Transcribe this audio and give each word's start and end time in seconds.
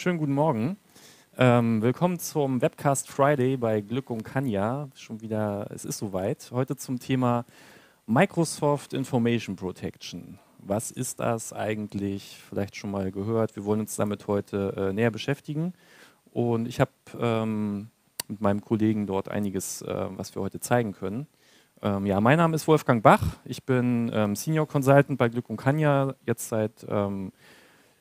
schönen 0.00 0.18
guten 0.18 0.32
Morgen. 0.32 0.78
Ähm, 1.36 1.82
willkommen 1.82 2.18
zum 2.18 2.62
Webcast 2.62 3.10
Friday 3.10 3.58
bei 3.58 3.82
Glück 3.82 4.08
und 4.08 4.24
Kanja. 4.24 4.88
Schon 4.94 5.20
wieder, 5.20 5.66
es 5.74 5.84
ist 5.84 5.98
soweit. 5.98 6.48
Heute 6.52 6.74
zum 6.76 6.98
Thema 6.98 7.44
Microsoft 8.06 8.94
Information 8.94 9.56
Protection. 9.56 10.38
Was 10.56 10.90
ist 10.90 11.20
das 11.20 11.52
eigentlich? 11.52 12.38
Vielleicht 12.48 12.76
schon 12.76 12.90
mal 12.90 13.12
gehört. 13.12 13.56
Wir 13.56 13.66
wollen 13.66 13.80
uns 13.80 13.94
damit 13.96 14.26
heute 14.26 14.72
äh, 14.74 14.92
näher 14.94 15.10
beschäftigen. 15.10 15.74
Und 16.32 16.66
ich 16.66 16.80
habe 16.80 16.92
ähm, 17.20 17.90
mit 18.26 18.40
meinem 18.40 18.62
Kollegen 18.62 19.06
dort 19.06 19.28
einiges, 19.28 19.82
äh, 19.82 20.06
was 20.16 20.34
wir 20.34 20.40
heute 20.40 20.60
zeigen 20.60 20.92
können. 20.92 21.26
Ähm, 21.82 22.06
ja, 22.06 22.22
mein 22.22 22.38
Name 22.38 22.56
ist 22.56 22.66
Wolfgang 22.66 23.02
Bach. 23.02 23.36
Ich 23.44 23.64
bin 23.64 24.10
ähm, 24.14 24.34
Senior 24.34 24.66
Consultant 24.66 25.18
bei 25.18 25.28
Glück 25.28 25.50
und 25.50 25.58
Kanja 25.58 26.14
jetzt 26.24 26.48
seit 26.48 26.86
ähm, 26.88 27.32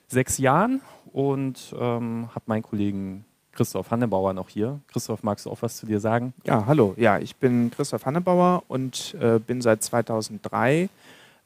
sechs 0.09 0.37
Jahren 0.37 0.81
und 1.13 1.73
ähm, 1.79 2.29
habe 2.33 2.43
meinen 2.47 2.63
Kollegen 2.63 3.25
Christoph 3.51 3.91
Hannebauer 3.91 4.33
noch 4.33 4.49
hier. 4.49 4.79
Christoph, 4.87 5.23
magst 5.23 5.45
du 5.45 5.51
auch 5.51 5.61
was 5.61 5.77
zu 5.77 5.85
dir 5.85 5.99
sagen? 5.99 6.33
Ja, 6.45 6.65
hallo. 6.65 6.93
Ja, 6.97 7.19
ich 7.19 7.35
bin 7.35 7.71
Christoph 7.71 8.05
Hannebauer 8.05 8.63
und 8.67 9.15
äh, 9.19 9.39
bin 9.39 9.61
seit 9.61 9.83
2003 9.83 10.89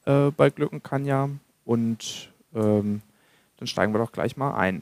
äh, 0.05 0.31
bei 0.35 0.49
Glück 0.49 0.71
und 0.71 0.83
Kanja 0.83 1.29
und 1.65 2.29
ähm, 2.53 3.01
dann 3.57 3.67
steigen 3.67 3.93
wir 3.93 3.99
doch 3.99 4.11
gleich 4.11 4.37
mal 4.37 4.53
ein. 4.55 4.81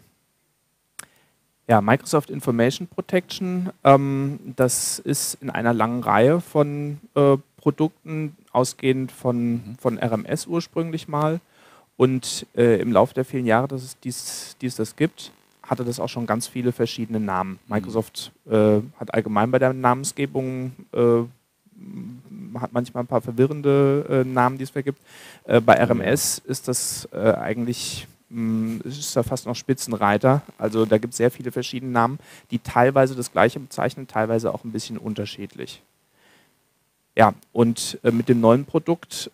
Ja, 1.67 1.79
Microsoft 1.79 2.29
Information 2.29 2.87
Protection, 2.87 3.69
ähm, 3.83 4.39
das 4.57 4.99
ist 4.99 5.35
in 5.35 5.49
einer 5.49 5.73
langen 5.73 6.03
Reihe 6.03 6.41
von 6.41 6.99
äh, 7.15 7.37
Produkten, 7.55 8.35
ausgehend 8.51 9.11
von, 9.11 9.53
mhm. 9.53 9.75
von 9.79 9.97
RMS 9.97 10.47
ursprünglich 10.47 11.07
mal. 11.07 11.39
Und 11.97 12.47
äh, 12.55 12.81
im 12.81 12.91
Laufe 12.91 13.13
der 13.13 13.25
vielen 13.25 13.45
Jahre, 13.45 13.67
dass 13.67 13.83
es 13.83 13.99
dies, 13.99 14.55
dies 14.61 14.75
das 14.75 14.95
gibt, 14.95 15.31
hatte 15.61 15.85
das 15.85 15.99
auch 15.99 16.09
schon 16.09 16.25
ganz 16.25 16.47
viele 16.47 16.71
verschiedene 16.71 17.19
Namen. 17.19 17.59
Mhm. 17.67 17.75
Microsoft 17.75 18.31
äh, 18.49 18.79
hat 18.99 19.13
allgemein 19.13 19.51
bei 19.51 19.59
der 19.59 19.73
Namensgebung 19.73 20.73
äh, 20.91 21.23
hat 22.59 22.73
manchmal 22.73 23.03
ein 23.03 23.07
paar 23.07 23.21
verwirrende 23.21 24.05
äh, 24.09 24.23
Namen, 24.27 24.57
die 24.57 24.63
es 24.63 24.69
vergibt. 24.69 25.01
Äh, 25.45 25.61
bei 25.61 25.81
RMS 25.81 26.39
ist 26.39 26.67
das 26.67 27.07
äh, 27.11 27.31
eigentlich 27.33 28.07
ist 28.85 29.13
da 29.17 29.23
fast 29.23 29.45
noch 29.45 29.57
Spitzenreiter. 29.57 30.41
Also 30.57 30.85
da 30.85 30.97
gibt 30.97 31.11
es 31.11 31.17
sehr 31.17 31.31
viele 31.31 31.51
verschiedene 31.51 31.91
Namen, 31.91 32.17
die 32.49 32.59
teilweise 32.59 33.13
das 33.13 33.33
gleiche 33.33 33.59
bezeichnen, 33.59 34.07
teilweise 34.07 34.53
auch 34.53 34.63
ein 34.63 34.71
bisschen 34.71 34.97
unterschiedlich. 34.97 35.81
Ja, 37.13 37.33
und 37.51 37.99
mit 38.03 38.29
dem 38.29 38.39
neuen 38.39 38.63
Produkt 38.63 39.29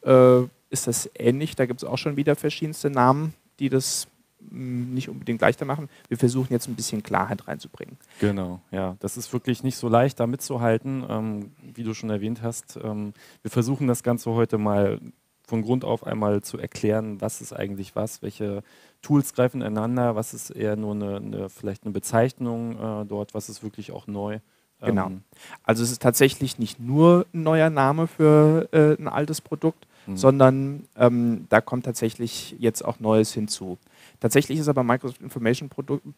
ist 0.70 0.88
das 0.88 1.10
ähnlich. 1.16 1.56
Da 1.56 1.66
gibt 1.66 1.82
es 1.82 1.88
auch 1.88 1.98
schon 1.98 2.18
wieder 2.18 2.36
verschiedenste 2.36 2.90
Namen, 2.90 3.34
die 3.60 3.70
das 3.70 4.08
nicht 4.50 5.10
unbedingt 5.10 5.42
leichter 5.42 5.66
machen. 5.66 5.90
Wir 6.08 6.18
versuchen 6.18 6.54
jetzt 6.54 6.68
ein 6.68 6.76
bisschen 6.76 7.04
Klarheit 7.04 7.48
reinzubringen. 7.48 7.98
Genau, 8.20 8.62
ja. 8.72 8.96
Das 9.00 9.18
ist 9.18 9.34
wirklich 9.34 9.64
nicht 9.64 9.78
so 9.78 9.90
leicht, 9.90 10.20
da 10.20 10.28
mitzuhalten, 10.28 11.04
ähm, 11.10 11.52
wie 11.74 11.84
du 11.84 11.94
schon 11.94 12.10
erwähnt 12.10 12.42
hast. 12.42 12.80
Ähm, 12.82 13.14
wir 13.42 13.52
versuchen 13.52 13.88
das 13.88 14.04
Ganze 14.04 14.32
heute 14.32 14.58
mal 14.58 15.00
von 15.48 15.62
Grund 15.62 15.86
auf 15.86 16.06
einmal 16.06 16.44
zu 16.44 16.58
erklären, 16.58 17.22
was 17.22 17.42
ist 17.42 17.54
eigentlich 17.54 17.96
was, 17.96 18.22
welche 18.22 18.64
Tools 19.02 19.34
greifen 19.34 19.62
ineinander, 19.62 20.16
was 20.16 20.34
ist 20.34 20.50
eher 20.50 20.76
nur 20.76 20.94
eine, 20.94 21.16
eine 21.18 21.50
vielleicht 21.50 21.84
eine 21.84 21.94
Bezeichnung 21.94 22.74
äh, 22.74 23.06
dort, 23.06 23.34
was 23.34 23.48
ist 23.48 23.64
wirklich 23.64 23.92
auch 23.92 24.08
neu. 24.08 24.40
Genau. 24.82 25.08
Ähm, 25.08 25.24
also 25.64 25.84
es 25.84 25.92
ist 25.92 26.02
tatsächlich 26.02 26.60
nicht 26.60 26.80
nur 26.80 27.26
ein 27.34 27.44
neuer 27.44 27.70
Name 27.70 28.08
für 28.08 28.68
äh, 28.72 29.02
ein 29.02 29.08
altes 29.08 29.42
Produkt, 29.42 29.88
mhm. 30.08 30.18
sondern 30.18 30.88
ähm, 30.96 31.46
da 31.50 31.62
kommt 31.62 31.86
tatsächlich 31.86 32.56
jetzt 32.60 32.84
auch 32.84 33.00
Neues 33.00 33.34
hinzu. 33.34 33.78
Tatsächlich 34.20 34.60
ist 34.60 34.68
aber 34.68 34.84
Microsoft 34.84 35.22
Information 35.22 35.70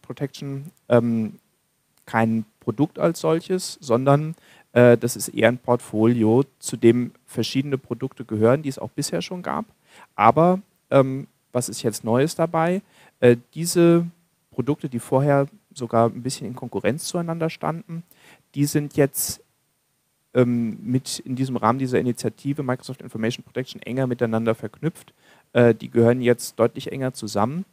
Protection 0.02 0.72
ähm, 0.88 1.40
kein 2.06 2.46
Produkt 2.59 2.97
als 2.97 3.19
solches, 3.19 3.78
sondern 3.81 4.36
äh, 4.74 4.97
das 4.97 5.16
ist 5.16 5.30
eher 5.30 5.50
ein 5.50 5.58
Portfolio, 5.58 6.44
zu 6.59 6.78
dem 6.78 7.12
verschiedene 7.25 7.78
Produkte 7.78 8.25
gehören, 8.25 8.62
die 8.62 8.69
es 8.69 8.80
auch 8.80 8.90
bisher 8.90 9.22
schon 9.22 9.41
gab. 9.41 9.66
Aber 10.16 10.62
ähm, 10.91 11.28
was 11.52 11.69
ist 11.69 11.84
jetzt 11.84 12.03
Neues 12.03 12.35
dabei? 12.35 12.81
Äh, 13.19 13.38
diese 13.53 14.06
Produkte, 14.52 14.90
die 14.90 15.00
vorher 15.00 15.47
sogar 15.74 16.09
ein 16.09 16.24
bisschen 16.24 16.47
in 16.47 16.56
Konkurrenz 16.56 17.06
zueinander 17.06 17.50
standen, 17.50 18.03
die 18.56 18.66
sind 18.66 18.96
jetzt 18.97 19.41
mit 20.34 21.19
in 21.19 21.35
diesem 21.35 21.57
Rahmen 21.57 21.79
dieser 21.79 22.00
Initiative 22.00 22.62
Microsoft 22.62 23.01
Information 23.01 23.44
Protection 23.44 23.81
enger 23.81 24.06
miteinander 24.06 24.53
verknüpft. 24.53 25.13
Äh, 25.53 25.73
die 25.73 25.90
gehören 25.90 26.22
jetzt 26.22 26.59
deutlich 26.59 26.91
enger 26.91 27.13
zusammen 27.13 27.66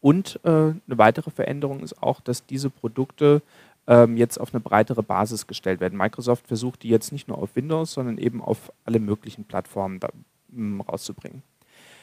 und 0.00 0.38
äh, 0.44 0.48
eine 0.48 0.78
weitere 0.86 1.30
Veränderung 1.30 1.80
ist 1.80 2.02
auch, 2.02 2.20
dass 2.20 2.46
diese 2.46 2.70
Produkte 2.70 3.42
ähm, 3.86 4.16
jetzt 4.16 4.38
auf 4.38 4.54
eine 4.54 4.60
breitere 4.60 5.02
Basis 5.02 5.46
gestellt 5.46 5.80
werden. 5.80 5.98
Microsoft 5.98 6.46
versucht 6.46 6.82
die 6.82 6.88
jetzt 6.88 7.12
nicht 7.12 7.28
nur 7.28 7.38
auf 7.38 7.56
Windows, 7.56 7.92
sondern 7.92 8.18
eben 8.18 8.40
auf 8.40 8.72
alle 8.84 9.00
möglichen 9.00 9.44
Plattformen 9.44 10.00
da, 10.00 10.08
m, 10.52 10.80
rauszubringen. 10.80 11.42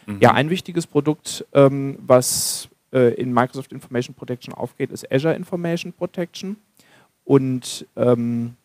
Mhm. 0.05 0.17
Ja, 0.19 0.33
ein 0.33 0.49
wichtiges 0.49 0.87
Produkt, 0.87 1.45
ähm, 1.53 1.97
was 2.05 2.69
äh, 2.91 3.13
in 3.13 3.33
Microsoft 3.33 3.71
Information 3.71 4.15
Protection 4.15 4.53
aufgeht, 4.53 4.91
ist 4.91 5.09
Azure 5.11 5.35
Information 5.35 5.93
Protection. 5.93 6.57
Und 7.25 7.87
ähm, 7.95 8.57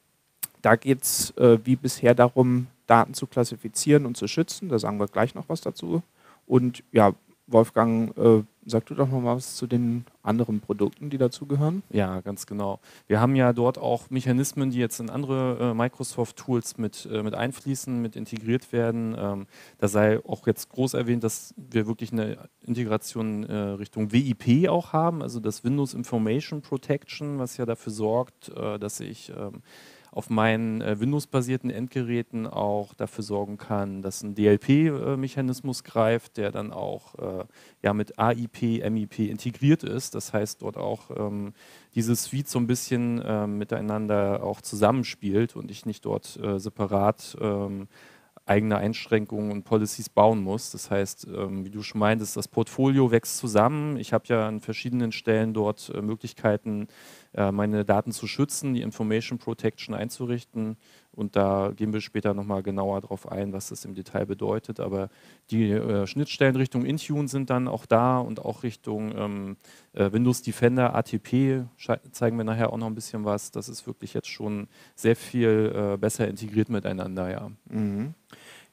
da 0.68 0.76
geht 0.76 1.02
es 1.02 1.30
äh, 1.38 1.58
wie 1.64 1.76
bisher 1.76 2.14
darum, 2.14 2.66
Daten 2.86 3.14
zu 3.14 3.26
klassifizieren 3.26 4.04
und 4.04 4.18
zu 4.18 4.28
schützen. 4.28 4.68
Da 4.68 4.78
sagen 4.78 5.00
wir 5.00 5.06
gleich 5.06 5.34
noch 5.34 5.48
was 5.48 5.62
dazu. 5.62 6.02
Und 6.46 6.84
ja, 6.92 7.14
Wolfgang, 7.46 8.14
äh, 8.18 8.42
sag 8.66 8.84
du 8.84 8.94
doch 8.94 9.08
noch 9.08 9.22
mal 9.22 9.36
was 9.36 9.56
zu 9.56 9.66
den 9.66 10.04
anderen 10.22 10.60
Produkten, 10.60 11.08
die 11.08 11.16
dazugehören. 11.16 11.82
Ja, 11.88 12.20
ganz 12.20 12.44
genau. 12.44 12.80
Wir 13.06 13.18
haben 13.18 13.34
ja 13.34 13.54
dort 13.54 13.78
auch 13.78 14.10
Mechanismen, 14.10 14.68
die 14.68 14.78
jetzt 14.78 15.00
in 15.00 15.08
andere 15.08 15.70
äh, 15.70 15.74
Microsoft-Tools 15.74 16.76
mit, 16.76 17.08
äh, 17.10 17.22
mit 17.22 17.34
einfließen, 17.34 18.02
mit 18.02 18.14
integriert 18.14 18.70
werden. 18.70 19.16
Ähm, 19.18 19.46
da 19.78 19.88
sei 19.88 20.22
auch 20.26 20.46
jetzt 20.46 20.68
groß 20.68 20.92
erwähnt, 20.92 21.24
dass 21.24 21.54
wir 21.56 21.86
wirklich 21.86 22.12
eine 22.12 22.36
Integration 22.66 23.44
äh, 23.44 23.54
Richtung 23.54 24.12
WIP 24.12 24.68
auch 24.68 24.92
haben, 24.92 25.22
also 25.22 25.40
das 25.40 25.64
Windows 25.64 25.94
Information 25.94 26.60
Protection, 26.60 27.38
was 27.38 27.56
ja 27.56 27.64
dafür 27.64 27.92
sorgt, 27.92 28.50
äh, 28.50 28.78
dass 28.78 29.00
ich 29.00 29.32
ähm, 29.34 29.62
auf 30.18 30.30
meinen 30.30 30.80
äh, 30.80 30.98
Windows-basierten 30.98 31.70
Endgeräten 31.70 32.48
auch 32.48 32.92
dafür 32.94 33.22
sorgen 33.22 33.56
kann, 33.56 34.02
dass 34.02 34.24
ein 34.24 34.34
DLP-Mechanismus 34.34 35.84
greift, 35.84 36.38
der 36.38 36.50
dann 36.50 36.72
auch 36.72 37.14
äh, 37.14 37.44
ja, 37.84 37.94
mit 37.94 38.18
AIP, 38.18 38.82
MIP 38.90 39.20
integriert 39.20 39.84
ist. 39.84 40.16
Das 40.16 40.32
heißt, 40.32 40.62
dort 40.62 40.76
auch 40.76 41.12
ähm, 41.16 41.52
dieses 41.94 42.24
Suite 42.24 42.48
so 42.48 42.58
ein 42.58 42.66
bisschen 42.66 43.22
äh, 43.22 43.46
miteinander 43.46 44.42
auch 44.42 44.60
zusammenspielt 44.60 45.54
und 45.54 45.70
ich 45.70 45.86
nicht 45.86 46.04
dort 46.04 46.36
äh, 46.42 46.58
separat 46.58 47.36
ähm, 47.40 47.86
eigene 48.48 48.78
Einschränkungen 48.78 49.52
und 49.52 49.64
Policies 49.64 50.08
bauen 50.08 50.42
muss. 50.42 50.72
Das 50.72 50.90
heißt, 50.90 51.28
ähm, 51.28 51.64
wie 51.64 51.70
du 51.70 51.82
schon 51.82 52.00
meintest, 52.00 52.36
das 52.36 52.48
Portfolio 52.48 53.10
wächst 53.10 53.38
zusammen. 53.38 53.96
Ich 53.98 54.12
habe 54.12 54.24
ja 54.26 54.48
an 54.48 54.60
verschiedenen 54.60 55.12
Stellen 55.12 55.52
dort 55.54 55.92
äh, 55.94 56.00
Möglichkeiten, 56.00 56.88
meine 57.52 57.84
Daten 57.84 58.12
zu 58.12 58.26
schützen, 58.26 58.74
die 58.74 58.82
Information 58.82 59.38
Protection 59.38 59.94
einzurichten. 59.94 60.76
Und 61.18 61.34
da 61.34 61.72
gehen 61.74 61.92
wir 61.92 62.00
später 62.00 62.32
nochmal 62.32 62.62
genauer 62.62 63.00
darauf 63.00 63.30
ein, 63.30 63.52
was 63.52 63.70
das 63.70 63.84
im 63.84 63.94
Detail 63.94 64.24
bedeutet. 64.24 64.78
Aber 64.78 65.10
die 65.50 65.70
äh, 65.70 66.06
Schnittstellen 66.06 66.54
Richtung 66.54 66.84
Intune 66.84 67.26
sind 67.26 67.50
dann 67.50 67.66
auch 67.66 67.86
da 67.86 68.18
und 68.18 68.44
auch 68.44 68.62
Richtung 68.62 69.12
ähm, 69.16 69.56
äh, 69.94 70.12
Windows 70.12 70.42
Defender, 70.42 70.94
ATP 70.94 71.64
zeigen 72.12 72.36
wir 72.36 72.44
nachher 72.44 72.72
auch 72.72 72.76
noch 72.76 72.86
ein 72.86 72.94
bisschen 72.94 73.24
was. 73.24 73.50
Das 73.50 73.68
ist 73.68 73.86
wirklich 73.86 74.14
jetzt 74.14 74.28
schon 74.28 74.68
sehr 74.94 75.16
viel 75.16 75.72
äh, 75.74 75.96
besser 75.96 76.28
integriert 76.28 76.68
miteinander, 76.68 77.30
ja. 77.30 77.50
Mhm. 77.68 78.14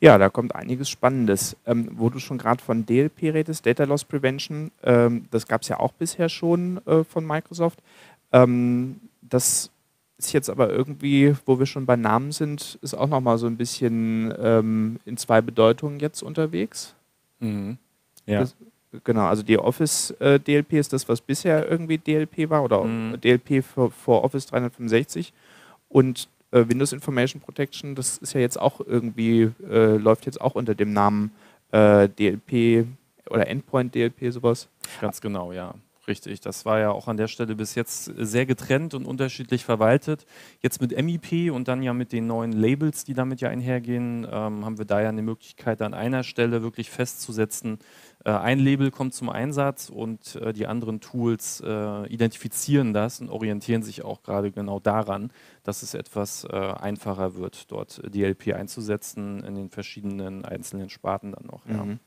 Ja, 0.01 0.17
da 0.17 0.29
kommt 0.29 0.53
einiges 0.53 0.89
Spannendes. 0.89 1.57
Ähm, 1.65 1.89
wo 1.93 2.09
du 2.09 2.19
schon 2.19 2.37
gerade 2.37 2.61
von 2.61 2.85
DLP 2.85 3.33
redest, 3.33 3.65
Data 3.65 3.85
Loss 3.85 4.03
Prevention, 4.03 4.71
ähm, 4.83 5.25
das 5.31 5.47
gab 5.47 5.61
es 5.61 5.69
ja 5.69 5.79
auch 5.79 5.93
bisher 5.93 6.29
schon 6.29 6.85
äh, 6.85 7.03
von 7.03 7.25
Microsoft. 7.25 7.79
Ähm, 8.35 8.99
das 9.21 9.71
ist 10.17 10.33
jetzt 10.33 10.49
aber 10.49 10.69
irgendwie, 10.69 11.35
wo 11.45 11.57
wir 11.59 11.65
schon 11.65 11.85
bei 11.85 11.95
Namen 11.95 12.31
sind, 12.31 12.77
ist 12.81 12.93
auch 12.93 13.07
nochmal 13.07 13.37
so 13.37 13.47
ein 13.47 13.57
bisschen 13.57 14.33
ähm, 14.39 14.99
in 15.05 15.17
zwei 15.17 15.41
Bedeutungen 15.41 15.99
jetzt 15.99 16.21
unterwegs. 16.21 16.95
Mhm. 17.39 17.77
Ja. 18.25 18.41
Das, 18.41 18.55
genau, 19.03 19.25
also 19.25 19.43
die 19.43 19.57
Office 19.57 20.11
äh, 20.19 20.39
DLP 20.39 20.73
ist 20.73 20.93
das, 20.93 21.07
was 21.07 21.21
bisher 21.21 21.69
irgendwie 21.69 21.97
DLP 21.97 22.49
war 22.49 22.63
oder 22.63 22.83
mhm. 22.83 23.19
DLP 23.21 23.63
für, 23.63 23.89
für, 23.91 24.23
Office 24.23 24.47
365 24.47 25.33
und 25.89 26.27
äh, 26.51 26.65
Windows 26.67 26.93
Information 26.93 27.41
Protection, 27.41 27.95
das 27.95 28.17
ist 28.17 28.33
ja 28.33 28.39
jetzt 28.39 28.59
auch 28.59 28.79
irgendwie, 28.79 29.51
äh, 29.69 29.97
läuft 29.97 30.25
jetzt 30.25 30.39
auch 30.41 30.55
unter 30.55 30.75
dem 30.75 30.93
Namen 30.93 31.31
äh, 31.71 32.09
DLP 32.09 32.87
oder 33.29 33.47
Endpoint 33.47 33.93
DLP 33.95 34.31
sowas. 34.31 34.67
Ganz 35.01 35.19
genau, 35.19 35.51
ja 35.51 35.73
Richtig, 36.07 36.39
das 36.39 36.65
war 36.65 36.79
ja 36.79 36.91
auch 36.91 37.07
an 37.07 37.17
der 37.17 37.27
Stelle 37.27 37.55
bis 37.55 37.73
jetzt 37.73 38.11
sehr 38.17 38.45
getrennt 38.45 38.93
und 38.93 39.05
unterschiedlich 39.05 39.65
verwaltet. 39.65 40.25
Jetzt 40.61 40.79
mit 40.79 40.91
MIP 40.91 41.51
und 41.51 41.67
dann 41.67 41.81
ja 41.81 41.93
mit 41.93 42.11
den 42.11 42.27
neuen 42.27 42.51
Labels, 42.51 43.05
die 43.05 43.15
damit 43.15 43.41
ja 43.41 43.49
einhergehen, 43.49 44.27
ähm, 44.29 44.65
haben 44.65 44.77
wir 44.77 44.85
da 44.85 45.01
ja 45.01 45.09
eine 45.09 45.23
Möglichkeit, 45.23 45.81
an 45.81 45.95
einer 45.95 46.23
Stelle 46.23 46.61
wirklich 46.61 46.91
festzusetzen, 46.91 47.79
äh, 48.25 48.31
ein 48.31 48.59
Label 48.59 48.91
kommt 48.91 49.13
zum 49.13 49.29
Einsatz 49.29 49.89
und 49.89 50.35
äh, 50.35 50.51
die 50.51 50.67
anderen 50.67 50.99
Tools 50.99 51.61
äh, 51.65 52.07
identifizieren 52.07 52.93
das 52.93 53.21
und 53.21 53.29
orientieren 53.29 53.83
sich 53.83 54.03
auch 54.03 54.23
gerade 54.23 54.51
genau 54.51 54.79
daran, 54.79 55.31
dass 55.63 55.83
es 55.83 55.93
etwas 55.93 56.43
äh, 56.43 56.55
einfacher 56.55 57.35
wird, 57.35 57.71
dort 57.71 58.01
DLP 58.03 58.53
einzusetzen 58.53 59.43
in 59.43 59.55
den 59.55 59.69
verschiedenen 59.69 60.43
einzelnen 60.43 60.89
Sparten 60.89 61.31
dann 61.31 61.45
noch. 61.45 61.65
Ja. 61.67 61.85
Mhm. 61.85 61.99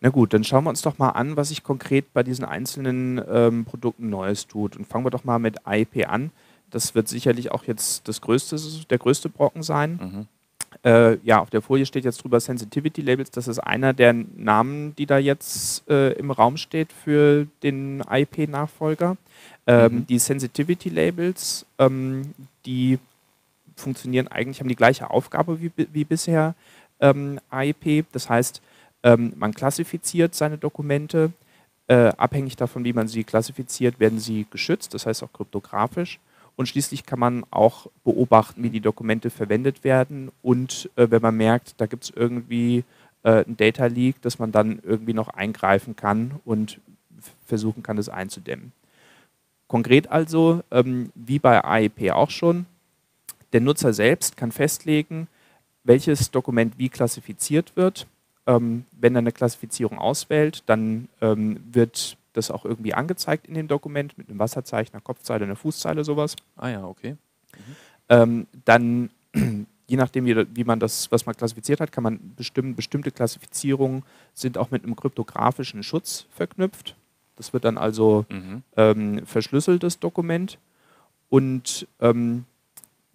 Na 0.00 0.10
gut, 0.10 0.32
dann 0.32 0.44
schauen 0.44 0.64
wir 0.64 0.70
uns 0.70 0.82
doch 0.82 0.98
mal 0.98 1.10
an, 1.10 1.36
was 1.36 1.48
sich 1.48 1.64
konkret 1.64 2.12
bei 2.12 2.22
diesen 2.22 2.44
einzelnen 2.44 3.20
ähm, 3.28 3.64
Produkten 3.64 4.08
Neues 4.10 4.46
tut. 4.46 4.76
Und 4.76 4.86
fangen 4.86 5.04
wir 5.04 5.10
doch 5.10 5.24
mal 5.24 5.38
mit 5.38 5.66
AIP 5.66 6.08
an. 6.08 6.30
Das 6.70 6.94
wird 6.94 7.08
sicherlich 7.08 7.50
auch 7.50 7.64
jetzt 7.64 8.06
das 8.06 8.20
größte, 8.20 8.56
der 8.88 8.98
größte 8.98 9.28
Brocken 9.28 9.62
sein. 9.62 9.98
Mhm. 10.00 10.26
Äh, 10.84 11.16
ja, 11.24 11.40
auf 11.40 11.50
der 11.50 11.62
Folie 11.62 11.86
steht 11.86 12.04
jetzt 12.04 12.22
drüber 12.22 12.38
Sensitivity 12.38 13.00
Labels. 13.00 13.30
Das 13.30 13.48
ist 13.48 13.58
einer 13.58 13.92
der 13.92 14.12
Namen, 14.12 14.94
die 14.96 15.06
da 15.06 15.18
jetzt 15.18 15.88
äh, 15.88 16.12
im 16.12 16.30
Raum 16.30 16.56
steht 16.56 16.92
für 16.92 17.46
den 17.62 18.00
IP-Nachfolger. 18.08 19.16
Ähm, 19.66 19.92
mhm. 19.92 20.06
Die 20.06 20.18
Sensitivity 20.18 20.90
Labels, 20.90 21.66
ähm, 21.78 22.34
die 22.66 22.98
funktionieren 23.74 24.28
eigentlich, 24.28 24.60
haben 24.60 24.68
die 24.68 24.76
gleiche 24.76 25.10
Aufgabe 25.10 25.60
wie, 25.60 25.72
wie 25.76 26.04
bisher 26.04 26.54
ähm, 27.00 27.40
IP. 27.50 28.06
Das 28.12 28.28
heißt, 28.28 28.60
ähm, 29.02 29.32
man 29.36 29.54
klassifiziert 29.54 30.34
seine 30.34 30.58
Dokumente. 30.58 31.32
Äh, 31.86 32.12
abhängig 32.16 32.56
davon, 32.56 32.84
wie 32.84 32.92
man 32.92 33.08
sie 33.08 33.24
klassifiziert, 33.24 33.98
werden 33.98 34.18
sie 34.18 34.46
geschützt, 34.50 34.92
das 34.94 35.06
heißt 35.06 35.22
auch 35.22 35.32
kryptografisch. 35.32 36.18
Und 36.56 36.68
schließlich 36.68 37.06
kann 37.06 37.20
man 37.20 37.44
auch 37.50 37.86
beobachten, 38.04 38.62
wie 38.62 38.70
die 38.70 38.80
Dokumente 38.80 39.30
verwendet 39.30 39.84
werden. 39.84 40.30
Und 40.42 40.90
äh, 40.96 41.08
wenn 41.10 41.22
man 41.22 41.36
merkt, 41.36 41.80
da 41.80 41.86
gibt 41.86 42.04
es 42.04 42.10
irgendwie 42.10 42.84
äh, 43.22 43.44
ein 43.46 43.56
Data 43.56 43.86
Leak, 43.86 44.20
dass 44.22 44.38
man 44.38 44.50
dann 44.50 44.80
irgendwie 44.82 45.14
noch 45.14 45.28
eingreifen 45.28 45.94
kann 45.94 46.40
und 46.44 46.80
versuchen 47.46 47.82
kann, 47.82 47.96
das 47.96 48.08
einzudämmen. 48.08 48.72
Konkret 49.68 50.10
also, 50.10 50.62
ähm, 50.70 51.12
wie 51.14 51.38
bei 51.38 51.62
AEP 51.62 52.10
auch 52.10 52.30
schon, 52.30 52.66
der 53.52 53.60
Nutzer 53.60 53.92
selbst 53.92 54.36
kann 54.36 54.50
festlegen, 54.50 55.28
welches 55.84 56.30
Dokument 56.30 56.74
wie 56.76 56.88
klassifiziert 56.88 57.76
wird 57.76 58.06
ähm, 58.48 58.86
wenn 58.98 59.14
er 59.14 59.20
eine 59.20 59.30
Klassifizierung 59.30 59.98
auswählt, 59.98 60.64
dann 60.66 61.08
ähm, 61.20 61.60
wird 61.70 62.16
das 62.32 62.50
auch 62.50 62.64
irgendwie 62.64 62.94
angezeigt 62.94 63.46
in 63.46 63.54
dem 63.54 63.68
Dokument 63.68 64.16
mit 64.16 64.28
einem 64.28 64.38
Wasserzeichen, 64.38 64.94
einer 64.94 65.02
Kopfzeile, 65.02 65.44
einer 65.44 65.54
Fußzeile, 65.54 66.02
sowas. 66.02 66.34
Ah 66.56 66.68
ja, 66.70 66.84
okay. 66.84 67.12
Mhm. 67.12 67.76
Ähm, 68.08 68.46
dann, 68.64 69.10
je 69.86 69.96
nachdem, 69.96 70.24
wie, 70.24 70.64
man 70.64 70.80
das, 70.80 71.12
was 71.12 71.26
man 71.26 71.36
klassifiziert 71.36 71.80
hat, 71.80 71.92
kann 71.92 72.04
man 72.04 72.34
bestimmen, 72.36 72.74
bestimmte 72.74 73.10
Klassifizierungen 73.10 74.02
sind 74.32 74.56
auch 74.56 74.70
mit 74.70 74.82
einem 74.82 74.96
kryptografischen 74.96 75.82
Schutz 75.82 76.24
verknüpft. 76.30 76.96
Das 77.36 77.52
wird 77.52 77.64
dann 77.64 77.76
also 77.76 78.24
mhm. 78.30 78.62
ähm, 78.76 79.26
verschlüsseltes 79.26 79.98
Dokument. 79.98 80.58
Und 81.28 81.86
ähm, 82.00 82.46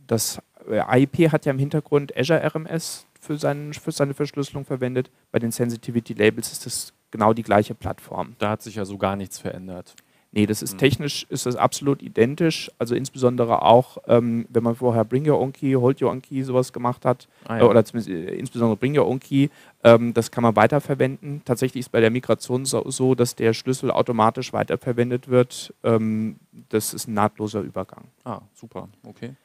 das 0.05 0.39
AIP 0.69 1.19
äh, 1.19 1.29
hat 1.29 1.47
ja 1.47 1.51
im 1.51 1.59
Hintergrund 1.59 2.15
Azure 2.15 2.43
RMS 2.43 3.07
für, 3.23 3.37
seinen, 3.37 3.73
für 3.73 3.91
seine 3.91 4.13
Verschlüsselung 4.13 4.65
verwendet. 4.65 5.09
Bei 5.31 5.39
den 5.39 5.51
Sensitivity 5.51 6.13
Labels 6.13 6.51
ist 6.51 6.65
das 6.65 6.93
genau 7.11 7.33
die 7.33 7.43
gleiche 7.43 7.73
Plattform. 7.73 8.35
Da 8.39 8.51
hat 8.51 8.61
sich 8.61 8.75
ja 8.75 8.85
so 8.85 8.97
gar 8.97 9.15
nichts 9.15 9.39
verändert. 9.39 9.95
Nee, 10.35 10.47
das 10.47 10.63
ist 10.63 10.73
mhm. 10.73 10.77
technisch 10.79 11.27
ist 11.29 11.45
das 11.45 11.55
absolut 11.55 12.01
identisch. 12.01 12.71
Also 12.79 12.95
insbesondere 12.95 13.61
auch, 13.61 13.99
ähm, 14.07 14.47
wenn 14.49 14.63
man 14.63 14.75
vorher 14.75 15.05
Bring 15.05 15.29
Your 15.29 15.39
Own 15.39 15.53
Key, 15.53 15.75
Hold 15.75 16.01
Your 16.01 16.09
Own 16.09 16.23
Key 16.23 16.41
sowas 16.41 16.73
gemacht 16.73 17.05
hat, 17.05 17.27
ah, 17.45 17.57
ja. 17.57 17.61
äh, 17.61 17.65
oder 17.65 17.85
zumindest 17.85 18.09
äh, 18.09 18.33
insbesondere 18.33 18.75
Bring 18.75 18.97
Your 18.97 19.05
Own 19.05 19.19
Key, 19.19 19.49
ähm, 19.83 20.15
das 20.15 20.31
kann 20.31 20.41
man 20.41 20.55
weiterverwenden. 20.55 21.43
Tatsächlich 21.45 21.81
ist 21.81 21.91
bei 21.91 22.01
der 22.01 22.09
Migration 22.09 22.65
so, 22.65 22.89
so 22.89 23.13
dass 23.13 23.35
der 23.35 23.53
Schlüssel 23.53 23.91
automatisch 23.91 24.53
weiterverwendet 24.53 25.27
wird. 25.27 25.71
Ähm, 25.83 26.37
das 26.69 26.95
ist 26.95 27.07
ein 27.07 27.13
nahtloser 27.13 27.61
Übergang. 27.61 28.05
Ah, 28.23 28.41
super, 28.55 28.89
okay. 29.05 29.35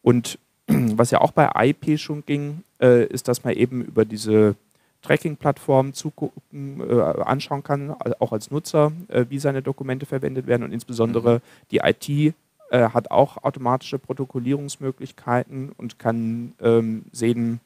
Und 0.00 0.38
was 0.96 1.10
ja 1.10 1.20
auch 1.20 1.32
bei 1.32 1.50
IP 1.66 1.98
schon 1.98 2.24
ging, 2.24 2.62
äh, 2.80 3.04
ist, 3.06 3.28
dass 3.28 3.44
man 3.44 3.54
eben 3.54 3.82
über 3.82 4.04
diese 4.04 4.54
Tracking-Plattform 5.02 5.94
zugucken, 5.94 6.80
äh, 6.80 7.00
anschauen 7.22 7.62
kann, 7.62 7.94
auch 8.18 8.32
als 8.32 8.50
Nutzer, 8.50 8.92
äh, 9.08 9.24
wie 9.28 9.38
seine 9.38 9.62
Dokumente 9.62 10.06
verwendet 10.06 10.46
werden 10.46 10.62
und 10.62 10.72
insbesondere 10.72 11.36
mhm. 11.36 11.40
die 11.70 11.78
IT 11.78 12.34
äh, 12.70 12.90
hat 12.90 13.10
auch 13.10 13.42
automatische 13.42 13.98
Protokollierungsmöglichkeiten 13.98 15.72
und 15.76 15.98
kann 15.98 16.52
ähm, 16.60 17.04
sehen, 17.12 17.60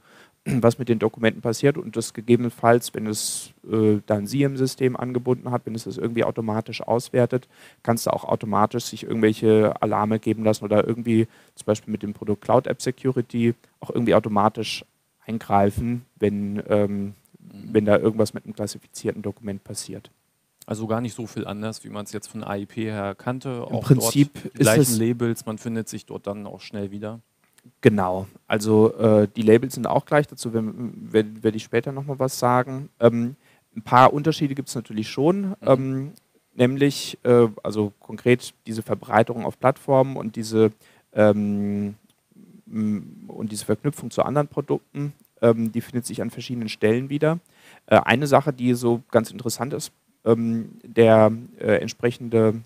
was 0.46 0.78
mit 0.78 0.88
den 0.88 0.98
Dokumenten 0.98 1.40
passiert 1.40 1.78
und 1.78 1.96
das 1.96 2.12
gegebenenfalls, 2.12 2.92
wenn 2.94 3.06
es 3.06 3.52
äh, 3.70 4.00
dann 4.06 4.26
Sie 4.26 4.42
im 4.42 4.56
System 4.56 4.96
angebunden 4.96 5.50
hat, 5.50 5.62
wenn 5.64 5.74
es 5.74 5.84
das 5.84 5.96
irgendwie 5.96 6.24
automatisch 6.24 6.82
auswertet, 6.82 7.48
kannst 7.82 8.06
du 8.06 8.10
auch 8.10 8.24
automatisch 8.24 8.84
sich 8.84 9.04
irgendwelche 9.04 9.80
Alarme 9.80 10.18
geben 10.18 10.44
lassen 10.44 10.64
oder 10.64 10.86
irgendwie 10.86 11.26
zum 11.54 11.66
Beispiel 11.66 11.92
mit 11.92 12.02
dem 12.02 12.12
Produkt 12.12 12.42
Cloud 12.42 12.66
App 12.66 12.82
Security 12.82 13.54
auch 13.80 13.90
irgendwie 13.90 14.14
automatisch 14.14 14.84
eingreifen, 15.26 16.04
wenn, 16.16 16.62
ähm, 16.68 17.04
mhm. 17.04 17.14
wenn 17.72 17.84
da 17.86 17.98
irgendwas 17.98 18.34
mit 18.34 18.44
einem 18.44 18.54
klassifizierten 18.54 19.22
Dokument 19.22 19.64
passiert. 19.64 20.10
Also 20.66 20.86
gar 20.86 21.00
nicht 21.00 21.14
so 21.14 21.26
viel 21.26 21.46
anders, 21.46 21.84
wie 21.84 21.90
man 21.90 22.04
es 22.04 22.12
jetzt 22.12 22.28
von 22.28 22.42
AIP 22.42 22.76
her 22.76 23.14
kannte. 23.14 23.66
Im 23.68 23.76
auch 23.76 23.84
Prinzip 23.84 24.30
dort 24.34 24.54
die 24.54 24.58
gleichen 24.58 24.98
Labels, 24.98 25.44
man 25.46 25.58
findet 25.58 25.88
sich 25.88 26.06
dort 26.06 26.26
dann 26.26 26.46
auch 26.46 26.60
schnell 26.60 26.90
wieder. 26.90 27.20
Genau, 27.80 28.26
also 28.46 28.94
äh, 28.96 29.28
die 29.36 29.42
Labels 29.42 29.74
sind 29.74 29.86
auch 29.86 30.06
gleich, 30.06 30.26
dazu 30.26 30.54
werde 30.54 31.42
werd 31.42 31.54
ich 31.54 31.64
später 31.64 31.92
nochmal 31.92 32.18
was 32.18 32.38
sagen. 32.38 32.88
Ähm, 32.98 33.36
ein 33.76 33.82
paar 33.82 34.12
Unterschiede 34.12 34.54
gibt 34.54 34.68
es 34.68 34.74
natürlich 34.74 35.08
schon, 35.08 35.48
mhm. 35.48 35.54
ähm, 35.62 36.12
nämlich 36.54 37.18
äh, 37.24 37.48
also 37.62 37.92
konkret 38.00 38.54
diese 38.66 38.82
Verbreiterung 38.82 39.44
auf 39.44 39.58
Plattformen 39.58 40.16
und 40.16 40.36
diese, 40.36 40.72
ähm, 41.12 41.96
und 42.66 43.52
diese 43.52 43.66
Verknüpfung 43.66 44.10
zu 44.10 44.22
anderen 44.22 44.48
Produkten, 44.48 45.12
ähm, 45.42 45.72
die 45.72 45.80
findet 45.80 46.06
sich 46.06 46.22
an 46.22 46.30
verschiedenen 46.30 46.68
Stellen 46.68 47.10
wieder. 47.10 47.38
Äh, 47.86 48.00
eine 48.04 48.26
Sache, 48.26 48.52
die 48.52 48.74
so 48.74 49.02
ganz 49.10 49.30
interessant 49.30 49.74
ist, 49.74 49.92
ähm, 50.24 50.78
der 50.82 51.32
äh, 51.58 51.76
entsprechende, 51.76 52.62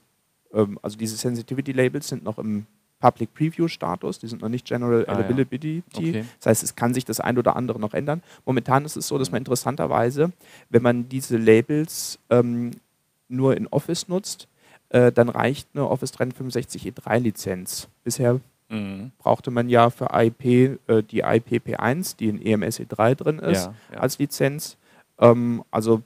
ähm, 0.52 0.78
also 0.82 0.96
diese 0.96 1.16
Sensitivity 1.16 1.72
Labels 1.72 2.08
sind 2.08 2.22
noch 2.22 2.38
im 2.38 2.66
Public 3.00 3.32
Preview 3.34 3.68
Status, 3.68 4.18
die 4.18 4.26
sind 4.26 4.42
noch 4.42 4.48
nicht 4.48 4.66
General 4.66 5.04
ah, 5.06 5.12
Availability. 5.12 5.82
Ja. 5.92 5.98
Okay. 5.98 6.24
Das 6.38 6.46
heißt, 6.46 6.62
es 6.62 6.76
kann 6.76 6.94
sich 6.94 7.04
das 7.04 7.20
ein 7.20 7.38
oder 7.38 7.56
andere 7.56 7.78
noch 7.78 7.94
ändern. 7.94 8.22
Momentan 8.44 8.84
ist 8.84 8.96
es 8.96 9.08
so, 9.08 9.18
dass 9.18 9.30
man 9.30 9.38
interessanterweise, 9.38 10.32
wenn 10.70 10.82
man 10.82 11.08
diese 11.08 11.36
Labels 11.36 12.18
ähm, 12.30 12.72
nur 13.28 13.56
in 13.56 13.66
Office 13.68 14.08
nutzt, 14.08 14.48
äh, 14.90 15.12
dann 15.12 15.28
reicht 15.28 15.68
eine 15.74 15.88
Office 15.88 16.12
365 16.12 16.86
E3 16.86 17.18
Lizenz. 17.18 17.88
Bisher 18.04 18.40
mhm. 18.68 19.12
brauchte 19.18 19.50
man 19.50 19.68
ja 19.68 19.90
für 19.90 20.08
IP 20.12 20.44
äh, 20.44 21.02
die 21.02 21.24
IPP1, 21.24 22.16
die 22.16 22.28
in 22.28 22.40
EMS 22.40 22.80
E3 22.80 23.14
drin 23.14 23.38
ist, 23.38 23.66
ja, 23.66 23.74
ja. 23.92 23.98
als 23.98 24.18
Lizenz. 24.18 24.76
Ähm, 25.20 25.62
also 25.70 26.02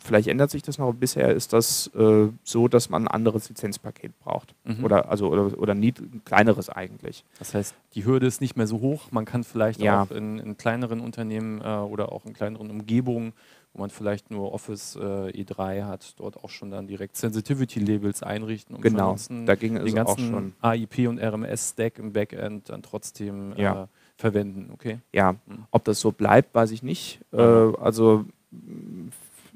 vielleicht 0.00 0.28
ändert 0.28 0.50
sich 0.50 0.62
das 0.62 0.78
noch, 0.78 0.88
aber 0.88 0.98
bisher 0.98 1.30
ist 1.32 1.52
das 1.52 1.90
äh, 1.94 2.28
so, 2.44 2.68
dass 2.68 2.90
man 2.90 3.04
ein 3.04 3.08
anderes 3.08 3.48
Lizenzpaket 3.48 4.18
braucht. 4.18 4.54
Mhm. 4.64 4.84
Oder 4.84 5.08
also 5.08 5.28
oder, 5.28 5.58
oder 5.58 5.74
nie, 5.74 5.94
ein 5.98 6.22
kleineres 6.24 6.68
eigentlich. 6.68 7.24
Das 7.38 7.54
heißt, 7.54 7.74
die 7.94 8.04
Hürde 8.04 8.26
ist 8.26 8.40
nicht 8.40 8.56
mehr 8.56 8.66
so 8.66 8.80
hoch. 8.80 9.10
Man 9.12 9.24
kann 9.24 9.44
vielleicht 9.44 9.80
ja. 9.80 10.02
auch 10.02 10.10
in, 10.10 10.38
in, 10.38 10.56
kleineren 10.58 11.00
Unternehmen 11.00 11.62
äh, 11.62 11.64
oder 11.64 12.12
auch 12.12 12.26
in 12.26 12.34
kleineren 12.34 12.70
Umgebungen, 12.70 13.32
wo 13.72 13.80
man 13.80 13.88
vielleicht 13.88 14.30
nur 14.30 14.52
Office 14.52 14.96
äh, 14.96 15.30
E3 15.30 15.84
hat, 15.84 16.14
dort 16.18 16.42
auch 16.44 16.50
schon 16.50 16.70
dann 16.70 16.86
direkt 16.86 17.16
Sensitivity-Labels 17.16 18.22
einrichten 18.22 18.76
und 18.76 18.82
genau. 18.82 19.16
da 19.46 19.54
ging 19.54 19.82
den 19.82 19.94
ganzen 19.94 20.34
auch 20.34 20.38
schon. 20.38 20.52
AIP 20.60 21.08
und 21.08 21.18
RMS-Stack 21.18 21.98
im 21.98 22.12
Backend 22.12 22.68
dann 22.68 22.82
trotzdem 22.82 23.54
ja. 23.56 23.84
Äh, 23.84 23.86
verwenden. 24.16 24.70
Okay. 24.72 24.98
Ja, 25.12 25.32
mhm. 25.32 25.64
ob 25.70 25.84
das 25.84 26.00
so 26.00 26.12
bleibt, 26.12 26.54
weiß 26.54 26.72
ich 26.72 26.82
nicht. 26.82 27.20
Äh, 27.32 27.40
also 27.40 28.26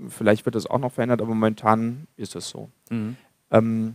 Vielleicht 0.08 0.44
wird 0.44 0.54
das 0.54 0.66
auch 0.66 0.78
noch 0.78 0.92
verändert, 0.92 1.20
aber 1.20 1.34
momentan 1.34 2.06
ist 2.16 2.36
es 2.36 2.48
so. 2.48 2.70
Mhm. 2.90 3.16
Ähm, 3.50 3.94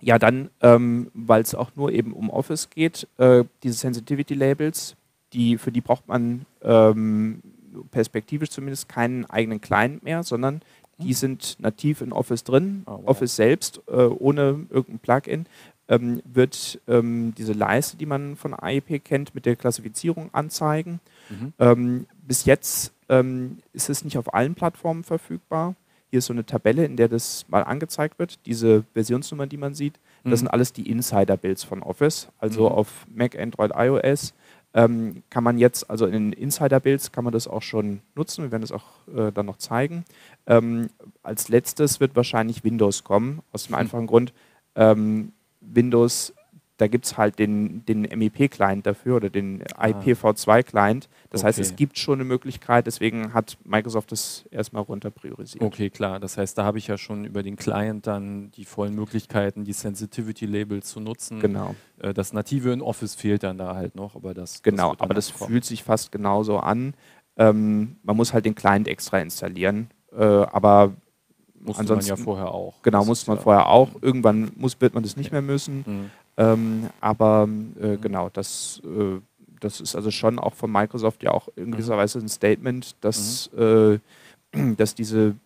ja, 0.00 0.18
dann, 0.18 0.50
ähm, 0.62 1.10
weil 1.12 1.42
es 1.42 1.54
auch 1.54 1.72
nur 1.76 1.92
eben 1.92 2.12
um 2.12 2.30
Office 2.30 2.70
geht, 2.70 3.06
äh, 3.18 3.44
diese 3.62 3.76
Sensitivity 3.76 4.34
Labels, 4.34 4.96
die, 5.32 5.58
für 5.58 5.70
die 5.70 5.80
braucht 5.80 6.08
man 6.08 6.46
ähm, 6.62 7.42
perspektivisch 7.90 8.50
zumindest 8.50 8.88
keinen 8.88 9.26
eigenen 9.26 9.60
Client 9.60 10.02
mehr, 10.02 10.22
sondern 10.22 10.62
die 10.98 11.08
mhm. 11.08 11.14
sind 11.14 11.56
nativ 11.60 12.00
in 12.00 12.12
Office 12.12 12.44
drin. 12.44 12.82
Oh, 12.86 12.92
wow. 12.92 13.02
Office 13.06 13.36
selbst, 13.36 13.80
äh, 13.88 13.92
ohne 13.92 14.66
irgendein 14.70 14.98
Plugin, 14.98 15.46
ähm, 15.88 16.22
wird 16.24 16.80
ähm, 16.88 17.34
diese 17.36 17.52
Leiste, 17.52 17.96
die 17.96 18.06
man 18.06 18.36
von 18.36 18.54
AIP 18.54 19.04
kennt, 19.04 19.34
mit 19.34 19.44
der 19.44 19.56
Klassifizierung 19.56 20.30
anzeigen. 20.32 21.00
Mhm. 21.28 21.52
Ähm, 21.58 22.06
bis 22.30 22.44
jetzt 22.44 22.92
ähm, 23.08 23.58
ist 23.72 23.90
es 23.90 24.04
nicht 24.04 24.16
auf 24.16 24.32
allen 24.32 24.54
Plattformen 24.54 25.02
verfügbar. 25.02 25.74
Hier 26.10 26.20
ist 26.20 26.26
so 26.26 26.32
eine 26.32 26.46
Tabelle, 26.46 26.84
in 26.84 26.96
der 26.96 27.08
das 27.08 27.44
mal 27.48 27.64
angezeigt 27.64 28.20
wird. 28.20 28.46
Diese 28.46 28.84
Versionsnummern, 28.92 29.48
die 29.48 29.56
man 29.56 29.74
sieht, 29.74 29.94
das 30.22 30.30
mhm. 30.30 30.36
sind 30.36 30.48
alles 30.48 30.72
die 30.72 30.88
Insider-Builds 30.88 31.64
von 31.64 31.82
Office. 31.82 32.28
Also 32.38 32.68
mhm. 32.68 32.74
auf 32.76 33.06
Mac, 33.12 33.36
Android, 33.36 33.72
iOS 33.74 34.32
ähm, 34.74 35.24
kann 35.28 35.42
man 35.42 35.58
jetzt, 35.58 35.90
also 35.90 36.06
in 36.06 36.12
den 36.12 36.32
Insider-Builds 36.32 37.10
kann 37.10 37.24
man 37.24 37.32
das 37.32 37.48
auch 37.48 37.62
schon 37.62 38.00
nutzen. 38.14 38.44
Wir 38.44 38.52
werden 38.52 38.62
das 38.62 38.70
auch 38.70 38.84
äh, 39.12 39.32
dann 39.32 39.46
noch 39.46 39.56
zeigen. 39.56 40.04
Ähm, 40.46 40.88
als 41.24 41.48
letztes 41.48 41.98
wird 41.98 42.14
wahrscheinlich 42.14 42.62
Windows 42.62 43.02
kommen, 43.02 43.42
aus 43.50 43.64
dem 43.64 43.72
mhm. 43.72 43.78
einfachen 43.78 44.06
Grund, 44.06 44.32
ähm, 44.76 45.32
Windows 45.60 46.32
da 46.80 46.88
gibt 46.88 47.04
es 47.04 47.18
halt 47.18 47.38
den, 47.38 47.84
den 47.84 48.02
MEP-Client 48.02 48.86
dafür 48.86 49.16
oder 49.16 49.28
den 49.28 49.62
ah. 49.76 49.86
IPv2-Client. 49.86 51.10
Das 51.28 51.42
okay. 51.42 51.48
heißt, 51.48 51.58
es 51.58 51.76
gibt 51.76 51.98
schon 51.98 52.14
eine 52.14 52.24
Möglichkeit, 52.24 52.86
deswegen 52.86 53.34
hat 53.34 53.58
Microsoft 53.64 54.12
das 54.12 54.46
erstmal 54.50 54.82
runter 54.82 55.10
priorisiert. 55.10 55.62
Okay, 55.62 55.90
klar. 55.90 56.20
Das 56.20 56.38
heißt, 56.38 56.56
da 56.56 56.64
habe 56.64 56.78
ich 56.78 56.86
ja 56.86 56.96
schon 56.96 57.26
über 57.26 57.42
den 57.42 57.56
Client 57.56 58.06
dann 58.06 58.50
die 58.52 58.64
vollen 58.64 58.94
Möglichkeiten, 58.94 59.64
die 59.64 59.74
Sensitivity-Label 59.74 60.82
zu 60.82 61.00
nutzen. 61.00 61.40
Genau. 61.40 61.74
Äh, 61.98 62.14
das 62.14 62.32
Native 62.32 62.72
in 62.72 62.80
Office 62.80 63.14
fehlt 63.14 63.42
dann 63.42 63.58
da 63.58 63.74
halt 63.74 63.94
noch, 63.94 64.16
aber 64.16 64.32
das. 64.32 64.62
Genau, 64.62 64.92
das 64.92 65.00
aber 65.02 65.12
das 65.12 65.34
kommen. 65.34 65.50
fühlt 65.50 65.64
sich 65.66 65.84
fast 65.84 66.12
genauso 66.12 66.58
an. 66.58 66.94
Ähm, 67.36 67.96
man 68.02 68.16
muss 68.16 68.32
halt 68.32 68.46
den 68.46 68.54
Client 68.54 68.88
extra 68.88 69.18
installieren, 69.18 69.90
äh, 70.12 70.24
aber 70.24 70.94
musste 71.60 71.80
Ansonsten, 71.80 72.10
man 72.10 72.18
ja 72.18 72.24
vorher 72.24 72.54
auch. 72.54 72.82
Genau, 72.82 73.04
musste 73.04 73.30
man 73.30 73.36
ja 73.36 73.42
vorher 73.42 73.66
auch. 73.68 73.90
Irgendwann 74.00 74.50
muss, 74.56 74.80
wird 74.80 74.94
man 74.94 75.02
das 75.02 75.16
nicht 75.16 75.30
mehr 75.30 75.42
müssen. 75.42 75.84
Mhm. 75.86 76.10
Ähm, 76.36 76.88
aber 77.00 77.48
äh, 77.80 77.96
mhm. 77.96 78.00
genau, 78.00 78.28
das, 78.30 78.80
äh, 78.84 79.20
das 79.60 79.80
ist 79.80 79.94
also 79.94 80.10
schon 80.10 80.38
auch 80.38 80.54
von 80.54 80.72
Microsoft 80.72 81.22
ja 81.22 81.32
auch 81.32 81.48
in 81.56 81.66
mhm. 81.66 81.72
gewisser 81.72 81.96
Weise 81.96 82.18
ein 82.18 82.28
Statement, 82.28 82.96
dass, 83.00 83.50
mhm. 83.52 84.00
äh, 84.54 84.74
dass 84.76 84.94
diese, 84.94 85.36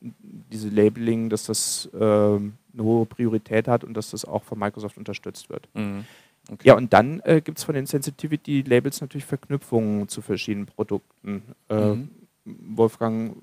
diese 0.00 0.68
Labeling, 0.68 1.30
dass 1.30 1.44
das 1.44 1.88
äh, 1.94 1.98
eine 1.98 2.52
hohe 2.78 3.06
Priorität 3.06 3.68
hat 3.68 3.84
und 3.84 3.94
dass 3.94 4.10
das 4.10 4.24
auch 4.24 4.44
von 4.44 4.58
Microsoft 4.58 4.96
unterstützt 4.98 5.50
wird. 5.50 5.68
Mhm. 5.74 6.04
Okay. 6.50 6.68
Ja, 6.68 6.76
und 6.76 6.92
dann 6.92 7.20
äh, 7.20 7.40
gibt 7.40 7.58
es 7.58 7.64
von 7.64 7.74
den 7.74 7.86
Sensitivity-Labels 7.86 9.00
natürlich 9.00 9.24
Verknüpfungen 9.24 10.08
zu 10.08 10.20
verschiedenen 10.22 10.66
Produkten. 10.66 11.42
Äh, 11.68 11.94
mhm. 11.94 12.10
Wolfgang, 12.44 13.36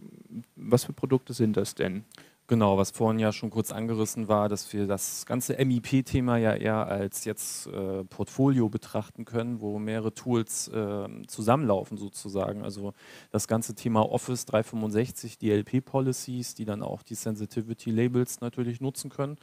was 0.56 0.84
für 0.84 0.94
Produkte 0.94 1.34
sind 1.34 1.56
das 1.56 1.76
denn? 1.76 2.04
Genau, 2.50 2.78
was 2.78 2.92
vorhin 2.92 3.20
ja 3.20 3.34
schon 3.34 3.50
kurz 3.50 3.74
angerissen 3.74 4.30
war, 4.30 4.48
dass 4.48 4.72
wir 4.72 4.88
das 4.88 5.26
ganze 5.26 5.58
MIP-Thema 5.58 6.38
ja 6.38 6.56
eher 6.56 6.88
als 6.88 7.26
jetzt 7.26 7.68
äh, 7.68 8.06
Portfolio 8.06 8.70
betrachten 8.70 9.26
können, 9.26 9.60
wo 9.60 9.80
mehrere 9.80 10.14
Tools 10.14 10.70
äh, 10.70 11.10
zusammenlaufen 11.28 11.98
sozusagen. 11.98 12.64
Also 12.64 12.94
das 13.32 13.50
ganze 13.50 13.76
Thema 13.76 14.10
Office 14.10 14.46
365, 14.46 15.38
DLP-Policies, 15.40 16.56
die 16.56 16.64
dann 16.64 16.84
auch 16.84 17.04
die 17.04 17.16
Sensitivity-Labels 17.16 18.40
natürlich 18.40 18.80
nutzen 18.80 19.10
können. 19.10 19.36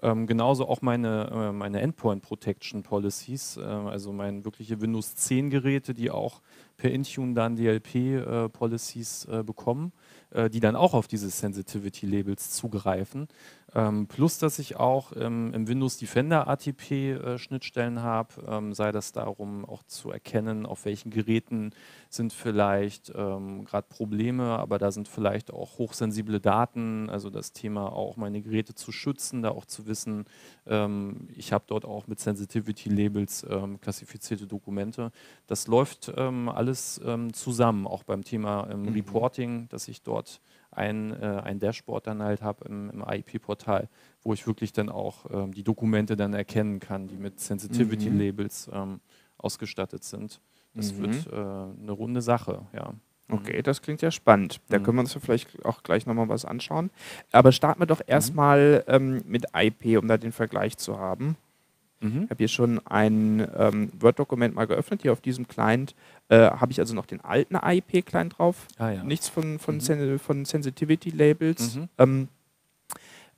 Ähm, 0.00 0.26
genauso 0.26 0.66
auch 0.66 0.80
meine, 0.80 1.30
äh, 1.30 1.52
meine 1.52 1.82
Endpoint 1.82 2.22
Protection 2.22 2.82
Policies, 2.82 3.58
äh, 3.58 3.64
also 3.64 4.14
meine 4.14 4.46
wirkliche 4.46 4.80
Windows 4.80 5.14
10 5.14 5.50
Geräte, 5.50 5.92
die 5.92 6.10
auch 6.10 6.40
per 6.78 6.90
Intune 6.90 7.34
dann 7.34 7.56
DLP-Policies 7.56 9.26
äh, 9.26 9.42
bekommen. 9.42 9.92
Äh, 10.30 10.50
die 10.50 10.60
dann 10.60 10.74
auch 10.74 10.92
auf 10.94 11.06
diese 11.06 11.30
Sensitivity-Labels 11.30 12.50
zugreifen. 12.50 13.28
Ähm, 13.76 14.06
plus, 14.06 14.38
dass 14.38 14.58
ich 14.58 14.76
auch 14.76 15.12
ähm, 15.14 15.52
im 15.52 15.68
Windows 15.68 15.98
Defender 15.98 16.48
ATP-Schnittstellen 16.48 17.98
äh, 17.98 18.00
habe, 18.00 18.30
ähm, 18.48 18.72
sei 18.72 18.90
das 18.90 19.12
darum 19.12 19.66
auch 19.66 19.82
zu 19.82 20.10
erkennen, 20.10 20.64
auf 20.64 20.86
welchen 20.86 21.10
Geräten 21.10 21.72
sind 22.08 22.32
vielleicht 22.32 23.12
ähm, 23.14 23.66
gerade 23.66 23.86
Probleme, 23.86 24.44
aber 24.58 24.78
da 24.78 24.90
sind 24.92 25.08
vielleicht 25.08 25.52
auch 25.52 25.76
hochsensible 25.76 26.40
Daten, 26.40 27.10
also 27.10 27.28
das 27.28 27.52
Thema 27.52 27.92
auch 27.92 28.16
meine 28.16 28.40
Geräte 28.40 28.74
zu 28.74 28.92
schützen, 28.92 29.42
da 29.42 29.50
auch 29.50 29.66
zu 29.66 29.86
wissen, 29.86 30.24
ähm, 30.66 31.28
ich 31.36 31.52
habe 31.52 31.64
dort 31.66 31.84
auch 31.84 32.06
mit 32.06 32.18
Sensitivity-Labels 32.18 33.46
ähm, 33.50 33.78
klassifizierte 33.82 34.46
Dokumente. 34.46 35.12
Das 35.48 35.66
läuft 35.66 36.16
alles 36.16 37.00
zusammen, 37.32 37.86
auch 37.86 38.04
beim 38.04 38.24
Thema 38.24 38.74
mhm. 38.74 38.88
Reporting, 38.88 39.68
dass 39.68 39.88
ich 39.88 40.02
dort 40.02 40.40
ein, 40.76 41.12
äh, 41.20 41.40
ein 41.44 41.58
Dashboard 41.58 42.06
dann 42.06 42.22
halt 42.22 42.42
habe 42.42 42.66
im, 42.66 42.90
im 42.90 43.04
IP-Portal, 43.06 43.88
wo 44.22 44.32
ich 44.32 44.46
wirklich 44.46 44.72
dann 44.72 44.88
auch 44.88 45.26
ähm, 45.30 45.52
die 45.52 45.64
Dokumente 45.64 46.16
dann 46.16 46.34
erkennen 46.34 46.80
kann, 46.80 47.08
die 47.08 47.16
mit 47.16 47.40
Sensitivity-Labels 47.40 48.68
mhm. 48.68 48.74
ähm, 48.74 49.00
ausgestattet 49.38 50.04
sind. 50.04 50.40
Das 50.74 50.92
mhm. 50.92 50.98
wird 51.02 51.26
äh, 51.32 51.36
eine 51.36 51.92
runde 51.92 52.22
Sache, 52.22 52.66
ja. 52.72 52.92
Okay, 53.28 53.60
das 53.60 53.82
klingt 53.82 54.02
ja 54.02 54.12
spannend. 54.12 54.60
Da 54.68 54.78
mhm. 54.78 54.84
können 54.84 54.96
wir 54.98 55.00
uns 55.00 55.14
vielleicht 55.14 55.64
auch 55.64 55.82
gleich 55.82 56.06
nochmal 56.06 56.28
was 56.28 56.44
anschauen. 56.44 56.90
Aber 57.32 57.50
starten 57.50 57.80
wir 57.80 57.86
doch 57.86 57.98
mhm. 57.98 58.06
erstmal 58.06 58.84
ähm, 58.86 59.22
mit 59.26 59.46
IP, 59.52 59.98
um 59.98 60.06
da 60.06 60.16
den 60.16 60.30
Vergleich 60.30 60.76
zu 60.76 60.98
haben. 60.98 61.36
Mhm. 62.00 62.24
Ich 62.24 62.30
habe 62.30 62.38
hier 62.38 62.48
schon 62.48 62.84
ein 62.86 63.46
ähm, 63.56 63.90
Word-Dokument 63.98 64.54
mal 64.54 64.66
geöffnet. 64.66 65.02
Hier 65.02 65.12
auf 65.12 65.20
diesem 65.20 65.48
Client 65.48 65.94
äh, 66.28 66.50
habe 66.50 66.72
ich 66.72 66.80
also 66.80 66.94
noch 66.94 67.06
den 67.06 67.20
alten 67.22 67.56
IP-Client 67.56 68.38
drauf. 68.38 68.66
Ah, 68.78 68.90
ja. 68.90 69.04
Nichts 69.04 69.28
von, 69.28 69.58
von, 69.58 69.76
mhm. 69.76 69.80
Sen 69.80 70.18
von 70.18 70.44
Sensitivity-Labels. 70.44 71.76
Mhm. 71.76 71.88
Ähm, 71.98 72.28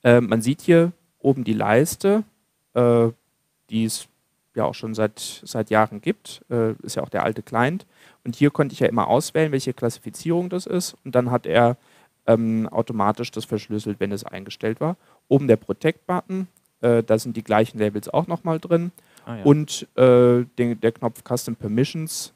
äh, 0.03 0.21
man 0.21 0.43
sieht 0.43 0.61
hier 0.62 0.93
oben 1.21 1.45
die 1.45 1.53
Leiste, 1.53 2.25
äh, 2.75 3.09
die 3.71 3.85
es 3.85 4.09
ja 4.55 4.65
auch 4.65 4.75
schon 4.75 4.95
seit, 4.95 5.43
seit 5.45 5.71
Jahren 5.71 6.00
gibt. 6.00 6.43
Äh, 6.50 6.73
ist 6.83 6.97
ja 6.97 7.03
auch 7.03 7.09
der 7.09 7.25
alte 7.25 7.43
Client. 7.43 7.87
Und 8.25 8.37
hier 8.37 8.50
konnte 8.50 8.73
ich 8.73 8.81
ja 8.81 8.88
immer 8.88 9.09
auswählen, 9.09 9.53
welche 9.53 9.73
Klassifizierung 9.73 10.49
das 10.49 10.67
ist. 10.67 10.97
Und 11.05 11.15
dann 11.15 11.31
hat 11.31 11.47
er 11.47 11.77
ähm, 12.27 12.69
automatisch 12.69 13.31
das 13.31 13.45
verschlüsselt, 13.45 14.00
wenn 14.00 14.12
es 14.12 14.25
eingestellt 14.25 14.81
war. 14.81 14.97
Oben 15.29 15.49
der 15.49 15.57
Protect-Button 15.57 16.49
äh, 16.80 17.02
da 17.02 17.18
sind 17.18 17.37
die 17.37 17.44
gleichen 17.44 17.78
Labels 17.78 18.08
auch 18.08 18.26
nochmal 18.26 18.58
drin. 18.58 18.92
Ah, 19.25 19.37
ja. 19.37 19.44
Und 19.44 19.87
äh, 19.97 20.44
den, 20.58 20.80
der 20.80 20.92
Knopf 20.92 21.23
Custom 21.23 21.56
Permissions. 21.56 22.32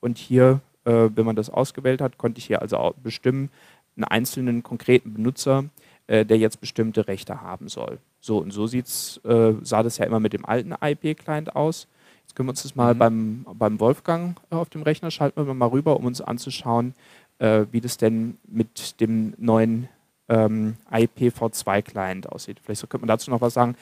Und 0.00 0.18
hier, 0.18 0.60
äh, 0.84 1.08
wenn 1.14 1.26
man 1.26 1.36
das 1.36 1.50
ausgewählt 1.50 2.00
hat, 2.00 2.18
konnte 2.18 2.38
ich 2.38 2.46
hier 2.46 2.62
also 2.62 2.94
bestimmen, 3.02 3.50
einen 3.96 4.04
einzelnen 4.04 4.62
konkreten 4.62 5.12
Benutzer, 5.14 5.64
äh, 6.06 6.24
der 6.24 6.38
jetzt 6.38 6.60
bestimmte 6.60 7.06
Rechte 7.06 7.42
haben 7.42 7.68
soll. 7.68 7.98
So 8.20 8.38
und 8.38 8.52
so 8.52 8.66
sieht's, 8.66 9.20
äh, 9.24 9.52
sah 9.62 9.82
das 9.82 9.98
ja 9.98 10.06
immer 10.06 10.20
mit 10.20 10.32
dem 10.32 10.44
alten 10.44 10.72
IP-Client 10.80 11.54
aus. 11.54 11.86
Jetzt 12.22 12.36
können 12.36 12.48
wir 12.48 12.52
uns 12.52 12.62
das 12.62 12.76
mal 12.76 12.94
mhm. 12.94 12.98
beim, 12.98 13.46
beim 13.54 13.80
Wolfgang 13.80 14.40
auf 14.50 14.70
dem 14.70 14.82
Rechner 14.82 15.10
schalten 15.10 15.46
wir 15.46 15.54
mal 15.54 15.66
rüber, 15.66 15.96
um 15.96 16.06
uns 16.06 16.20
anzuschauen, 16.20 16.94
äh, 17.38 17.66
wie 17.72 17.80
das 17.80 17.96
denn 17.96 18.38
mit 18.48 19.00
dem 19.00 19.34
neuen 19.36 19.88
ähm, 20.30 20.76
IPv2-Client 20.90 22.30
aussieht. 22.30 22.60
Vielleicht 22.64 22.80
könnte 22.88 23.04
man 23.04 23.08
dazu 23.08 23.30
noch 23.30 23.42
was 23.42 23.52
sagen. 23.52 23.76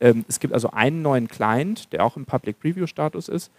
Ähm, 0.00 0.24
es 0.28 0.40
gibt 0.40 0.54
also 0.54 0.70
einen 0.70 1.02
neuen 1.02 1.28
Client, 1.28 1.92
der 1.92 2.04
auch 2.04 2.16
im 2.16 2.24
Public 2.24 2.60
Preview-Status 2.60 3.28
ist. 3.28 3.50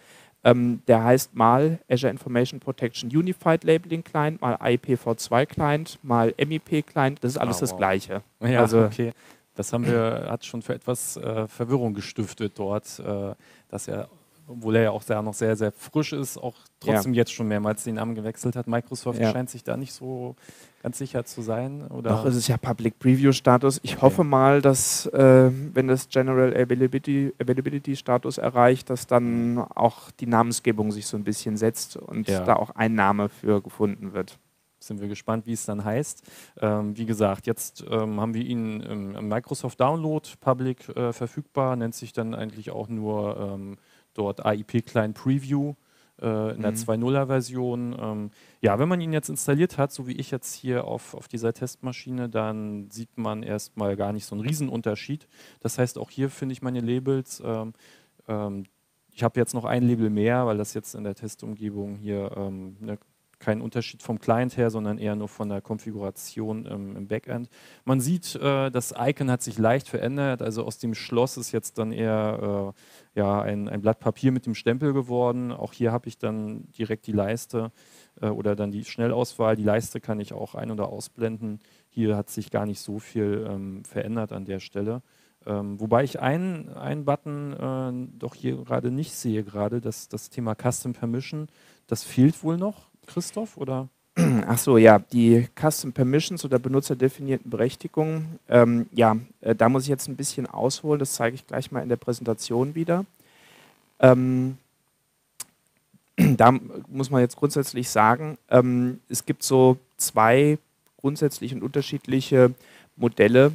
Ähm, 0.42 0.80
der 0.88 1.04
heißt 1.04 1.34
mal 1.34 1.78
Azure 1.88 2.10
Information 2.10 2.60
Protection 2.60 3.10
Unified 3.14 3.62
Labeling 3.62 4.02
Client, 4.02 4.40
mal 4.40 4.54
IPv2 4.54 5.44
Client, 5.44 5.98
mal 6.02 6.34
MIP 6.38 6.86
Client. 6.86 7.22
Das 7.22 7.32
ist 7.32 7.38
alles 7.38 7.58
oh, 7.58 7.60
das 7.60 7.76
Gleiche. 7.76 8.22
Ja, 8.42 8.60
also, 8.60 8.84
okay. 8.84 9.12
Das 9.54 9.74
haben 9.74 9.84
wir, 9.84 10.28
hat 10.30 10.46
schon 10.46 10.62
für 10.62 10.72
etwas 10.74 11.18
äh, 11.18 11.46
Verwirrung 11.46 11.92
gestiftet 11.92 12.54
dort, 12.56 12.98
äh, 13.00 13.34
dass 13.68 13.86
er 13.88 14.08
obwohl 14.50 14.76
er 14.76 14.82
ja 14.82 14.90
auch 14.90 15.02
sehr, 15.02 15.22
noch 15.22 15.34
sehr, 15.34 15.54
sehr 15.54 15.70
frisch 15.70 16.12
ist, 16.12 16.36
auch 16.36 16.56
trotzdem 16.80 17.14
ja. 17.14 17.18
jetzt 17.18 17.32
schon 17.32 17.46
mehrmals 17.46 17.84
den 17.84 17.94
Namen 17.94 18.16
gewechselt 18.16 18.56
hat. 18.56 18.66
Microsoft 18.66 19.20
ja. 19.20 19.30
scheint 19.30 19.48
sich 19.48 19.62
da 19.62 19.76
nicht 19.76 19.92
so 19.92 20.34
ganz 20.82 20.98
sicher 20.98 21.24
zu 21.24 21.42
sein. 21.42 21.86
Oder? 21.88 22.10
Doch, 22.10 22.24
es 22.24 22.34
ist 22.34 22.48
ja 22.48 22.56
Public 22.56 22.98
Preview 22.98 23.32
Status. 23.32 23.80
Ich 23.82 23.94
okay. 23.94 24.02
hoffe 24.02 24.24
mal, 24.24 24.62
dass, 24.62 25.06
äh, 25.06 25.50
wenn 25.74 25.88
das 25.88 26.08
General 26.08 26.52
Availability, 26.52 27.32
Availability 27.40 27.96
Status 27.96 28.38
erreicht, 28.38 28.90
dass 28.90 29.06
dann 29.06 29.58
auch 29.58 30.10
die 30.10 30.26
Namensgebung 30.26 30.90
sich 30.90 31.06
so 31.06 31.16
ein 31.16 31.24
bisschen 31.24 31.56
setzt 31.56 31.96
und 31.96 32.28
ja. 32.28 32.44
da 32.44 32.56
auch 32.56 32.70
ein 32.70 32.94
Name 32.94 33.28
für 33.28 33.62
gefunden 33.62 34.12
wird 34.12 34.38
sind 34.82 35.02
wir 35.02 35.08
gespannt, 35.08 35.46
wie 35.46 35.52
es 35.52 35.66
dann 35.66 35.84
heißt. 35.84 36.22
Ähm, 36.58 36.96
wie 36.96 37.04
gesagt, 37.04 37.46
jetzt 37.46 37.84
ähm, 37.90 38.18
haben 38.18 38.32
wir 38.32 38.42
ihn 38.42 38.80
im, 38.80 39.14
im, 39.14 39.28
Microsoft 39.28 39.78
Download 39.78 40.26
Public 40.40 40.88
äh, 40.96 41.12
verfügbar, 41.12 41.76
nennt 41.76 41.94
sich 41.94 42.14
dann 42.14 42.34
eigentlich 42.34 42.70
auch 42.70 42.88
nur 42.88 43.36
ähm, 43.38 43.76
dort 44.14 44.44
AIP 44.44 44.86
Client 44.86 45.14
Preview 45.14 45.74
äh, 46.20 46.54
in 46.54 46.62
der 46.62 46.74
2.0er 46.74 47.24
mhm. 47.24 47.26
Version. 47.26 47.96
Ähm, 47.98 48.30
ja, 48.60 48.78
wenn 48.78 48.88
man 48.88 49.00
ihn 49.00 49.12
jetzt 49.12 49.28
installiert 49.28 49.78
hat, 49.78 49.92
so 49.92 50.06
wie 50.06 50.16
ich 50.16 50.30
jetzt 50.30 50.54
hier 50.54 50.84
auf, 50.84 51.14
auf 51.14 51.28
dieser 51.28 51.52
Testmaschine, 51.52 52.28
dann 52.28 52.90
sieht 52.90 53.16
man 53.16 53.42
erstmal 53.42 53.96
gar 53.96 54.12
nicht 54.12 54.26
so 54.26 54.34
einen 54.34 54.46
Riesenunterschied. 54.46 55.28
Das 55.60 55.78
heißt, 55.78 55.98
auch 55.98 56.10
hier 56.10 56.30
finde 56.30 56.52
ich 56.52 56.62
meine 56.62 56.80
Labels. 56.80 57.42
Ähm, 57.44 57.72
ähm, 58.28 58.64
ich 59.12 59.22
habe 59.22 59.40
jetzt 59.40 59.54
noch 59.54 59.64
ein 59.64 59.82
Label 59.82 60.10
mehr, 60.10 60.46
weil 60.46 60.56
das 60.56 60.74
jetzt 60.74 60.94
in 60.94 61.04
der 61.04 61.14
Testumgebung 61.14 61.96
hier 61.96 62.30
ähm, 62.36 62.76
eine 62.80 62.98
kein 63.40 63.60
Unterschied 63.60 64.02
vom 64.02 64.20
Client 64.20 64.56
her, 64.56 64.70
sondern 64.70 64.98
eher 64.98 65.16
nur 65.16 65.28
von 65.28 65.48
der 65.48 65.60
Konfiguration 65.60 66.68
ähm, 66.70 66.96
im 66.96 67.08
Backend. 67.08 67.48
Man 67.84 68.00
sieht, 68.00 68.36
äh, 68.36 68.70
das 68.70 68.94
Icon 68.96 69.30
hat 69.30 69.42
sich 69.42 69.58
leicht 69.58 69.88
verändert, 69.88 70.42
also 70.42 70.64
aus 70.64 70.78
dem 70.78 70.94
Schloss 70.94 71.36
ist 71.36 71.50
jetzt 71.50 71.78
dann 71.78 71.90
eher 71.90 72.74
äh, 73.14 73.18
ja, 73.18 73.40
ein, 73.42 73.68
ein, 73.68 73.80
Blatt 73.80 73.98
Papier 73.98 74.30
mit 74.30 74.46
dem 74.46 74.54
Stempel 74.54 74.92
geworden. 74.92 75.50
Auch 75.52 75.72
hier 75.72 75.90
habe 75.90 76.06
ich 76.06 76.18
dann 76.18 76.68
direkt 76.78 77.06
die 77.06 77.12
Leiste 77.12 77.72
äh, 78.20 78.28
oder 78.28 78.54
dann 78.54 78.70
die 78.70 78.84
Schnellauswahl. 78.84 79.56
Die 79.56 79.64
Leiste 79.64 80.00
kann 80.00 80.20
ich 80.20 80.32
auch 80.32 80.54
ein- 80.54 80.70
oder 80.70 80.88
ausblenden. 80.88 81.58
hier 81.88 82.16
hat 82.16 82.30
sich 82.30 82.50
gar 82.50 82.66
nicht 82.66 82.80
so 82.80 82.98
viel 82.98 83.46
ähm, 83.50 83.84
verändert 83.84 84.32
an 84.32 84.44
der 84.44 84.60
Stelle. 84.60 85.02
Ähm, 85.46 85.80
wobei 85.80 86.04
ich 86.04 86.20
einen, 86.20 86.68
einen 86.68 87.06
Button 87.06 87.52
äh, 87.54 88.18
doch 88.18 88.34
hier 88.34 88.56
gerade 88.56 88.90
nicht 88.90 89.12
sehe, 89.14 89.42
gerade 89.42 89.80
das, 89.80 90.08
das 90.08 90.28
Thema 90.28 90.54
Custom 90.54 90.92
Permission. 90.92 91.48
Das 91.86 92.04
fehlt 92.04 92.42
wohl 92.44 92.58
noch, 92.58 92.89
Christoph, 93.06 93.56
oder? 93.56 93.88
Ach 94.46 94.58
so, 94.58 94.76
ja, 94.76 94.98
die 94.98 95.48
Custom 95.58 95.92
Permissions 95.92 96.44
oder 96.44 96.58
benutzerdefinierten 96.58 97.50
Berechtigungen. 97.50 98.38
Ähm, 98.48 98.86
ja, 98.92 99.16
äh, 99.40 99.54
da 99.54 99.68
muss 99.68 99.84
ich 99.84 99.88
jetzt 99.88 100.08
ein 100.08 100.16
bisschen 100.16 100.46
ausholen, 100.46 100.98
das 100.98 101.14
zeige 101.14 101.34
ich 101.34 101.46
gleich 101.46 101.70
mal 101.70 101.82
in 101.82 101.88
der 101.88 101.96
Präsentation 101.96 102.74
wieder. 102.74 103.04
Ähm, 104.00 104.56
da 106.16 106.52
muss 106.88 107.10
man 107.10 107.20
jetzt 107.20 107.36
grundsätzlich 107.36 107.88
sagen, 107.88 108.36
ähm, 108.50 109.00
es 109.08 109.24
gibt 109.24 109.42
so 109.42 109.78
zwei 109.96 110.58
grundsätzlich 110.96 111.54
und 111.54 111.62
unterschiedliche 111.62 112.52
Modelle, 112.96 113.52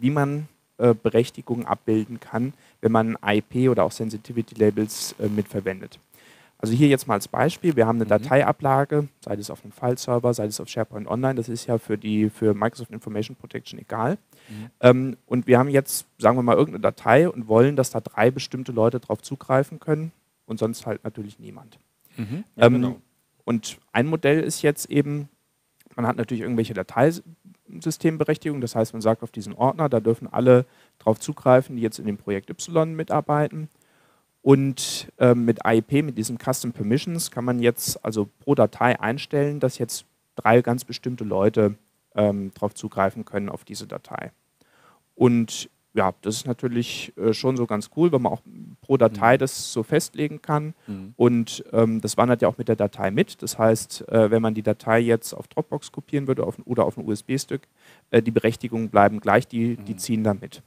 wie 0.00 0.10
man 0.10 0.48
äh, 0.78 0.94
Berechtigungen 0.94 1.66
abbilden 1.66 2.20
kann, 2.20 2.52
wenn 2.80 2.92
man 2.92 3.16
IP 3.26 3.68
oder 3.70 3.84
auch 3.84 3.92
Sensitivity 3.92 4.54
Labels 4.54 5.14
äh, 5.18 5.28
mitverwendet. 5.28 5.98
Also 6.58 6.72
hier 6.72 6.88
jetzt 6.88 7.06
mal 7.06 7.14
als 7.14 7.28
Beispiel, 7.28 7.76
wir 7.76 7.86
haben 7.86 7.96
eine 7.96 8.06
mhm. 8.06 8.08
Dateiablage, 8.08 9.08
sei 9.20 9.34
es 9.34 9.50
auf 9.50 9.62
einem 9.62 9.72
File-Server, 9.72 10.32
sei 10.32 10.46
es 10.46 10.58
auf 10.58 10.68
SharePoint 10.68 11.06
Online, 11.06 11.34
das 11.34 11.48
ist 11.48 11.66
ja 11.66 11.76
für, 11.76 11.98
die, 11.98 12.30
für 12.30 12.54
Microsoft 12.54 12.92
Information 12.92 13.36
Protection 13.36 13.78
egal. 13.78 14.16
Mhm. 14.48 14.70
Ähm, 14.80 15.16
und 15.26 15.46
wir 15.46 15.58
haben 15.58 15.68
jetzt, 15.68 16.06
sagen 16.18 16.38
wir 16.38 16.42
mal, 16.42 16.56
irgendeine 16.56 16.80
Datei 16.80 17.28
und 17.28 17.46
wollen, 17.46 17.76
dass 17.76 17.90
da 17.90 18.00
drei 18.00 18.30
bestimmte 18.30 18.72
Leute 18.72 19.00
drauf 19.00 19.20
zugreifen 19.20 19.80
können 19.80 20.12
und 20.46 20.58
sonst 20.58 20.86
halt 20.86 21.04
natürlich 21.04 21.38
niemand. 21.38 21.78
Mhm. 22.16 22.44
Ja, 22.56 22.66
ähm, 22.66 22.72
genau. 22.72 22.96
Und 23.44 23.78
ein 23.92 24.06
Modell 24.06 24.40
ist 24.40 24.62
jetzt 24.62 24.90
eben, 24.90 25.28
man 25.94 26.06
hat 26.06 26.16
natürlich 26.16 26.42
irgendwelche 26.42 26.74
Dateisystemberechtigungen, 26.74 28.62
das 28.62 28.74
heißt, 28.74 28.94
man 28.94 29.02
sagt 29.02 29.22
auf 29.22 29.30
diesen 29.30 29.52
Ordner, 29.52 29.88
da 29.88 30.00
dürfen 30.00 30.26
alle 30.32 30.64
drauf 30.98 31.20
zugreifen, 31.20 31.76
die 31.76 31.82
jetzt 31.82 31.98
in 31.98 32.06
dem 32.06 32.16
Projekt 32.16 32.50
Y 32.50 32.94
mitarbeiten. 32.96 33.68
Und 34.46 35.08
äh, 35.18 35.34
mit 35.34 35.66
AIP, 35.66 36.04
mit 36.04 36.16
diesen 36.16 36.38
Custom 36.38 36.70
Permissions, 36.70 37.32
kann 37.32 37.44
man 37.44 37.58
jetzt 37.58 38.04
also 38.04 38.28
pro 38.38 38.54
Datei 38.54 39.00
einstellen, 39.00 39.58
dass 39.58 39.78
jetzt 39.78 40.06
drei 40.36 40.62
ganz 40.62 40.84
bestimmte 40.84 41.24
Leute 41.24 41.74
ähm, 42.14 42.52
darauf 42.54 42.72
zugreifen 42.72 43.24
können 43.24 43.48
auf 43.48 43.64
diese 43.64 43.88
Datei. 43.88 44.30
Und 45.16 45.68
ja, 45.94 46.14
das 46.22 46.36
ist 46.36 46.46
natürlich 46.46 47.12
äh, 47.16 47.32
schon 47.32 47.56
so 47.56 47.66
ganz 47.66 47.90
cool, 47.96 48.12
weil 48.12 48.20
man 48.20 48.34
auch 48.34 48.42
pro 48.82 48.96
Datei 48.96 49.34
mhm. 49.34 49.38
das 49.40 49.72
so 49.72 49.82
festlegen 49.82 50.40
kann. 50.40 50.74
Mhm. 50.86 51.14
Und 51.16 51.64
ähm, 51.72 52.00
das 52.00 52.16
wandert 52.16 52.40
ja 52.40 52.46
auch 52.46 52.56
mit 52.56 52.68
der 52.68 52.76
Datei 52.76 53.10
mit. 53.10 53.42
Das 53.42 53.58
heißt, 53.58 54.08
äh, 54.08 54.30
wenn 54.30 54.42
man 54.42 54.54
die 54.54 54.62
Datei 54.62 55.00
jetzt 55.00 55.34
auf 55.34 55.48
Dropbox 55.48 55.90
kopieren 55.90 56.28
würde 56.28 56.44
auf, 56.44 56.56
oder 56.66 56.84
auf 56.84 56.96
ein 56.96 57.04
USB-Stück, 57.04 57.62
äh, 58.12 58.22
die 58.22 58.30
Berechtigungen 58.30 58.90
bleiben 58.90 59.18
gleich, 59.18 59.48
die, 59.48 59.76
mhm. 59.76 59.84
die 59.86 59.96
ziehen 59.96 60.22
da 60.22 60.34
mit. 60.34 60.62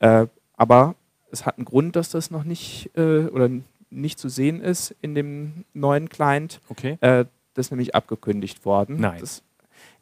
Äh, 0.00 0.26
aber 0.58 0.96
es 1.36 1.46
hat 1.46 1.58
einen 1.58 1.64
Grund, 1.64 1.96
dass 1.96 2.10
das 2.10 2.30
noch 2.30 2.44
nicht 2.44 2.90
äh, 2.96 3.26
oder 3.26 3.50
nicht 3.90 4.18
zu 4.18 4.28
sehen 4.28 4.60
ist 4.60 4.94
in 5.00 5.14
dem 5.14 5.64
neuen 5.74 6.08
Client. 6.08 6.60
Okay. 6.68 6.98
Äh, 7.00 7.26
das 7.54 7.66
ist 7.66 7.70
nämlich 7.70 7.94
abgekündigt 7.94 8.64
worden. 8.64 8.96
Nein. 8.98 9.20
Das, 9.20 9.42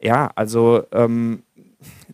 ja, 0.01 0.31
also 0.35 0.83
ähm, 0.91 1.43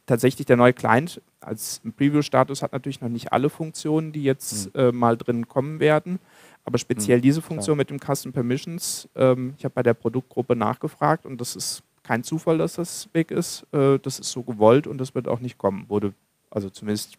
tatsächlich 0.06 0.46
der 0.46 0.58
neue 0.58 0.74
Client 0.74 1.22
als 1.40 1.82
Preview-Status 1.98 2.62
hat 2.62 2.74
natürlich 2.74 3.02
noch 3.02 3.10
nicht 3.10 3.32
alle 3.34 3.50
Funktionen, 3.50 4.12
die 4.12 4.24
jetzt 4.24 4.74
mhm. 4.76 4.80
äh, 4.80 4.92
mal 4.92 5.18
drin 5.18 5.48
kommen 5.48 5.80
werden. 5.80 6.20
Aber 6.64 6.78
speziell 6.78 7.18
mhm, 7.18 7.24
diese 7.24 7.42
Funktion 7.42 7.78
klar. 7.78 7.78
mit 7.78 7.90
dem 7.90 8.00
Custom 8.00 8.34
Permissions, 8.34 9.10
ähm, 9.16 9.56
ich 9.58 9.64
habe 9.64 9.74
bei 9.74 9.84
der 9.84 9.96
Produktgruppe 9.96 10.56
nachgefragt 10.56 11.26
und 11.26 11.42
das 11.42 11.56
ist 11.56 11.82
kein 12.04 12.24
Zufall, 12.24 12.60
dass 12.60 12.74
das 12.74 13.10
weg 13.14 13.32
ist. 13.32 13.66
Äh, 13.72 13.98
das 14.00 14.20
ist 14.20 14.32
so 14.32 14.44
gewollt 14.44 14.86
und 14.86 15.00
das 15.00 15.16
wird 15.16 15.28
auch 15.28 15.40
nicht 15.40 15.58
kommen. 15.58 15.86
Wurde, 15.88 16.14
also 16.52 16.70
zumindest 16.70 17.18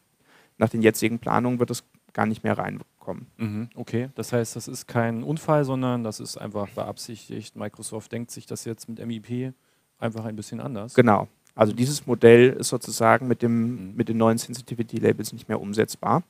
nach 0.62 0.68
den 0.68 0.80
jetzigen 0.80 1.18
Planungen 1.18 1.58
wird 1.58 1.70
es 1.70 1.82
gar 2.12 2.24
nicht 2.24 2.44
mehr 2.44 2.56
reinkommen. 2.56 3.26
Mhm, 3.36 3.68
okay, 3.74 4.10
das 4.14 4.32
heißt, 4.32 4.54
das 4.54 4.68
ist 4.68 4.86
kein 4.86 5.24
Unfall, 5.24 5.64
sondern 5.64 6.04
das 6.04 6.20
ist 6.20 6.36
einfach 6.36 6.68
beabsichtigt. 6.68 7.56
Microsoft 7.56 8.12
denkt 8.12 8.30
sich 8.30 8.46
das 8.46 8.64
jetzt 8.64 8.88
mit 8.88 9.04
MIP 9.04 9.54
einfach 9.98 10.24
ein 10.24 10.36
bisschen 10.36 10.60
anders. 10.60 10.94
Genau. 10.94 11.26
Also 11.56 11.72
dieses 11.72 12.06
Modell 12.06 12.50
ist 12.50 12.68
sozusagen 12.68 13.26
mit, 13.26 13.42
dem, 13.42 13.88
mhm. 13.90 13.96
mit 13.96 14.08
den 14.08 14.18
neuen 14.18 14.38
Sensitivity-Labels 14.38 15.32
nicht 15.32 15.48
mehr 15.48 15.60
umsetzbar. 15.60 16.22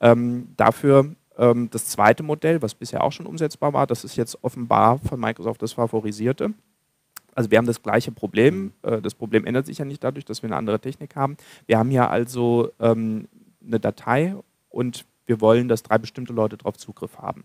Ähm, 0.00 0.48
dafür 0.56 1.14
ähm, 1.36 1.70
das 1.70 1.86
zweite 1.86 2.24
Modell, 2.24 2.60
was 2.62 2.74
bisher 2.74 3.04
auch 3.04 3.12
schon 3.12 3.26
umsetzbar 3.26 3.72
war, 3.72 3.86
das 3.86 4.02
ist 4.02 4.16
jetzt 4.16 4.42
offenbar 4.42 4.98
von 4.98 5.20
Microsoft 5.20 5.62
das 5.62 5.74
favorisierte. 5.74 6.52
Also 7.34 7.52
wir 7.52 7.58
haben 7.58 7.66
das 7.66 7.80
gleiche 7.80 8.10
Problem. 8.10 8.60
Mhm. 8.64 8.72
Äh, 8.82 9.00
das 9.02 9.14
Problem 9.14 9.44
ändert 9.44 9.66
sich 9.66 9.78
ja 9.78 9.84
nicht 9.84 10.02
dadurch, 10.02 10.24
dass 10.24 10.42
wir 10.42 10.48
eine 10.48 10.56
andere 10.56 10.80
Technik 10.80 11.14
haben. 11.14 11.36
Wir 11.66 11.78
haben 11.78 11.90
hier 11.90 12.10
also 12.10 12.70
ähm, 12.80 13.28
eine 13.68 13.80
Datei 13.80 14.34
und 14.68 15.04
wir 15.26 15.40
wollen, 15.40 15.68
dass 15.68 15.82
drei 15.82 15.98
bestimmte 15.98 16.32
Leute 16.32 16.56
darauf 16.56 16.76
Zugriff 16.76 17.18
haben. 17.18 17.44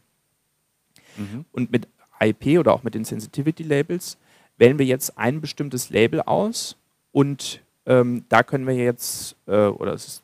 Mhm. 1.18 1.46
Und 1.52 1.72
mit 1.72 1.88
IP 2.20 2.60
oder 2.60 2.74
auch 2.74 2.84
mit 2.84 2.96
den 2.96 3.06
Sensitivity-Labels 3.06 4.18
wählen 4.58 4.80
wir 4.80 4.86
jetzt 4.86 5.18
ein 5.18 5.42
bestimmtes 5.42 5.90
Label 5.90 6.22
aus 6.22 6.78
und 7.12 7.62
ähm, 7.86 8.26
da 8.30 8.44
können 8.44 8.66
wir 8.66 8.76
jetzt, 8.76 9.36
äh, 9.46 9.68
oder 9.68 9.94
es 9.94 10.06
ist 10.06 10.24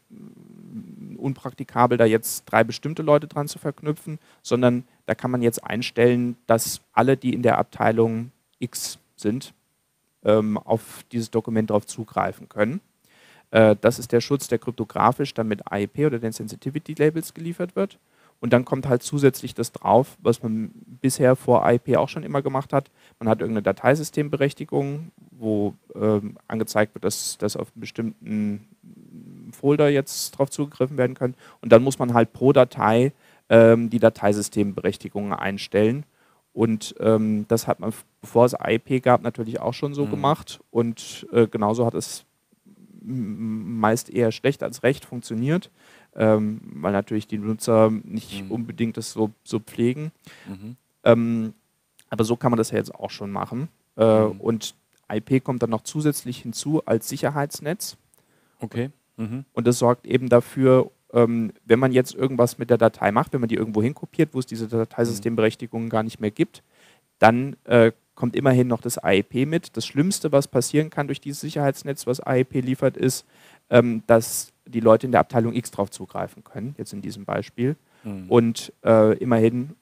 unpraktikabel, 1.18 1.98
da 1.98 2.06
jetzt 2.06 2.46
drei 2.46 2.64
bestimmte 2.64 3.04
Leute 3.04 3.28
dran 3.28 3.48
zu 3.48 3.60
verknüpfen, 3.60 4.20
sondern 4.42 4.86
da 5.06 5.16
kann 5.16 5.32
man 5.32 5.42
jetzt 5.42 5.64
einstellen, 5.64 6.38
dass 6.48 6.82
alle, 6.94 7.18
die 7.18 7.34
in 7.34 7.44
der 7.44 7.58
Abteilung 7.58 8.32
X 8.60 9.00
sind, 9.16 9.54
ähm, 10.24 10.58
auf 10.58 11.04
dieses 11.12 11.32
Dokument 11.32 11.70
darauf 11.70 11.86
zugreifen 11.86 12.48
können. 12.50 12.82
Äh, 13.52 13.76
das 13.80 14.00
ist 14.00 14.12
der 14.12 14.22
Schutz, 14.22 14.48
der 14.48 14.60
kryptografisch 14.60 15.34
dann 15.34 15.48
mit 15.48 15.72
AIP 15.72 16.00
oder 16.00 16.20
den 16.20 16.32
Sensitivity 16.32 16.94
Labels 16.94 17.34
geliefert 17.34 17.76
wird. 17.76 17.98
Und 18.42 18.54
dann 18.54 18.64
kommt 18.64 18.88
halt 18.88 19.04
zusätzlich 19.04 19.54
das 19.54 19.72
drauf, 19.74 20.18
was 20.22 20.42
man 20.42 20.72
bisher 21.02 21.36
vor 21.36 21.66
AIP 21.66 21.98
auch 21.98 22.08
schon 22.08 22.24
immer 22.24 22.42
gemacht 22.42 22.72
hat. 22.72 22.90
Man 23.20 23.28
hat 23.28 23.42
irgendeine 23.42 23.64
Dateisystemberechtigung, 23.64 25.12
wo 25.32 25.74
ähm, 25.94 26.38
angezeigt 26.48 26.96
wird, 26.96 27.04
dass, 27.04 27.38
dass 27.38 27.58
auf 27.58 27.68
einen 27.76 27.82
bestimmten 27.82 28.68
Folder 29.52 29.90
jetzt 29.90 30.32
drauf 30.32 30.50
zugegriffen 30.50 30.98
werden 30.98 31.16
kann. 31.16 31.36
Und 31.62 31.72
dann 31.72 31.84
muss 31.84 32.00
man 32.00 32.14
halt 32.14 32.32
pro 32.32 32.54
Datei 32.54 33.12
ähm, 33.50 33.90
die 33.90 34.00
Dateisystemberechtigungen 34.00 35.34
einstellen. 35.34 36.06
Und 36.54 36.96
ähm, 37.00 37.46
das 37.50 37.68
hat 37.68 37.80
man, 37.80 37.94
bevor 38.22 38.46
es 38.46 38.54
AIP 38.54 39.04
gab, 39.04 39.22
natürlich 39.22 39.60
auch 39.60 39.74
schon 39.74 39.94
so 39.94 40.06
mhm. 40.06 40.12
gemacht. 40.12 40.62
Und 40.72 41.28
äh, 41.34 41.48
genauso 41.48 41.86
hat 41.86 41.94
es 41.94 42.26
meist 43.02 44.10
eher 44.10 44.32
schlecht 44.32 44.64
als 44.64 44.84
recht 44.84 45.06
funktioniert, 45.06 45.72
ähm, 46.16 46.62
weil 46.74 46.92
natürlich 46.92 47.28
die 47.28 47.38
Nutzer 47.38 47.92
nicht 48.04 48.44
mhm. 48.44 48.52
unbedingt 48.52 48.98
das 48.98 49.12
so, 49.12 49.32
so 49.44 49.60
pflegen. 49.60 50.12
Mhm. 50.48 50.76
Ähm, 51.04 51.54
aber 52.10 52.24
so 52.24 52.36
kann 52.36 52.52
man 52.52 52.58
das 52.58 52.72
ja 52.72 52.78
jetzt 52.78 52.94
auch 52.94 53.12
schon 53.12 53.32
machen. 53.32 53.70
Äh, 53.98 54.26
mhm. 54.26 54.42
Und 54.42 54.76
IP 55.12 55.44
kommt 55.44 55.64
dann 55.64 55.70
noch 55.70 55.82
zusätzlich 55.82 56.40
hinzu 56.42 56.86
als 56.86 57.10
Sicherheitsnetz. 57.10 57.98
Okay. 58.60 58.90
Mhm. 59.18 59.46
Und 59.54 59.68
das 59.68 59.80
sorgt 59.80 60.06
eben 60.06 60.30
dafür, 60.30 60.92
ähm, 61.14 61.52
wenn 61.66 61.80
man 61.80 61.92
jetzt 61.92 62.14
irgendwas 62.14 62.58
mit 62.58 62.70
der 62.70 62.78
Datei 62.78 63.12
macht, 63.12 63.34
wenn 63.34 63.42
man 63.42 63.50
die 63.50 63.56
irgendwo 63.56 63.82
hinkopiert, 63.82 64.34
wo 64.34 64.40
es 64.40 64.46
diese 64.46 64.68
Dateisystemberechtigungen 64.68 65.90
gar 65.90 66.04
nicht 66.04 66.20
mehr 66.20 66.32
gibt, 66.32 66.64
dann 67.18 67.56
äh, 67.66 67.92
kommt 68.20 68.36
immerhin 68.36 68.68
noch 68.68 68.82
das 68.82 68.98
AEP 68.98 69.48
mit. 69.48 69.78
Das 69.78 69.88
Schlimmste, 69.88 70.34
was 70.34 70.50
passieren 70.50 70.90
kann 70.90 71.08
durch 71.08 71.22
dieses 71.22 71.40
Sicherheitsnetz, 71.40 72.06
was 72.06 72.20
AEP 72.20 72.56
liefert, 72.56 72.98
ist, 72.98 73.26
ähm, 73.70 74.04
dass 74.08 74.52
die 74.68 74.82
Leute 74.82 75.06
in 75.06 75.14
der 75.14 75.22
Abteilung 75.22 75.54
X 75.56 75.72
drauf 75.72 75.90
zugreifen 75.90 76.44
können, 76.44 76.76
jetzt 76.78 76.92
in 76.92 77.02
diesem 77.02 77.24
Beispiel. 77.24 77.78
Mhm. 78.04 78.26
Und 78.28 78.74
äh, 78.84 79.18
immerhin 79.20 79.76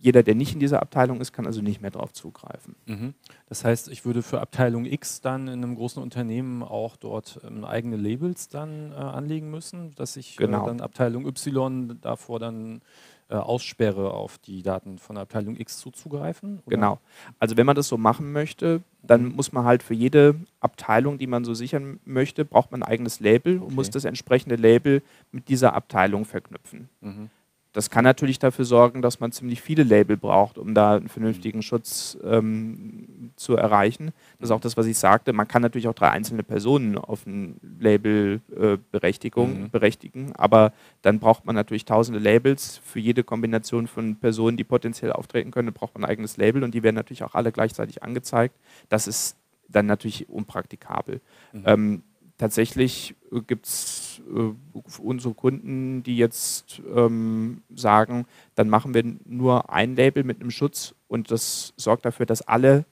jeder, 0.00 0.22
der 0.22 0.34
nicht 0.34 0.52
in 0.52 0.60
dieser 0.60 0.82
Abteilung 0.82 1.20
ist, 1.20 1.32
kann 1.32 1.46
also 1.46 1.62
nicht 1.62 1.80
mehr 1.80 1.90
darauf 1.90 2.12
zugreifen. 2.12 2.76
Mhm. 2.86 3.14
Das 3.46 3.64
heißt, 3.64 3.88
ich 3.88 4.04
würde 4.04 4.22
für 4.22 4.40
Abteilung 4.40 4.84
X 4.84 5.22
dann 5.22 5.48
in 5.48 5.64
einem 5.64 5.74
großen 5.74 6.02
Unternehmen 6.02 6.62
auch 6.62 6.96
dort 6.96 7.40
ähm, 7.42 7.64
eigene 7.64 7.96
Labels 7.96 8.48
dann 8.48 8.92
äh, 8.92 8.96
anlegen 8.96 9.50
müssen, 9.50 9.94
dass 9.96 10.16
ich 10.16 10.36
genau. 10.36 10.64
äh, 10.64 10.66
dann 10.66 10.80
Abteilung 10.82 11.26
Y 11.26 11.98
davor 12.00 12.38
dann 12.38 12.82
äh, 13.30 13.34
aussperre, 13.34 14.12
auf 14.12 14.38
die 14.38 14.62
Daten 14.62 14.98
von 14.98 15.16
Abteilung 15.16 15.56
X 15.58 15.78
zuzugreifen? 15.78 16.60
Oder? 16.66 16.76
Genau. 16.76 16.98
Also 17.38 17.56
wenn 17.56 17.66
man 17.66 17.76
das 17.76 17.88
so 17.88 17.96
machen 17.96 18.32
möchte, 18.32 18.82
dann 19.02 19.24
mhm. 19.24 19.36
muss 19.36 19.52
man 19.52 19.64
halt 19.64 19.82
für 19.82 19.94
jede 19.94 20.34
Abteilung, 20.60 21.18
die 21.18 21.26
man 21.26 21.44
so 21.44 21.54
sichern 21.54 22.00
möchte, 22.04 22.44
braucht 22.44 22.72
man 22.72 22.82
ein 22.82 22.88
eigenes 22.88 23.20
Label 23.20 23.56
okay. 23.56 23.64
und 23.64 23.74
muss 23.74 23.90
das 23.90 24.04
entsprechende 24.04 24.56
Label 24.56 25.02
mit 25.30 25.48
dieser 25.48 25.74
Abteilung 25.74 26.24
verknüpfen. 26.24 26.88
Mhm. 27.00 27.30
Das 27.78 27.90
kann 27.90 28.02
natürlich 28.02 28.40
dafür 28.40 28.64
sorgen, 28.64 29.02
dass 29.02 29.20
man 29.20 29.30
ziemlich 29.30 29.62
viele 29.62 29.84
Label 29.84 30.16
braucht, 30.16 30.58
um 30.58 30.74
da 30.74 30.96
einen 30.96 31.08
vernünftigen 31.08 31.62
Schutz 31.62 32.18
ähm, 32.24 33.30
zu 33.36 33.54
erreichen. 33.54 34.10
Das 34.40 34.48
ist 34.48 34.50
auch 34.50 34.60
das, 34.60 34.76
was 34.76 34.86
ich 34.86 34.98
sagte. 34.98 35.32
Man 35.32 35.46
kann 35.46 35.62
natürlich 35.62 35.86
auch 35.86 35.94
drei 35.94 36.10
einzelne 36.10 36.42
Personen 36.42 36.98
auf 36.98 37.24
ein 37.24 37.60
Label 37.78 38.40
äh, 38.50 38.78
Berechtigung, 38.90 39.60
mhm. 39.60 39.70
berechtigen, 39.70 40.32
aber 40.34 40.72
dann 41.02 41.20
braucht 41.20 41.44
man 41.44 41.54
natürlich 41.54 41.84
tausende 41.84 42.18
Labels. 42.18 42.80
Für 42.84 42.98
jede 42.98 43.22
Kombination 43.22 43.86
von 43.86 44.16
Personen, 44.16 44.56
die 44.56 44.64
potenziell 44.64 45.12
auftreten 45.12 45.52
können, 45.52 45.72
braucht 45.72 45.94
man 45.94 46.02
ein 46.02 46.10
eigenes 46.10 46.36
Label 46.36 46.64
und 46.64 46.74
die 46.74 46.82
werden 46.82 46.96
natürlich 46.96 47.22
auch 47.22 47.36
alle 47.36 47.52
gleichzeitig 47.52 48.02
angezeigt. 48.02 48.56
Das 48.88 49.06
ist 49.06 49.36
dann 49.68 49.86
natürlich 49.86 50.28
unpraktikabel. 50.28 51.20
Mhm. 51.52 51.62
Ähm, 51.64 52.02
tatsächlich 52.38 53.14
äh, 53.32 53.40
gibt 53.40 53.66
es 53.66 54.22
äh, 54.28 55.00
unsere 55.00 55.34
Kunden, 55.34 56.02
die 56.02 56.16
jetzt 56.16 56.80
ähm, 56.94 57.62
sagen, 57.74 58.26
dann 58.54 58.68
machen 58.68 58.94
wir 58.94 59.04
nur 59.26 59.70
ein 59.70 59.96
Label 59.96 60.24
mit 60.24 60.40
einem 60.40 60.50
Schutz 60.50 60.94
und 61.08 61.30
das 61.30 61.74
sorgt 61.76 62.04
dafür, 62.04 62.26
dass 62.26 62.42
alle 62.42 62.84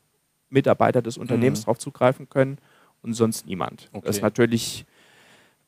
Mitarbeiter 0.50 1.02
des 1.02 1.16
Unternehmens 1.16 1.60
mhm. 1.60 1.64
darauf 1.64 1.78
zugreifen 1.78 2.28
können 2.28 2.58
und 3.02 3.14
sonst 3.14 3.46
niemand. 3.46 3.88
Okay. 3.92 4.06
Das 4.06 4.16
ist 4.16 4.22
natürlich 4.22 4.84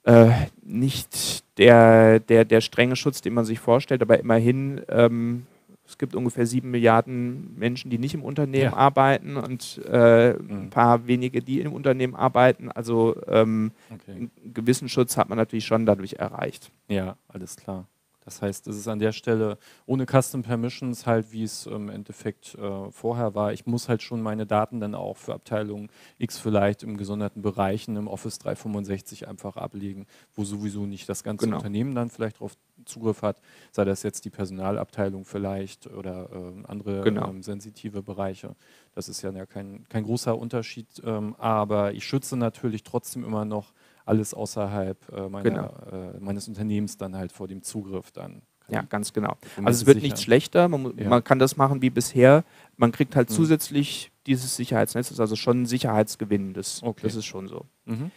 äh, 0.04 0.30
nicht 0.62 1.44
der, 1.58 2.20
der, 2.20 2.44
der 2.44 2.60
strenge 2.60 2.96
Schutz, 2.96 3.20
den 3.20 3.34
man 3.34 3.44
sich 3.44 3.58
vorstellt, 3.58 4.02
aber 4.02 4.18
immerhin 4.18 4.80
ähm, 4.88 5.46
es 5.88 5.96
gibt 5.96 6.14
ungefähr 6.14 6.46
sieben 6.46 6.70
Milliarden 6.70 7.57
Menschen, 7.57 7.90
die 7.90 7.98
nicht 7.98 8.12
im 8.12 8.22
Unternehmen 8.22 8.72
ja. 8.72 8.77
arbeiten 8.77 9.38
und 9.38 9.81
äh, 9.90 10.35
mhm. 10.35 10.51
ein 10.51 10.70
paar 10.70 11.07
wenige, 11.07 11.40
die 11.40 11.61
im 11.61 11.72
Unternehmen 11.72 12.14
arbeiten. 12.14 12.70
Also 12.70 13.16
ähm, 13.27 13.72
okay. 13.90 14.12
einen 14.12 14.31
gewissen 14.53 14.90
Schutz 14.90 15.16
hat 15.16 15.31
man 15.31 15.38
natürlich 15.38 15.64
schon 15.64 15.87
dadurch 15.87 16.14
erreicht. 16.14 16.70
Ja, 16.88 17.16
alles 17.29 17.57
klar. 17.57 17.87
Das 18.29 18.42
heißt, 18.42 18.66
es 18.66 18.77
ist 18.77 18.88
an 18.88 18.98
der 18.98 19.12
Stelle 19.12 19.57
ohne 19.87 20.05
Custom 20.05 20.42
Permissions 20.42 21.07
halt, 21.07 21.33
wie 21.33 21.44
es 21.44 21.64
im 21.64 21.88
Endeffekt 21.88 22.55
äh, 22.57 22.90
vorher 22.90 23.35
war. 23.35 23.55
Ich 23.55 23.64
muss 23.64 23.88
halt 23.88 24.03
schon 24.03 24.20
meine 24.20 24.44
Daten 24.44 24.81
dann 24.81 24.94
auch 24.94 25.16
für 25.16 25.33
Abteilung 25.33 25.88
X 26.18 26.38
vielleicht 26.38 26.83
im 26.83 26.98
gesonderten 26.98 27.40
Bereichen 27.40 27.96
im 27.96 28.07
Office 28.07 28.38
365 28.40 29.27
einfach 29.27 29.57
ablegen, 29.57 30.07
wo 30.35 30.44
sowieso 30.44 30.85
nicht 30.85 31.09
das 31.09 31.24
ganze 31.24 31.46
genau. 31.46 31.57
Unternehmen 31.57 31.94
dann 31.94 32.11
vielleicht 32.11 32.37
darauf 32.37 32.59
Zugriff 32.88 33.22
hat, 33.22 33.40
sei 33.72 33.85
das 33.85 34.03
jetzt 34.03 34.24
die 34.24 34.31
Personalabteilung 34.31 35.24
vielleicht 35.24 35.87
oder 35.87 36.29
äh, 36.33 36.66
andere 36.66 37.03
genau. 37.03 37.29
ähm, 37.29 37.42
sensitive 37.42 38.03
Bereiche. 38.03 38.57
Das 38.94 39.09
ist 39.09 39.22
ja 39.22 39.46
kein, 39.46 39.87
kein 39.88 40.05
großer 40.05 40.37
Unterschied, 40.37 40.88
ähm, 41.05 41.37
aber 41.38 41.92
ich 41.92 42.05
schütze 42.05 42.37
natürlich 42.37 42.83
trotzdem 42.83 43.24
immer 43.24 43.44
noch 43.44 43.72
alles 44.05 44.35
außerhalb 44.35 45.12
äh, 45.12 45.29
meiner, 45.29 45.42
genau. 45.42 45.74
äh, 45.92 46.20
meines 46.20 46.48
Unternehmens 46.48 46.96
dann 46.96 47.14
halt 47.14 47.31
vor 47.31 47.46
dem 47.46 47.62
Zugriff 47.62 48.11
dann. 48.11 48.42
Ja, 48.70 48.83
ganz 48.83 49.12
genau. 49.12 49.37
Also 49.64 49.81
es 49.81 49.87
wird 49.87 50.01
sicher. 50.01 50.12
nicht 50.12 50.22
schlechter, 50.22 50.68
man, 50.68 50.92
ja. 50.98 51.09
man, 51.09 51.24
kann 51.24 51.38
das 51.38 51.57
machen 51.57 51.81
wie 51.81 51.90
bisher. 51.90 52.44
Man 52.77 52.92
kriegt 52.92 53.16
halt 53.16 53.31
mhm. 53.31 53.35
zusätzlich 53.35 54.12
dieses 54.27 54.57
Sicherheitsnetz, 54.57 55.09
das 55.09 55.16
ist 55.16 55.20
also 55.20 55.37
schon 55.37 55.62
ein 55.62 55.66
Sicherheitsgewinn, 55.66 56.53
das, 56.53 56.83
okay. 56.83 57.01
das 57.03 57.14
ist 57.14 57.24
schon 57.24 57.48
so. 57.48 57.64
Mhm. 57.87 58.11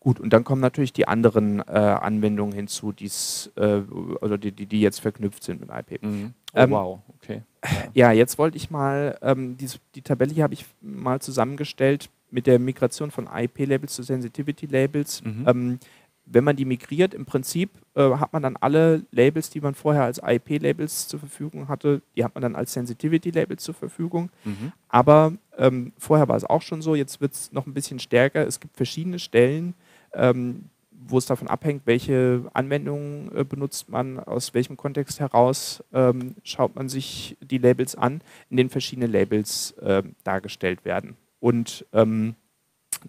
Gut, 0.00 0.18
und 0.18 0.32
dann 0.32 0.44
kommen 0.44 0.62
natürlich 0.62 0.94
die 0.94 1.06
anderen 1.06 1.60
äh, 1.60 1.72
Anwendungen 1.72 2.54
hinzu, 2.54 2.90
die's, 2.90 3.52
äh, 3.56 3.82
also 4.22 4.38
die, 4.38 4.50
die, 4.50 4.64
die, 4.64 4.80
jetzt 4.80 5.00
verknüpft 5.00 5.44
sind 5.44 5.60
mit 5.60 5.68
IP. 5.70 6.02
Mhm. 6.02 6.32
Oh, 6.54 6.58
ähm, 6.58 6.70
wow, 6.70 7.00
okay. 7.16 7.42
Ja. 7.62 7.70
ja, 7.92 8.12
jetzt 8.12 8.38
wollte 8.38 8.56
ich 8.56 8.70
mal, 8.70 9.18
ähm, 9.20 9.58
die, 9.58 9.68
die 9.94 10.00
Tabelle 10.00 10.32
hier 10.32 10.44
habe 10.44 10.54
ich 10.54 10.64
mal 10.80 11.20
zusammengestellt 11.20 12.08
mit 12.30 12.46
der 12.46 12.58
Migration 12.58 13.10
von 13.10 13.28
IP-Labels 13.30 13.94
zu 13.94 14.02
Sensitivity-Labels. 14.02 15.22
Mhm. 15.22 15.44
Ähm, 15.46 15.78
wenn 16.32 16.44
man 16.44 16.56
die 16.56 16.64
migriert, 16.64 17.12
im 17.12 17.26
Prinzip 17.26 17.70
äh, 17.94 18.14
hat 18.14 18.32
man 18.32 18.42
dann 18.42 18.56
alle 18.56 19.04
Labels, 19.10 19.50
die 19.50 19.60
man 19.60 19.74
vorher 19.74 20.04
als 20.04 20.20
IP-Labels 20.24 21.08
zur 21.08 21.18
Verfügung 21.18 21.68
hatte, 21.68 22.02
die 22.16 22.24
hat 22.24 22.34
man 22.34 22.42
dann 22.42 22.56
als 22.56 22.72
Sensitivity-Labels 22.72 23.62
zur 23.62 23.74
Verfügung. 23.74 24.30
Mhm. 24.44 24.72
Aber 24.88 25.34
ähm, 25.58 25.92
vorher 25.98 26.28
war 26.28 26.36
es 26.36 26.44
auch 26.44 26.62
schon 26.62 26.82
so, 26.82 26.94
jetzt 26.94 27.20
wird 27.20 27.32
es 27.32 27.52
noch 27.52 27.66
ein 27.66 27.74
bisschen 27.74 27.98
stärker. 27.98 28.46
Es 28.46 28.60
gibt 28.60 28.76
verschiedene 28.76 29.18
Stellen, 29.18 29.74
ähm, 30.14 30.64
wo 30.90 31.18
es 31.18 31.26
davon 31.26 31.48
abhängt, 31.48 31.82
welche 31.86 32.44
Anwendungen 32.52 33.34
äh, 33.34 33.44
benutzt 33.44 33.88
man, 33.88 34.18
aus 34.20 34.54
welchem 34.54 34.76
Kontext 34.76 35.20
heraus 35.20 35.82
ähm, 35.92 36.36
schaut 36.44 36.76
man 36.76 36.88
sich 36.88 37.36
die 37.40 37.58
Labels 37.58 37.94
an, 37.94 38.20
in 38.50 38.56
denen 38.56 38.70
verschiedene 38.70 39.06
Labels 39.06 39.72
äh, 39.80 40.02
dargestellt 40.24 40.84
werden. 40.84 41.16
Und 41.40 41.86
ähm, 41.92 42.34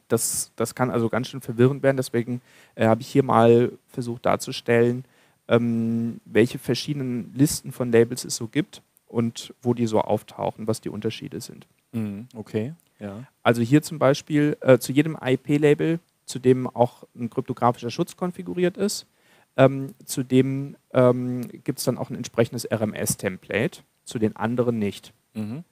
das, 0.08 0.52
das 0.56 0.74
kann 0.74 0.90
also 0.90 1.10
ganz 1.10 1.28
schön 1.28 1.42
verwirrend 1.42 1.84
werden. 1.84 1.98
Deswegen 1.98 2.42
äh, 2.76 2.88
habe 2.88 3.02
ich 3.02 3.08
hier 3.08 3.24
mal 3.24 3.72
versucht 3.88 4.26
darzustellen, 4.26 5.04
ähm, 5.48 6.22
welche 6.26 6.60
verschiedenen 6.60 7.34
Listen 7.36 7.72
von 7.72 7.92
Labels 7.92 8.24
es 8.24 8.36
so 8.36 8.48
gibt 8.48 8.82
und 9.08 9.54
wo 9.62 9.74
die 9.74 9.88
so 9.88 10.00
auftauchen, 10.00 10.68
was 10.68 10.82
die 10.82 10.90
Unterschiede 10.90 11.42
sind. 11.42 11.68
Mhm, 11.92 12.28
okay. 12.36 12.74
Ja. 13.00 13.26
Also 13.44 13.62
hier 13.62 13.82
zum 13.82 14.00
Beispiel 14.00 14.56
äh, 14.62 14.78
zu 14.78 14.94
jedem 14.94 15.18
IP-Label, 15.22 16.00
zu 16.32 16.40
dem 16.40 16.68
auch 16.68 17.04
ein 17.14 17.30
kryptografischer 17.30 17.92
Schutz 17.92 18.16
konfiguriert 18.16 18.78
ist, 18.78 19.06
ähm, 19.58 19.94
zu 20.06 20.24
dem 20.24 20.78
ähm, 20.94 21.42
gibt 21.64 21.80
es 21.80 21.86
dann 21.86 21.98
auch 21.98 22.10
ein 22.10 22.16
entsprechendes 22.16 22.66
RMS-Template, 22.72 23.82
zu 24.06 24.18
den 24.18 24.36
anderen 24.36 24.80
nicht. 24.80 25.14
Mhm. 25.34 25.64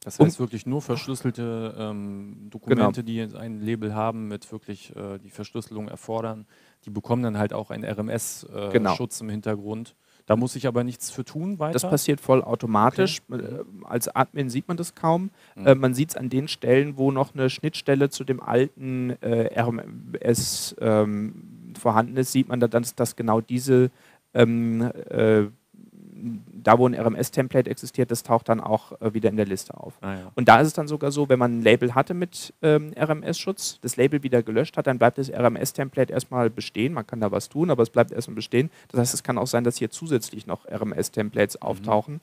Das 0.00 0.20
heißt 0.20 0.38
wirklich 0.38 0.66
nur 0.66 0.82
verschlüsselte 0.82 1.74
ähm, 1.78 2.48
Dokumente, 2.50 3.02
genau. 3.02 3.28
die 3.28 3.36
ein 3.36 3.60
Label 3.60 3.94
haben, 3.94 4.28
mit 4.28 4.50
wirklich 4.52 4.94
äh, 4.94 5.18
die 5.18 5.30
Verschlüsselung 5.30 5.88
erfordern, 5.88 6.46
die 6.84 6.90
bekommen 6.90 7.22
dann 7.22 7.38
halt 7.38 7.52
auch 7.52 7.70
einen 7.70 7.84
RMS-Schutz 7.84 8.50
äh, 8.52 8.72
genau. 8.72 8.96
im 9.20 9.28
Hintergrund. 9.30 9.96
Da 10.26 10.34
muss 10.34 10.56
ich 10.56 10.66
aber 10.66 10.82
nichts 10.82 11.10
für 11.10 11.24
tun 11.24 11.60
weiter. 11.60 11.72
Das 11.72 11.88
passiert 11.88 12.20
voll 12.20 12.42
automatisch. 12.42 13.22
Okay. 13.30 13.44
Äh, 13.44 13.64
als 13.84 14.08
Admin 14.08 14.50
sieht 14.50 14.66
man 14.66 14.76
das 14.76 14.94
kaum. 14.96 15.30
Mhm. 15.54 15.66
Äh, 15.66 15.74
man 15.76 15.94
sieht 15.94 16.10
es 16.10 16.16
an 16.16 16.28
den 16.28 16.48
Stellen, 16.48 16.96
wo 16.96 17.12
noch 17.12 17.32
eine 17.32 17.48
Schnittstelle 17.48 18.10
zu 18.10 18.24
dem 18.24 18.42
alten 18.42 19.10
äh, 19.22 19.58
RMS 19.58 20.74
ähm, 20.80 21.72
vorhanden 21.78 22.16
ist, 22.16 22.32
sieht 22.32 22.48
man 22.48 22.58
dann, 22.58 22.70
dass, 22.70 22.94
dass 22.96 23.14
genau 23.14 23.40
diese 23.40 23.90
ähm, 24.34 24.82
äh, 25.08 25.44
da 26.52 26.78
wo 26.78 26.88
ein 26.88 26.94
RMS-Template 26.94 27.70
existiert, 27.70 28.10
das 28.10 28.22
taucht 28.22 28.48
dann 28.48 28.60
auch 28.60 29.00
äh, 29.00 29.14
wieder 29.14 29.28
in 29.28 29.36
der 29.36 29.46
Liste 29.46 29.76
auf. 29.76 29.94
Ah, 30.00 30.14
ja. 30.14 30.32
Und 30.34 30.48
da 30.48 30.60
ist 30.60 30.68
es 30.68 30.72
dann 30.72 30.88
sogar 30.88 31.10
so, 31.12 31.28
wenn 31.28 31.38
man 31.38 31.58
ein 31.58 31.62
Label 31.62 31.94
hatte 31.94 32.14
mit 32.14 32.54
ähm, 32.62 32.92
RMS-Schutz, 32.96 33.78
das 33.82 33.96
Label 33.96 34.22
wieder 34.22 34.42
gelöscht 34.42 34.76
hat, 34.76 34.86
dann 34.86 34.98
bleibt 34.98 35.18
das 35.18 35.30
RMS-Template 35.30 36.12
erstmal 36.12 36.50
bestehen. 36.50 36.92
Man 36.92 37.06
kann 37.06 37.20
da 37.20 37.30
was 37.30 37.48
tun, 37.48 37.70
aber 37.70 37.82
es 37.82 37.90
bleibt 37.90 38.12
erstmal 38.12 38.36
bestehen. 38.36 38.70
Das 38.88 39.00
heißt, 39.00 39.14
es 39.14 39.22
kann 39.22 39.38
auch 39.38 39.46
sein, 39.46 39.64
dass 39.64 39.76
hier 39.76 39.90
zusätzlich 39.90 40.46
noch 40.46 40.66
RMS-Templates 40.66 41.58
mhm. 41.60 41.66
auftauchen, 41.66 42.20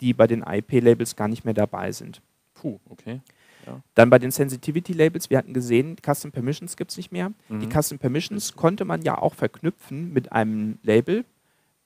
die 0.00 0.14
bei 0.14 0.26
den 0.26 0.42
IP-Labels 0.42 1.16
gar 1.16 1.28
nicht 1.28 1.44
mehr 1.44 1.54
dabei 1.54 1.92
sind. 1.92 2.20
Puh, 2.54 2.78
okay. 2.88 3.20
Ja. 3.66 3.80
Dann 3.94 4.10
bei 4.10 4.18
den 4.18 4.30
Sensitivity 4.30 4.92
Labels, 4.92 5.30
wir 5.30 5.38
hatten 5.38 5.54
gesehen, 5.54 5.96
Custom 6.04 6.32
Permissions 6.32 6.76
gibt 6.76 6.90
es 6.90 6.96
nicht 6.96 7.12
mehr. 7.12 7.32
Mhm. 7.48 7.60
Die 7.60 7.68
Custom 7.68 7.98
Permissions 7.98 8.56
konnte 8.56 8.84
man 8.84 9.02
ja 9.02 9.18
auch 9.18 9.34
verknüpfen 9.34 10.12
mit 10.12 10.32
einem 10.32 10.78
Label. 10.82 11.24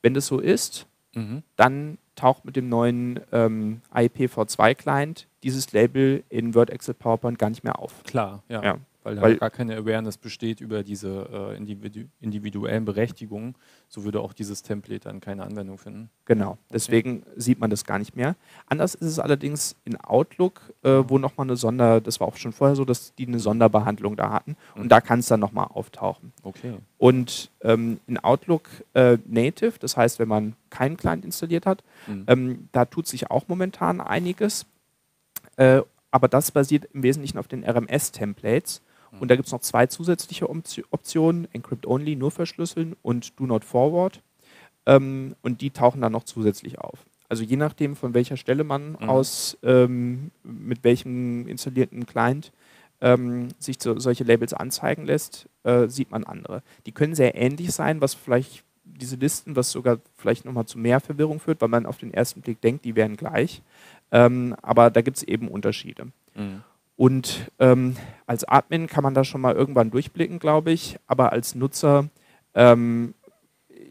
Wenn 0.03 0.15
das 0.15 0.27
so 0.27 0.39
ist, 0.39 0.87
Mhm. 1.19 1.43
Dann 1.57 1.99
taucht 2.17 2.45
mit 2.45 2.57
dem 2.57 2.69
neuen 2.69 3.21
ähm, 3.33 3.81
IPv2-Client 3.95 5.27
dieses 5.43 5.73
Label 5.73 6.25
in 6.29 6.55
Word, 6.55 6.71
Excel, 6.71 6.95
PowerPoint 6.95 7.39
gar 7.39 7.51
nicht 7.51 7.63
mehr 7.63 7.79
auf. 7.79 8.03
Klar, 8.05 8.43
ja. 8.49 8.63
ja 8.63 8.79
weil 9.09 9.17
da 9.17 9.23
weil, 9.23 9.37
gar 9.37 9.51
keine 9.51 9.77
Awareness 9.77 10.19
besteht 10.19 10.61
über 10.61 10.83
diese 10.83 11.29
äh, 11.33 11.57
individu 11.57 12.05
individuellen 12.21 12.85
Berechtigungen, 12.85 13.55
so 13.89 14.05
würde 14.05 14.21
auch 14.21 14.33
dieses 14.33 14.63
Template 14.63 15.01
dann 15.01 15.21
keine 15.21 15.45
Anwendung 15.45 15.79
finden. 15.79 16.11
Genau, 16.27 16.53
okay. 16.53 16.61
deswegen 16.73 17.23
sieht 17.37 17.59
man 17.59 17.71
das 17.71 17.85
gar 17.85 17.99
nicht 17.99 18.15
mehr. 18.17 18.37
Anders 18.67 18.95
ist 18.95 19.07
es 19.07 19.19
allerdings 19.19 19.77
in 19.85 19.97
Outlook, 19.97 20.75
äh, 20.83 21.03
wo 21.07 21.19
nochmal 21.19 21.47
eine 21.47 21.57
Sonder, 21.57 22.01
das 22.01 22.21
war 22.21 22.29
auch 22.29 22.37
schon 22.37 22.53
vorher 22.53 22.77
so, 22.77 22.85
dass 22.85 23.15
die 23.15 23.27
eine 23.27 23.39
Sonderbehandlung 23.39 24.17
da 24.17 24.31
hatten 24.31 24.57
und 24.75 24.85
mhm. 24.85 24.89
da 24.89 25.01
kann 25.01 25.21
es 25.21 25.27
dann 25.27 25.41
nochmal 25.41 25.69
auftauchen. 25.73 26.33
Okay. 26.43 26.75
Und 26.99 27.51
ähm, 27.63 28.01
in 28.07 28.19
Outlook 28.19 28.69
äh, 28.95 29.19
Native, 29.27 29.75
das 29.81 29.97
heißt, 29.97 30.19
wenn 30.19 30.29
man 30.29 30.55
keinen 30.71 30.97
Client 30.97 31.25
installiert 31.25 31.65
hat, 31.65 31.83
mhm. 32.07 32.25
ähm, 32.27 32.69
da 32.73 32.85
tut 32.85 33.07
sich 33.07 33.31
auch 33.31 33.49
momentan 33.49 34.01
einiges. 34.01 34.67
Äh, 35.57 35.83
aber 36.11 36.29
das 36.29 36.51
basiert 36.51 36.89
im 36.93 37.03
Wesentlichen 37.03 37.39
auf 37.39 37.49
den 37.49 37.65
RMS-Templates. 37.65 38.81
Und 39.21 39.31
da 39.31 39.37
gibt 39.37 39.47
es 39.47 39.53
noch 39.53 39.61
zwei 39.61 39.87
zusätzliche 39.87 40.49
Optionen, 40.49 41.49
Encrypt 41.53 41.87
Only, 41.87 42.17
nur 42.17 42.31
verschlüsseln 42.31 42.97
und 43.03 43.39
Do 43.39 43.47
Not 43.47 43.65
Forward. 43.65 44.23
Ähm, 44.87 45.35
und 45.43 45.61
die 45.61 45.71
tauchen 45.71 46.01
dann 46.01 46.13
noch 46.13 46.25
zusätzlich 46.25 46.79
auf. 46.79 47.05
Also 47.29 47.43
je 47.45 47.57
nachdem, 47.57 47.95
von 47.95 48.15
welcher 48.15 48.37
Stelle 48.37 48.65
man 48.65 48.93
mhm. 48.93 49.09
aus, 49.09 49.59
ähm, 49.63 50.31
mit 50.43 50.83
welchem 50.85 51.47
installierten 51.47 52.07
Client 52.07 52.53
ähm, 53.01 53.49
sich 53.59 53.77
so, 53.81 53.99
solche 53.99 54.25
Labels 54.25 54.55
anzeigen 54.55 55.05
lässt, 55.05 55.49
äh, 55.65 55.89
sieht 55.89 56.11
man 56.11 56.25
andere. 56.25 56.63
Die 56.87 56.93
können 56.93 57.15
sehr 57.15 57.35
ähnlich 57.35 57.73
sein, 57.73 58.01
was 58.01 58.15
vielleicht 58.15 58.65
diese 58.85 59.17
Listen, 59.17 59.57
was 59.57 59.71
sogar 59.71 59.99
vielleicht 60.17 60.45
nochmal 60.45 60.67
zu 60.67 60.79
mehr 60.79 61.01
Verwirrung 61.01 61.39
führt, 61.39 61.61
weil 61.61 61.69
man 61.69 61.87
auf 61.87 61.99
den 61.99 62.13
ersten 62.13 62.41
Blick 62.41 62.61
denkt, 62.61 62.85
die 62.85 62.97
wären 62.97 63.17
gleich. 63.17 63.63
Ähm, 64.11 64.57
aber 64.63 64.91
da 64.91 65.03
gibt 65.03 65.19
es 65.19 65.23
eben 65.23 65.49
Unterschiede. 65.49 66.07
Mhm. 66.35 66.63
Und 66.99 67.53
ähm, 67.61 67.95
als 68.27 68.43
Admin 68.43 68.89
kann 68.89 69.05
man 69.05 69.15
da 69.15 69.23
schon 69.23 69.41
mal 69.41 69.55
irgendwann 69.55 69.93
durchblicken, 69.93 70.41
glaube 70.41 70.73
ich. 70.73 70.99
Aber 71.07 71.31
als 71.31 71.55
Nutzer, 71.55 72.09
ähm, 72.55 73.15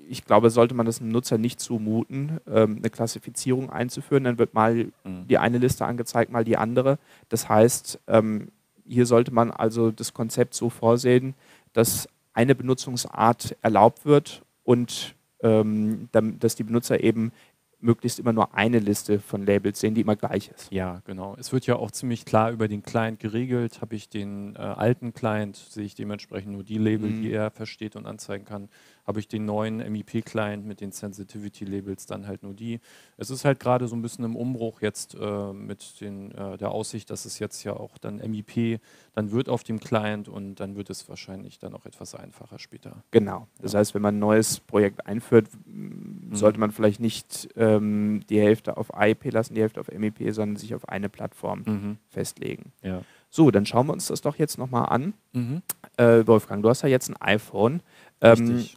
ich 0.09 0.25
glaube, 0.25 0.49
sollte 0.49 0.75
man 0.75 0.85
das 0.85 0.99
einem 0.99 1.13
Nutzer 1.13 1.37
nicht 1.37 1.61
zumuten, 1.61 2.41
ähm, 2.45 2.75
eine 2.79 2.89
Klassifizierung 2.89 3.69
einzuführen. 3.69 4.25
Dann 4.25 4.37
wird 4.37 4.53
mal 4.53 4.91
mhm. 5.05 5.25
die 5.25 5.37
eine 5.37 5.57
Liste 5.57 5.85
angezeigt, 5.85 6.33
mal 6.33 6.43
die 6.43 6.57
andere. 6.57 6.99
Das 7.29 7.47
heißt, 7.47 7.97
ähm, 8.07 8.49
hier 8.85 9.05
sollte 9.05 9.33
man 9.33 9.51
also 9.51 9.89
das 9.89 10.13
Konzept 10.13 10.53
so 10.53 10.69
vorsehen, 10.69 11.33
dass 11.71 12.09
eine 12.33 12.55
Benutzungsart 12.55 13.55
erlaubt 13.61 14.05
wird 14.05 14.41
und 14.65 15.15
ähm, 15.39 16.09
dass 16.11 16.55
die 16.55 16.63
Benutzer 16.63 17.01
eben 17.01 17.31
möglichst 17.79 18.19
immer 18.19 18.33
nur 18.33 18.55
eine 18.55 18.79
Liste 18.79 19.19
von 19.19 19.45
Labels 19.45 19.79
sehen, 19.79 19.93
die 19.93 20.01
immer 20.01 20.15
gleich 20.15 20.49
ist. 20.49 20.71
Ja, 20.71 21.01
genau. 21.05 21.35
Es 21.39 21.53
wird 21.53 21.67
ja 21.67 21.75
auch 21.75 21.91
ziemlich 21.91 22.25
klar 22.25 22.51
über 22.51 22.67
den 22.67 22.81
Client 22.81 23.19
geregelt. 23.19 23.81
Habe 23.81 23.95
ich 23.95 24.09
den 24.09 24.55
äh, 24.55 24.59
alten 24.59 25.13
Client, 25.13 25.55
sehe 25.55 25.85
ich 25.85 25.95
dementsprechend 25.95 26.53
nur 26.53 26.63
die 26.63 26.77
Label, 26.77 27.09
mhm. 27.09 27.21
die 27.21 27.31
er 27.31 27.51
versteht 27.51 27.95
und 27.95 28.05
anzeigen 28.05 28.45
kann 28.45 28.69
habe 29.07 29.21
ich 29.21 29.29
den 29.29 29.45
neuen 29.45 29.77
MEP-Client 29.77 30.65
mit 30.65 30.81
den 30.81 30.91
Sensitivity-Labels 30.91 32.07
dann 32.07 32.27
halt 32.27 32.43
nur 32.43 32.53
die. 32.53 32.81
Es 33.15 33.29
ist 33.29 33.45
halt 33.45 33.61
gerade 33.61 33.87
so 33.87 33.95
ein 33.95 34.01
bisschen 34.01 34.25
im 34.25 34.35
Umbruch 34.35 34.81
jetzt 34.81 35.15
äh, 35.15 35.53
mit 35.53 36.01
den, 36.01 36.31
äh, 36.33 36.57
der 36.57 36.71
Aussicht, 36.71 37.09
dass 37.09 37.23
es 37.23 37.39
jetzt 37.39 37.63
ja 37.63 37.73
auch 37.73 37.97
dann 37.97 38.17
MEP 38.17 38.81
dann 39.13 39.31
wird 39.31 39.47
auf 39.47 39.63
dem 39.63 39.79
Client 39.79 40.27
und 40.27 40.55
dann 40.55 40.75
wird 40.75 40.89
es 40.89 41.07
wahrscheinlich 41.07 41.57
dann 41.57 41.73
auch 41.73 41.85
etwas 41.85 42.15
einfacher 42.15 42.59
später. 42.59 43.03
Genau. 43.11 43.47
Das 43.61 43.73
heißt, 43.73 43.95
wenn 43.95 44.01
man 44.01 44.17
ein 44.17 44.19
neues 44.19 44.59
Projekt 44.59 45.07
einführt, 45.07 45.47
mhm. 45.65 46.35
sollte 46.35 46.59
man 46.59 46.71
vielleicht 46.71 46.99
nicht 46.99 47.47
ähm, 47.55 48.25
die 48.29 48.41
Hälfte 48.41 48.75
auf 48.75 48.93
AIP 48.93 49.31
lassen, 49.31 49.55
die 49.55 49.61
Hälfte 49.61 49.79
auf 49.79 49.87
MEP, 49.89 50.33
sondern 50.33 50.57
sich 50.57 50.75
auf 50.75 50.89
eine 50.89 51.07
Plattform 51.07 51.63
mhm. 51.65 51.97
festlegen. 52.09 52.73
Ja. 52.83 53.01
So, 53.29 53.51
dann 53.51 53.65
schauen 53.65 53.87
wir 53.87 53.93
uns 53.93 54.07
das 54.07 54.21
doch 54.21 54.35
jetzt 54.35 54.57
nochmal 54.57 54.89
an. 54.89 55.13
Mhm. 55.33 55.61
Äh, 55.95 56.27
Wolfgang, 56.27 56.61
du 56.61 56.69
hast 56.69 56.81
ja 56.81 56.89
jetzt 56.89 57.09
ein 57.09 57.15
iPhone. 57.21 57.81
Ähm, 58.21 58.67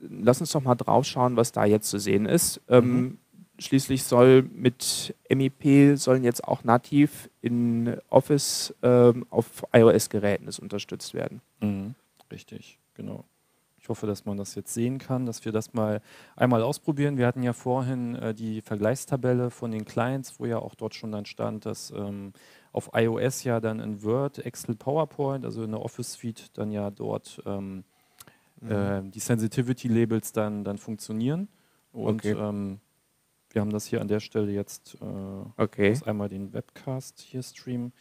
lass 0.00 0.40
uns 0.40 0.52
doch 0.52 0.62
mal 0.62 0.74
drauf 0.74 1.04
schauen, 1.04 1.36
was 1.36 1.52
da 1.52 1.64
jetzt 1.64 1.88
zu 1.90 1.98
sehen 1.98 2.26
ist. 2.26 2.60
Ähm, 2.68 3.00
mhm. 3.00 3.18
Schließlich 3.60 4.04
soll 4.04 4.42
mit 4.42 5.16
MIP 5.28 5.98
sollen 5.98 6.22
jetzt 6.22 6.44
auch 6.44 6.62
nativ 6.62 7.28
in 7.40 7.96
Office 8.08 8.74
ähm, 8.82 9.26
auf 9.30 9.64
iOS-Geräten 9.72 10.48
unterstützt 10.60 11.12
werden. 11.12 11.40
Mhm. 11.60 11.94
Richtig, 12.30 12.78
genau. 12.94 13.24
Ich 13.80 13.88
hoffe, 13.88 14.06
dass 14.06 14.26
man 14.26 14.36
das 14.36 14.54
jetzt 14.54 14.74
sehen 14.74 14.98
kann, 14.98 15.24
dass 15.24 15.44
wir 15.44 15.50
das 15.52 15.72
mal 15.72 16.02
einmal 16.36 16.62
ausprobieren. 16.62 17.16
Wir 17.16 17.26
hatten 17.26 17.42
ja 17.42 17.52
vorhin 17.52 18.16
äh, 18.16 18.34
die 18.34 18.60
Vergleichstabelle 18.60 19.50
von 19.50 19.70
den 19.70 19.86
Clients, 19.86 20.38
wo 20.38 20.46
ja 20.46 20.58
auch 20.58 20.74
dort 20.74 20.94
schon 20.94 21.10
dann 21.10 21.24
stand, 21.24 21.64
dass 21.64 21.90
ähm, 21.90 22.34
auf 22.72 22.90
iOS 22.92 23.44
ja 23.44 23.60
dann 23.60 23.80
in 23.80 24.02
Word, 24.02 24.38
Excel, 24.44 24.74
PowerPoint, 24.74 25.44
also 25.44 25.62
in 25.62 25.70
der 25.70 25.80
Office 25.80 26.12
Suite 26.12 26.50
dann 26.58 26.70
ja 26.70 26.90
dort 26.90 27.42
ähm, 27.46 27.84
mhm. 28.60 28.70
äh, 28.70 29.02
die 29.10 29.20
Sensitivity-Labels 29.20 30.32
dann, 30.32 30.64
dann 30.64 30.78
funktionieren. 30.78 31.48
Und 31.92 32.20
okay. 32.20 32.32
ähm, 32.32 32.80
wir 33.50 33.60
haben 33.60 33.70
das 33.70 33.86
hier 33.86 34.00
an 34.00 34.08
der 34.08 34.20
Stelle 34.20 34.52
jetzt 34.52 34.96
äh, 35.00 35.62
okay. 35.62 35.98
einmal 36.04 36.28
den 36.28 36.52
Webcast 36.52 37.20
hier 37.20 37.42
streamen. 37.42 37.92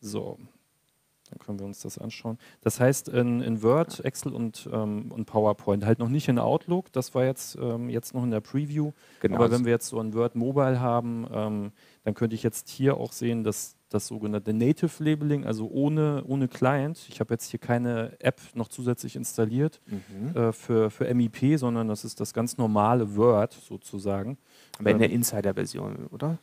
So, 0.00 0.38
dann 1.30 1.38
können 1.38 1.58
wir 1.58 1.66
uns 1.66 1.80
das 1.80 1.98
anschauen. 1.98 2.38
Das 2.60 2.80
heißt, 2.80 3.08
in, 3.08 3.40
in 3.40 3.62
Word, 3.62 4.04
Excel 4.04 4.32
und, 4.32 4.68
ähm, 4.72 5.10
und 5.12 5.26
PowerPoint, 5.26 5.84
halt 5.84 5.98
noch 5.98 6.08
nicht 6.08 6.28
in 6.28 6.38
Outlook, 6.38 6.92
das 6.92 7.14
war 7.14 7.24
jetzt, 7.24 7.56
ähm, 7.56 7.88
jetzt 7.88 8.14
noch 8.14 8.22
in 8.22 8.30
der 8.30 8.40
Preview. 8.40 8.92
Genau. 9.20 9.36
Aber 9.36 9.50
wenn 9.50 9.64
wir 9.64 9.72
jetzt 9.72 9.88
so 9.88 9.98
ein 10.00 10.14
Word 10.14 10.34
Mobile 10.34 10.80
haben, 10.80 11.26
ähm, 11.32 11.72
dann 12.04 12.14
könnte 12.14 12.34
ich 12.34 12.42
jetzt 12.42 12.68
hier 12.68 12.96
auch 12.96 13.12
sehen, 13.12 13.44
dass 13.44 13.76
das 13.94 14.08
sogenannte 14.08 14.52
Native 14.52 15.02
Labeling, 15.02 15.44
also 15.44 15.68
ohne, 15.68 16.24
ohne 16.26 16.48
Client. 16.48 17.06
Ich 17.08 17.20
habe 17.20 17.34
jetzt 17.34 17.50
hier 17.50 17.60
keine 17.60 18.12
App 18.20 18.40
noch 18.54 18.68
zusätzlich 18.68 19.16
installiert 19.16 19.80
mhm. 19.86 20.36
äh, 20.36 20.52
für, 20.52 20.90
für 20.90 21.12
MIP, 21.14 21.58
sondern 21.58 21.88
das 21.88 22.04
ist 22.04 22.20
das 22.20 22.34
ganz 22.34 22.58
normale 22.58 23.16
Word 23.16 23.52
sozusagen. 23.52 24.36
Aber 24.78 24.90
in 24.90 24.98
der 24.98 25.08
ähm, 25.10 25.16
Insider-Version, 25.16 26.08
oder? 26.10 26.38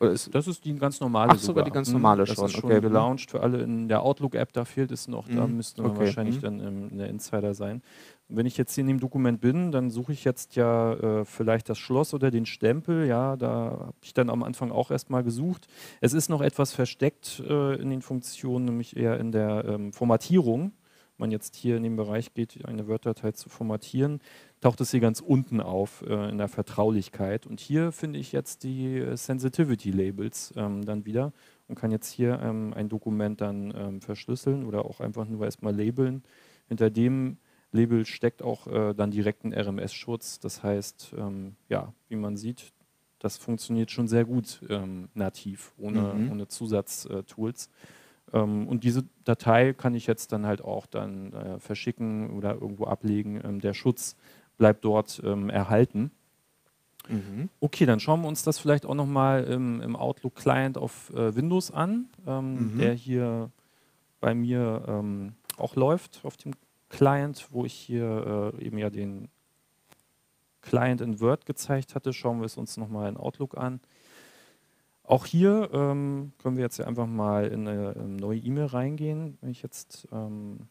oder 0.00 0.12
ist 0.12 0.34
das 0.34 0.48
ist 0.48 0.64
die 0.64 0.74
ganz 0.74 0.98
normale. 1.00 1.32
Ach, 1.32 1.38
sogar, 1.38 1.64
die 1.64 1.70
ganz 1.70 1.88
mhm. 1.88 1.94
normale 1.94 2.24
das 2.24 2.34
schon. 2.34 2.44
Das 2.44 2.54
ist 2.54 2.60
schon 2.60 2.70
okay. 2.70 2.80
gelauncht 2.80 3.30
für 3.30 3.42
alle 3.42 3.62
in 3.62 3.88
der 3.88 4.02
Outlook-App. 4.02 4.52
Da 4.52 4.64
fehlt 4.64 4.90
es 4.92 5.08
noch. 5.08 5.28
Mhm. 5.28 5.36
Da 5.36 5.46
müsste 5.46 5.82
man 5.82 5.90
okay. 5.92 6.00
wahrscheinlich 6.00 6.36
mhm. 6.36 6.40
dann 6.40 6.88
in 6.90 6.98
der 6.98 7.08
Insider 7.08 7.52
sein. 7.52 7.82
Wenn 8.32 8.46
ich 8.46 8.56
jetzt 8.56 8.74
hier 8.74 8.82
in 8.82 8.88
dem 8.88 9.00
Dokument 9.00 9.40
bin, 9.40 9.72
dann 9.72 9.90
suche 9.90 10.12
ich 10.12 10.24
jetzt 10.24 10.54
ja 10.54 10.92
äh, 10.94 11.24
vielleicht 11.24 11.68
das 11.68 11.78
Schloss 11.78 12.14
oder 12.14 12.30
den 12.30 12.46
Stempel. 12.46 13.06
Ja, 13.06 13.36
da 13.36 13.50
habe 13.80 13.94
ich 14.02 14.14
dann 14.14 14.30
am 14.30 14.44
Anfang 14.44 14.70
auch 14.70 14.90
erstmal 14.90 15.24
gesucht. 15.24 15.66
Es 16.00 16.12
ist 16.12 16.28
noch 16.28 16.40
etwas 16.40 16.72
versteckt 16.72 17.42
äh, 17.48 17.74
in 17.74 17.90
den 17.90 18.02
Funktionen, 18.02 18.66
nämlich 18.66 18.96
eher 18.96 19.18
in 19.18 19.32
der 19.32 19.64
ähm, 19.66 19.92
Formatierung. 19.92 20.72
Wenn 21.16 21.26
man 21.26 21.30
jetzt 21.32 21.56
hier 21.56 21.76
in 21.76 21.82
den 21.82 21.96
Bereich 21.96 22.32
geht, 22.32 22.64
eine 22.64 22.86
Word-Datei 22.86 23.32
zu 23.32 23.48
formatieren, 23.48 24.20
taucht 24.60 24.80
es 24.80 24.92
hier 24.92 25.00
ganz 25.00 25.20
unten 25.20 25.60
auf 25.60 26.02
äh, 26.06 26.30
in 26.30 26.38
der 26.38 26.48
Vertraulichkeit. 26.48 27.46
Und 27.46 27.60
hier 27.60 27.90
finde 27.90 28.20
ich 28.20 28.30
jetzt 28.30 28.62
die 28.62 28.98
äh, 28.98 29.16
Sensitivity-Labels 29.16 30.54
ähm, 30.56 30.84
dann 30.84 31.04
wieder 31.04 31.32
und 31.66 31.74
kann 31.74 31.90
jetzt 31.90 32.10
hier 32.10 32.40
ähm, 32.40 32.72
ein 32.74 32.88
Dokument 32.88 33.40
dann 33.40 33.74
ähm, 33.76 34.00
verschlüsseln 34.00 34.64
oder 34.64 34.84
auch 34.84 35.00
einfach 35.00 35.26
nur 35.26 35.44
erstmal 35.44 35.74
labeln. 35.76 36.22
Hinter 36.68 36.90
dem 36.90 37.38
Label 37.72 38.04
steckt 38.04 38.42
auch 38.42 38.66
äh, 38.66 38.94
dann 38.94 39.10
direkt 39.10 39.44
ein 39.44 39.52
RMS-Schutz. 39.52 40.40
Das 40.40 40.62
heißt, 40.62 41.14
ähm, 41.16 41.56
ja, 41.68 41.92
wie 42.08 42.16
man 42.16 42.36
sieht, 42.36 42.72
das 43.18 43.36
funktioniert 43.36 43.90
schon 43.90 44.08
sehr 44.08 44.24
gut 44.24 44.60
ähm, 44.68 45.08
nativ, 45.14 45.72
ohne, 45.78 46.14
mhm. 46.14 46.32
ohne 46.32 46.48
Zusatztools. 46.48 47.68
Ähm, 48.32 48.66
und 48.66 48.82
diese 48.82 49.04
Datei 49.24 49.72
kann 49.72 49.94
ich 49.94 50.06
jetzt 50.06 50.32
dann 50.32 50.46
halt 50.46 50.62
auch 50.62 50.86
dann 50.86 51.32
äh, 51.32 51.58
verschicken 51.60 52.30
oder 52.30 52.54
irgendwo 52.54 52.86
ablegen. 52.86 53.40
Ähm, 53.44 53.60
der 53.60 53.74
Schutz 53.74 54.16
bleibt 54.56 54.84
dort 54.84 55.20
ähm, 55.24 55.50
erhalten. 55.50 56.10
Mhm. 57.08 57.48
Okay, 57.60 57.86
dann 57.86 58.00
schauen 58.00 58.22
wir 58.22 58.28
uns 58.28 58.42
das 58.42 58.58
vielleicht 58.58 58.86
auch 58.86 58.94
nochmal 58.94 59.44
im, 59.44 59.80
im 59.80 59.96
Outlook-Client 59.96 60.76
auf 60.76 61.10
äh, 61.10 61.34
Windows 61.34 61.70
an, 61.70 62.08
ähm, 62.26 62.74
mhm. 62.74 62.78
der 62.78 62.94
hier 62.94 63.50
bei 64.20 64.34
mir 64.34 65.02
auch 65.56 65.76
läuft 65.76 66.20
auf 66.24 66.36
dem 66.36 66.52
Client, 66.90 67.46
wo 67.50 67.64
ich 67.64 67.72
hier 67.72 68.52
äh, 68.58 68.64
eben 68.64 68.76
ja 68.76 68.90
den 68.90 69.28
Client 70.60 71.00
in 71.00 71.20
Word 71.20 71.46
gezeigt 71.46 71.94
hatte. 71.94 72.12
Schauen 72.12 72.40
wir 72.40 72.46
es 72.46 72.58
uns 72.58 72.76
nochmal 72.76 73.08
in 73.08 73.16
Outlook 73.16 73.56
an. 73.56 73.80
Auch 75.04 75.26
hier 75.26 75.70
ähm, 75.72 76.32
können 76.38 76.56
wir 76.56 76.62
jetzt 76.62 76.78
ja 76.78 76.86
einfach 76.86 77.06
mal 77.06 77.46
in 77.46 77.66
eine, 77.66 77.92
in 77.92 78.00
eine 78.00 78.16
neue 78.16 78.38
E-Mail 78.38 78.66
reingehen. 78.66 79.38
Wenn 79.40 79.50
ich 79.50 79.62
jetzt 79.62 80.06
ähm, 80.12 80.68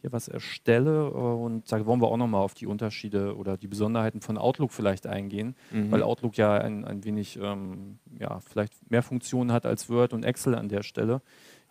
hier 0.00 0.12
was 0.12 0.28
erstelle 0.28 1.06
äh, 1.06 1.10
und 1.10 1.70
da 1.70 1.84
wollen 1.86 2.00
wir 2.00 2.08
auch 2.08 2.16
nochmal 2.16 2.42
auf 2.42 2.54
die 2.54 2.66
Unterschiede 2.66 3.36
oder 3.36 3.56
die 3.56 3.66
Besonderheiten 3.66 4.20
von 4.20 4.36
Outlook 4.36 4.72
vielleicht 4.72 5.06
eingehen, 5.06 5.54
mhm. 5.70 5.90
weil 5.90 6.02
Outlook 6.02 6.36
ja 6.36 6.54
ein, 6.58 6.84
ein 6.84 7.04
wenig, 7.04 7.38
ähm, 7.40 7.98
ja, 8.18 8.40
vielleicht 8.40 8.90
mehr 8.90 9.02
Funktionen 9.02 9.52
hat 9.52 9.64
als 9.64 9.88
Word 9.88 10.12
und 10.12 10.24
Excel 10.24 10.54
an 10.54 10.68
der 10.68 10.82
Stelle. 10.82 11.22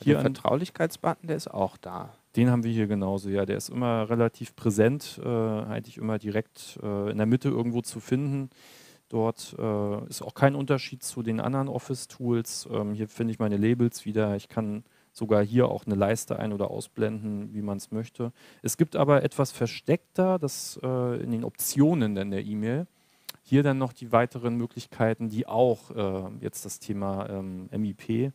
Hier 0.02 0.16
der 0.16 0.22
Vertraulichkeitsbutton, 0.22 1.28
der 1.28 1.38
ist 1.38 1.52
auch 1.52 1.78
da. 1.78 2.14
Den 2.38 2.52
haben 2.52 2.64
wir 2.64 2.72
hier 2.72 2.86
genauso, 2.86 3.30
ja. 3.30 3.48
Der 3.48 3.58
ist 3.58 3.70
immer 3.70 4.08
relativ 4.12 4.56
präsent, 4.56 5.20
äh, 5.24 5.28
eigentlich 5.28 5.98
immer 5.98 6.20
direkt 6.20 6.80
äh, 6.84 7.10
in 7.10 7.18
der 7.18 7.26
Mitte 7.26 7.50
irgendwo 7.50 7.82
zu 7.82 8.00
finden. 8.00 8.52
Dort 9.10 9.56
äh, 9.58 10.06
ist 10.08 10.22
auch 10.22 10.36
kein 10.36 10.54
Unterschied 10.54 11.02
zu 11.02 11.24
den 11.24 11.40
anderen 11.40 11.68
Office-Tools. 11.68 12.70
Ähm, 12.72 12.94
hier 12.94 13.08
finde 13.08 13.34
ich 13.34 13.40
meine 13.40 13.58
Labels 13.58 14.06
wieder. 14.06 14.36
Ich 14.36 14.50
kann 14.50 14.84
sogar 15.14 15.44
hier 15.44 15.70
auch 15.70 15.88
eine 15.88 15.96
Leiste 15.96 16.38
ein- 16.38 16.54
oder 16.54 16.70
ausblenden, 16.70 17.56
wie 17.56 17.64
man 17.64 17.78
es 17.78 17.92
möchte. 17.92 18.32
Es 18.62 18.78
gibt 18.78 18.96
aber 18.96 19.24
etwas 19.24 19.52
versteckter, 19.52 20.38
das 20.38 20.80
äh, 20.84 21.20
in 21.24 21.32
den 21.32 21.44
Optionen 21.44 22.18
in 22.18 22.30
der 22.30 22.46
E-Mail. 22.46 22.86
Hier 23.42 23.64
dann 23.64 23.80
noch 23.80 23.94
die 23.94 24.12
weiteren 24.12 24.58
Möglichkeiten, 24.58 25.30
die 25.30 25.48
auch 25.48 25.90
äh, 25.90 26.30
jetzt 26.42 26.66
das 26.66 26.78
Thema 26.78 27.28
ähm, 27.30 27.68
MIP 27.72 28.32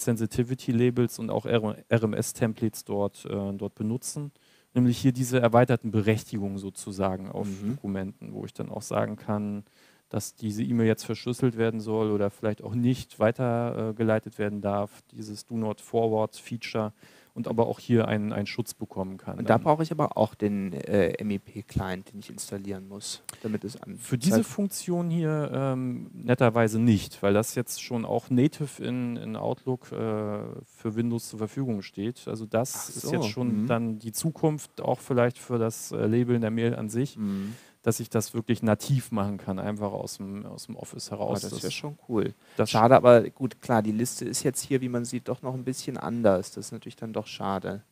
Sensitivity 0.00 0.72
Labels 0.72 1.18
und 1.18 1.30
auch 1.30 1.44
RMS-Templates 1.44 2.84
dort, 2.84 3.24
äh, 3.24 3.52
dort 3.52 3.74
benutzen. 3.74 4.32
Nämlich 4.74 4.98
hier 4.98 5.12
diese 5.12 5.40
erweiterten 5.40 5.90
Berechtigungen 5.90 6.58
sozusagen 6.58 7.30
auf 7.30 7.48
mhm. 7.48 7.76
Dokumenten, 7.76 8.32
wo 8.32 8.44
ich 8.44 8.54
dann 8.54 8.70
auch 8.70 8.82
sagen 8.82 9.16
kann, 9.16 9.64
dass 10.08 10.34
diese 10.34 10.62
E-Mail 10.62 10.86
jetzt 10.86 11.04
verschlüsselt 11.04 11.58
werden 11.58 11.80
soll 11.80 12.10
oder 12.10 12.30
vielleicht 12.30 12.62
auch 12.62 12.74
nicht 12.74 13.18
weitergeleitet 13.18 14.38
werden 14.38 14.60
darf. 14.60 15.02
Dieses 15.10 15.46
Do 15.46 15.56
Not 15.56 15.80
Forward 15.80 16.36
Feature 16.36 16.92
und 17.38 17.46
aber 17.46 17.68
auch 17.68 17.78
hier 17.78 18.08
einen, 18.08 18.32
einen 18.32 18.48
Schutz 18.48 18.74
bekommen 18.74 19.16
kann. 19.16 19.38
Und 19.38 19.48
da 19.48 19.58
brauche 19.58 19.84
ich 19.84 19.92
aber 19.92 20.16
auch 20.16 20.34
den 20.34 20.72
äh, 20.72 21.22
MEP-Client, 21.22 22.12
den 22.12 22.18
ich 22.18 22.30
installieren 22.30 22.88
muss, 22.88 23.22
damit 23.44 23.62
es 23.62 23.80
an. 23.80 23.96
Für 23.96 24.18
diese 24.18 24.42
Funktion 24.42 25.08
hier 25.08 25.48
ähm, 25.54 26.10
netterweise 26.12 26.80
nicht, 26.80 27.22
weil 27.22 27.34
das 27.34 27.54
jetzt 27.54 27.80
schon 27.80 28.04
auch 28.04 28.28
native 28.28 28.82
in, 28.82 29.16
in 29.16 29.36
Outlook 29.36 29.92
äh, 29.92 29.94
für 29.94 30.96
Windows 30.96 31.28
zur 31.28 31.38
Verfügung 31.38 31.82
steht. 31.82 32.26
Also 32.26 32.44
das 32.44 32.88
so. 32.88 33.06
ist 33.06 33.12
jetzt 33.12 33.28
schon 33.28 33.62
mhm. 33.62 33.66
dann 33.68 33.98
die 34.00 34.10
Zukunft 34.10 34.80
auch 34.80 34.98
vielleicht 34.98 35.38
für 35.38 35.58
das 35.58 35.92
äh, 35.92 36.06
Labeln 36.06 36.40
der 36.40 36.50
Mail 36.50 36.74
an 36.74 36.88
sich. 36.88 37.16
Mhm 37.16 37.54
dass 37.82 38.00
ich 38.00 38.10
das 38.10 38.34
wirklich 38.34 38.62
nativ 38.62 39.12
machen 39.12 39.38
kann, 39.38 39.58
einfach 39.58 39.92
aus 39.92 40.16
dem, 40.16 40.44
aus 40.46 40.66
dem 40.66 40.76
Office 40.76 41.10
heraus. 41.10 41.44
Oh, 41.44 41.48
das 41.48 41.62
wäre 41.62 41.72
schon 41.72 41.98
cool. 42.08 42.34
schade, 42.64 42.96
aber 42.96 43.30
gut, 43.30 43.60
klar, 43.62 43.82
die 43.82 43.92
Liste 43.92 44.24
ist 44.24 44.42
jetzt 44.42 44.62
hier, 44.62 44.80
wie 44.80 44.88
man 44.88 45.04
sieht, 45.04 45.28
doch 45.28 45.42
noch 45.42 45.54
ein 45.54 45.64
bisschen 45.64 45.96
anders. 45.96 46.52
Das 46.52 46.66
ist 46.66 46.72
natürlich 46.72 46.96
dann 46.96 47.12
doch 47.12 47.26
schade. 47.26 47.82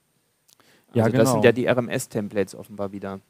Also 0.88 0.98
ja, 0.98 1.08
genau. 1.08 1.18
Das 1.18 1.32
sind 1.32 1.44
ja 1.44 1.52
die 1.52 1.66
RMS-Templates 1.66 2.54
offenbar 2.54 2.92
wieder. 2.92 3.20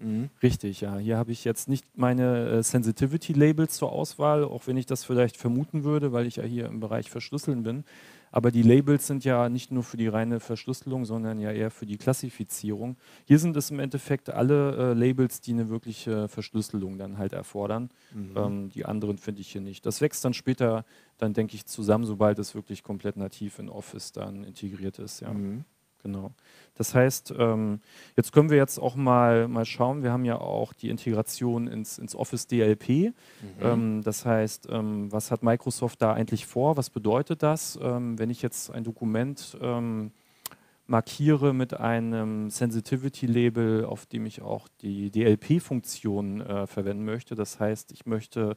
Mhm. 0.00 0.30
Richtig, 0.42 0.80
ja. 0.80 0.96
Hier 0.96 1.16
habe 1.18 1.32
ich 1.32 1.44
jetzt 1.44 1.68
nicht 1.68 1.84
meine 1.96 2.48
äh, 2.48 2.62
Sensitivity-Labels 2.62 3.74
zur 3.74 3.92
Auswahl, 3.92 4.44
auch 4.44 4.66
wenn 4.66 4.76
ich 4.76 4.86
das 4.86 5.04
vielleicht 5.04 5.36
vermuten 5.36 5.84
würde, 5.84 6.12
weil 6.12 6.26
ich 6.26 6.36
ja 6.36 6.44
hier 6.44 6.66
im 6.66 6.80
Bereich 6.80 7.10
Verschlüsseln 7.10 7.62
bin. 7.62 7.84
Aber 8.30 8.50
die 8.50 8.62
Labels 8.62 9.06
sind 9.06 9.24
ja 9.24 9.48
nicht 9.48 9.72
nur 9.72 9.82
für 9.82 9.96
die 9.96 10.08
reine 10.08 10.40
Verschlüsselung, 10.40 11.04
sondern 11.04 11.40
ja 11.40 11.50
eher 11.50 11.70
für 11.70 11.86
die 11.86 11.96
Klassifizierung. 11.96 12.96
Hier 13.24 13.38
sind 13.38 13.56
es 13.56 13.70
im 13.70 13.80
Endeffekt 13.80 14.30
alle 14.30 14.92
äh, 14.92 14.92
Labels, 14.94 15.40
die 15.40 15.52
eine 15.52 15.68
wirkliche 15.68 16.28
Verschlüsselung 16.28 16.98
dann 16.98 17.18
halt 17.18 17.32
erfordern. 17.32 17.90
Mhm. 18.14 18.36
Ähm, 18.36 18.68
die 18.70 18.84
anderen 18.84 19.18
finde 19.18 19.40
ich 19.40 19.50
hier 19.50 19.60
nicht. 19.60 19.84
Das 19.84 20.00
wächst 20.00 20.24
dann 20.24 20.34
später, 20.34 20.84
dann 21.18 21.32
denke 21.32 21.56
ich, 21.56 21.66
zusammen, 21.66 22.04
sobald 22.04 22.38
es 22.38 22.54
wirklich 22.54 22.82
komplett 22.82 23.16
nativ 23.16 23.58
in 23.58 23.68
Office 23.68 24.12
dann 24.12 24.44
integriert 24.44 24.98
ist. 24.98 25.20
Ja. 25.20 25.32
Mhm. 25.32 25.64
Genau. 26.02 26.32
Das 26.74 26.94
heißt, 26.94 27.34
ähm, 27.38 27.80
jetzt 28.16 28.32
können 28.32 28.48
wir 28.48 28.56
jetzt 28.56 28.78
auch 28.78 28.96
mal, 28.96 29.48
mal 29.48 29.66
schauen, 29.66 30.02
wir 30.02 30.12
haben 30.12 30.24
ja 30.24 30.38
auch 30.38 30.72
die 30.72 30.88
Integration 30.88 31.66
ins, 31.66 31.98
ins 31.98 32.16
Office 32.16 32.46
DLP. 32.46 32.88
Mhm. 32.88 33.12
Ähm, 33.60 34.02
das 34.02 34.24
heißt, 34.24 34.68
ähm, 34.70 35.12
was 35.12 35.30
hat 35.30 35.42
Microsoft 35.42 36.00
da 36.00 36.14
eigentlich 36.14 36.46
vor? 36.46 36.76
Was 36.76 36.88
bedeutet 36.88 37.42
das? 37.42 37.78
Wenn 37.80 38.30
ich 38.30 38.42
jetzt 38.42 38.70
ein 38.70 38.84
Dokument 38.84 39.56
markiere 40.90 41.54
mit 41.54 41.78
einem 41.78 42.50
Sensitivity-Label, 42.50 43.84
auf 43.84 44.06
dem 44.06 44.26
ich 44.26 44.42
auch 44.42 44.66
die 44.82 45.10
DLP-Funktion 45.10 46.40
äh, 46.40 46.66
verwenden 46.66 47.04
möchte, 47.04 47.36
das 47.36 47.60
heißt, 47.60 47.92
ich 47.92 48.06
möchte 48.06 48.56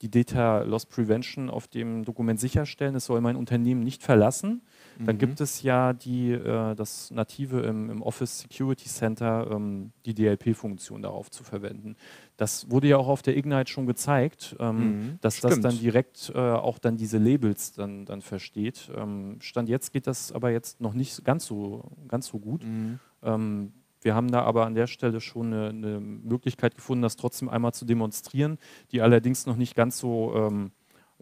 die 0.00 0.08
Data 0.08 0.62
Loss 0.62 0.86
Prevention 0.86 1.50
auf 1.50 1.66
dem 1.66 2.04
Dokument 2.04 2.38
sicherstellen, 2.38 2.94
es 2.94 3.06
soll 3.06 3.20
mein 3.20 3.34
Unternehmen 3.34 3.82
nicht 3.82 4.04
verlassen 4.04 4.62
dann 4.98 5.16
mhm. 5.16 5.18
gibt 5.18 5.40
es 5.40 5.62
ja 5.62 5.92
die, 5.92 6.32
äh, 6.32 6.74
das 6.74 7.10
Native 7.10 7.60
im, 7.60 7.90
im, 7.90 8.02
Office 8.02 8.40
Security 8.40 8.88
Center, 8.88 9.48
ähm, 9.50 9.92
die 10.04 10.14
DLP-Funktion 10.14 11.02
darauf 11.02 11.30
zu 11.30 11.44
verwenden. 11.44 11.96
Das 12.36 12.70
wurde 12.70 12.88
ja 12.88 12.96
auch 12.96 13.08
auf 13.08 13.22
der 13.22 13.36
Ignite 13.36 13.70
schon 13.70 13.86
gezeigt, 13.86 14.56
ähm, 14.58 14.76
mhm. 14.76 15.18
dass 15.20 15.38
Stimmt. 15.38 15.52
das 15.52 15.60
dann 15.60 15.78
direkt 15.78 16.32
äh, 16.34 16.38
auch 16.38 16.78
dann 16.78 16.96
diese 16.96 17.18
Labels 17.18 17.72
dann, 17.72 18.04
dann 18.04 18.22
versteht. 18.22 18.90
Ähm, 18.96 19.36
Stand 19.40 19.68
jetzt 19.68 19.92
geht 19.92 20.06
das 20.06 20.32
aber 20.32 20.50
jetzt 20.50 20.80
noch 20.80 20.94
nicht 20.94 21.24
ganz 21.24 21.46
so, 21.46 21.84
ganz 22.08 22.26
so 22.26 22.38
gut. 22.38 22.64
Mhm. 22.64 22.98
Ähm, 23.22 23.72
wir 24.02 24.14
haben 24.14 24.30
da 24.30 24.42
aber 24.42 24.66
an 24.66 24.74
der 24.74 24.88
Stelle 24.88 25.20
schon 25.20 25.52
eine, 25.52 25.68
eine, 25.68 26.00
Möglichkeit 26.00 26.74
gefunden, 26.74 27.02
das 27.02 27.16
trotzdem 27.16 27.48
einmal 27.48 27.72
zu 27.72 27.84
demonstrieren, 27.84 28.58
die 28.90 29.00
allerdings 29.00 29.46
noch 29.46 29.56
nicht 29.56 29.76
ganz 29.76 29.98
so 29.98 30.34
ähm, 30.34 30.72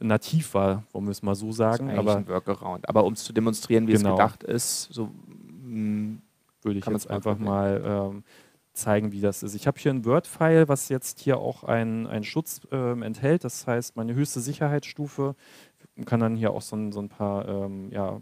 nativ 0.00 0.54
war, 0.54 0.84
wollen 0.92 1.06
wir 1.06 1.12
es 1.12 1.22
mal 1.22 1.34
so 1.34 1.52
sagen. 1.52 1.88
Das 1.88 1.94
ist 1.94 2.00
aber 2.00 2.16
ein 2.16 2.28
Workaround. 2.28 2.88
Aber 2.88 3.04
um 3.04 3.12
es 3.12 3.24
zu 3.24 3.32
demonstrieren, 3.32 3.86
wie 3.86 3.92
genau. 3.92 4.10
es 4.10 4.16
gedacht 4.16 4.42
ist, 4.42 4.88
so 4.92 5.10
hm, 5.62 6.22
würde 6.62 6.78
ich 6.78 6.86
jetzt 6.86 7.10
einfach 7.10 7.38
mal 7.38 7.82
ähm, 7.84 8.24
zeigen, 8.72 9.12
wie 9.12 9.20
das 9.20 9.42
ist. 9.42 9.54
Ich 9.54 9.66
habe 9.66 9.78
hier 9.78 9.92
ein 9.92 10.04
Word-File, 10.04 10.68
was 10.68 10.88
jetzt 10.88 11.20
hier 11.20 11.38
auch 11.38 11.64
einen 11.64 12.24
Schutz 12.24 12.60
ähm, 12.70 13.02
enthält. 13.02 13.44
Das 13.44 13.66
heißt, 13.66 13.96
meine 13.96 14.14
höchste 14.14 14.40
Sicherheitsstufe 14.40 15.34
Man 15.96 16.06
kann 16.06 16.20
dann 16.20 16.36
hier 16.36 16.52
auch 16.52 16.62
so 16.62 16.76
ein, 16.76 16.92
so 16.92 17.00
ein 17.00 17.08
paar, 17.08 17.48
ähm, 17.48 17.90
ja, 17.90 18.20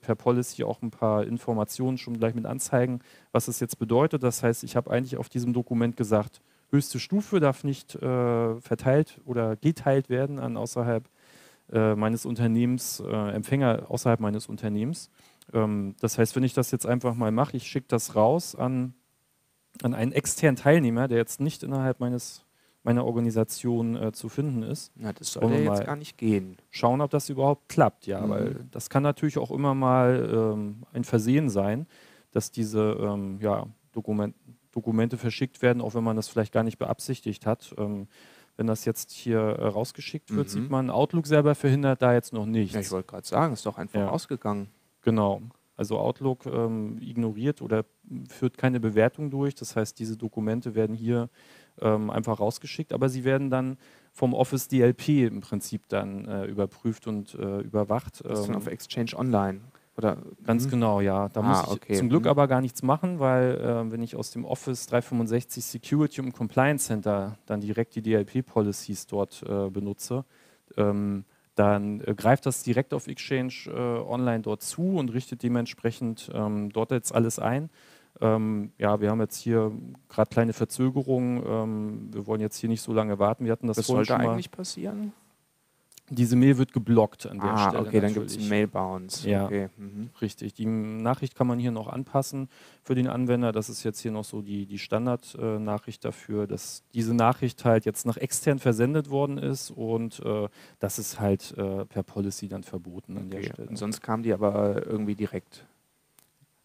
per 0.00 0.14
Policy 0.16 0.64
auch 0.64 0.82
ein 0.82 0.90
paar 0.90 1.24
Informationen 1.24 1.96
schon 1.98 2.18
gleich 2.18 2.34
mit 2.34 2.46
anzeigen, 2.46 3.00
was 3.32 3.48
es 3.48 3.60
jetzt 3.60 3.78
bedeutet. 3.78 4.22
Das 4.22 4.42
heißt, 4.42 4.64
ich 4.64 4.76
habe 4.76 4.90
eigentlich 4.90 5.16
auf 5.16 5.28
diesem 5.28 5.52
Dokument 5.52 5.96
gesagt, 5.96 6.40
höchste 6.70 6.98
Stufe 6.98 7.40
darf 7.40 7.64
nicht 7.64 7.94
äh, 7.96 8.60
verteilt 8.60 9.20
oder 9.24 9.56
geteilt 9.56 10.08
werden 10.08 10.38
an 10.38 10.56
außerhalb 10.56 11.08
äh, 11.72 11.94
meines 11.94 12.26
Unternehmens, 12.26 13.00
äh, 13.00 13.30
Empfänger 13.30 13.86
außerhalb 13.88 14.20
meines 14.20 14.46
Unternehmens. 14.46 15.10
Ähm, 15.52 15.94
das 16.00 16.18
heißt, 16.18 16.36
wenn 16.36 16.42
ich 16.42 16.54
das 16.54 16.70
jetzt 16.70 16.86
einfach 16.86 17.14
mal 17.14 17.32
mache, 17.32 17.56
ich 17.56 17.66
schicke 17.66 17.88
das 17.88 18.14
raus 18.14 18.54
an, 18.54 18.94
an 19.82 19.94
einen 19.94 20.12
externen 20.12 20.56
Teilnehmer, 20.56 21.08
der 21.08 21.18
jetzt 21.18 21.40
nicht 21.40 21.62
innerhalb 21.62 22.00
meines 22.00 22.44
meiner 22.82 23.04
Organisation 23.04 23.94
äh, 23.94 24.12
zu 24.12 24.28
finden 24.28 24.62
ist. 24.62 24.92
Na, 24.96 25.12
das 25.12 25.32
soll 25.32 25.52
ja 25.52 25.58
jetzt 25.58 25.84
gar 25.84 25.96
nicht 25.96 26.16
gehen. 26.16 26.56
Schauen, 26.70 27.00
ob 27.02 27.10
das 27.10 27.28
überhaupt 27.28 27.68
klappt, 27.68 28.06
ja, 28.06 28.22
mhm. 28.22 28.30
weil 28.30 28.66
das 28.70 28.88
kann 28.88 29.02
natürlich 29.02 29.38
auch 29.38 29.50
immer 29.50 29.74
mal 29.74 30.30
ähm, 30.32 30.84
ein 30.92 31.04
Versehen 31.04 31.50
sein, 31.50 31.86
dass 32.30 32.50
diese 32.50 32.96
ähm, 33.00 33.38
ja, 33.40 33.66
Dokument 33.92 34.34
Dokumente 34.72 35.18
verschickt 35.18 35.62
werden, 35.62 35.82
auch 35.82 35.94
wenn 35.94 36.04
man 36.04 36.14
das 36.14 36.28
vielleicht 36.28 36.52
gar 36.52 36.62
nicht 36.62 36.78
beabsichtigt 36.78 37.44
hat. 37.44 37.74
Ähm, 37.76 38.06
wenn 38.60 38.66
das 38.66 38.84
jetzt 38.84 39.10
hier 39.10 39.40
äh, 39.40 39.66
rausgeschickt 39.68 40.34
wird, 40.34 40.48
mhm. 40.48 40.50
sieht 40.50 40.70
man, 40.70 40.90
Outlook 40.90 41.26
selber 41.26 41.54
verhindert 41.54 42.02
da 42.02 42.12
jetzt 42.12 42.34
noch 42.34 42.44
nichts. 42.44 42.74
Ja, 42.74 42.80
ich 42.80 42.90
wollte 42.90 43.08
gerade 43.08 43.26
sagen, 43.26 43.54
ist 43.54 43.64
doch 43.64 43.78
einfach 43.78 44.00
ja. 44.00 44.08
ausgegangen. 44.10 44.68
Genau. 45.00 45.40
Also 45.76 45.98
Outlook 45.98 46.44
ähm, 46.44 46.98
ignoriert 47.00 47.62
oder 47.62 47.86
führt 48.28 48.58
keine 48.58 48.78
Bewertung 48.78 49.30
durch. 49.30 49.54
Das 49.54 49.76
heißt, 49.76 49.98
diese 49.98 50.18
Dokumente 50.18 50.74
werden 50.74 50.94
hier 50.94 51.30
ähm, 51.80 52.10
einfach 52.10 52.38
rausgeschickt, 52.38 52.92
aber 52.92 53.08
sie 53.08 53.24
werden 53.24 53.48
dann 53.48 53.78
vom 54.12 54.34
Office 54.34 54.68
DLP 54.68 55.08
im 55.08 55.40
Prinzip 55.40 55.88
dann 55.88 56.28
äh, 56.28 56.44
überprüft 56.44 57.06
und 57.06 57.34
äh, 57.36 57.60
überwacht. 57.60 58.22
Das 58.22 58.40
ist 58.40 58.44
dann 58.44 58.56
ähm, 58.56 58.58
auf 58.58 58.66
Exchange 58.66 59.12
Online. 59.16 59.62
Oder, 60.00 60.16
Ganz 60.44 60.64
mhm. 60.64 60.70
genau, 60.70 61.00
ja. 61.00 61.28
Da 61.28 61.40
ah, 61.40 61.42
muss 61.42 61.62
ich 61.62 61.68
okay. 61.68 61.94
zum 61.94 62.08
Glück 62.08 62.24
mhm. 62.24 62.30
aber 62.30 62.48
gar 62.48 62.62
nichts 62.62 62.82
machen, 62.82 63.18
weil 63.18 63.56
äh, 63.56 63.92
wenn 63.92 64.02
ich 64.02 64.16
aus 64.16 64.30
dem 64.30 64.46
Office 64.46 64.86
365 64.86 65.62
Security 65.62 66.22
und 66.22 66.32
Compliance 66.32 66.86
Center 66.86 67.36
dann 67.44 67.60
direkt 67.60 67.94
die 67.94 68.02
DLP-Policies 68.02 69.06
dort 69.06 69.42
äh, 69.46 69.68
benutze, 69.68 70.24
ähm, 70.78 71.24
dann 71.54 72.00
äh, 72.00 72.14
greift 72.14 72.46
das 72.46 72.62
direkt 72.62 72.94
auf 72.94 73.08
Exchange 73.08 73.52
äh, 73.66 73.70
Online 73.70 74.40
dort 74.40 74.62
zu 74.62 74.96
und 74.96 75.12
richtet 75.12 75.42
dementsprechend 75.42 76.30
ähm, 76.32 76.70
dort 76.72 76.92
jetzt 76.92 77.14
alles 77.14 77.38
ein. 77.38 77.68
Ähm, 78.22 78.72
ja, 78.78 79.00
wir 79.00 79.10
haben 79.10 79.20
jetzt 79.20 79.36
hier 79.36 79.70
gerade 80.08 80.30
kleine 80.30 80.52
Verzögerungen. 80.54 81.42
Ähm, 81.46 82.08
wir 82.12 82.26
wollen 82.26 82.40
jetzt 82.40 82.56
hier 82.56 82.68
nicht 82.68 82.82
so 82.82 82.92
lange 82.94 83.18
warten. 83.18 83.44
Wir 83.44 83.52
hatten 83.52 83.66
das 83.66 83.78
Was 83.78 83.86
sollte 83.86 84.16
eigentlich 84.16 84.50
passieren? 84.50 85.12
Diese 86.10 86.36
Mail 86.36 86.58
wird 86.58 86.72
geblockt 86.72 87.26
an 87.26 87.38
der 87.38 87.50
ah, 87.50 87.68
Stelle. 87.68 87.86
Okay, 87.86 88.00
dann 88.00 88.12
gibt 88.12 88.26
es 88.26 88.48
Mail-Bounce. 88.48 89.28
Ja, 89.28 89.46
okay. 89.46 89.68
mhm. 89.76 90.10
richtig. 90.20 90.54
Die 90.54 90.66
Nachricht 90.66 91.36
kann 91.36 91.46
man 91.46 91.58
hier 91.58 91.70
noch 91.70 91.86
anpassen 91.86 92.48
für 92.82 92.94
den 92.94 93.06
Anwender. 93.06 93.52
Das 93.52 93.68
ist 93.68 93.84
jetzt 93.84 94.00
hier 94.00 94.10
noch 94.10 94.24
so 94.24 94.42
die, 94.42 94.66
die 94.66 94.78
Standardnachricht 94.78 96.04
äh, 96.04 96.08
dafür, 96.08 96.46
dass 96.46 96.82
diese 96.94 97.14
Nachricht 97.14 97.64
halt 97.64 97.84
jetzt 97.84 98.06
nach 98.06 98.16
extern 98.16 98.58
versendet 98.58 99.08
worden 99.08 99.38
ist 99.38 99.70
und 99.70 100.20
äh, 100.24 100.48
das 100.80 100.98
ist 100.98 101.20
halt 101.20 101.54
äh, 101.56 101.84
per 101.86 102.02
Policy 102.02 102.48
dann 102.48 102.64
verboten 102.64 103.16
an 103.16 103.26
okay. 103.26 103.36
der 103.36 103.42
Stelle. 103.52 103.68
Und 103.68 103.76
sonst 103.76 104.00
kam 104.00 104.22
die 104.22 104.32
aber 104.32 104.86
irgendwie 104.86 105.14
direkt. 105.14 105.64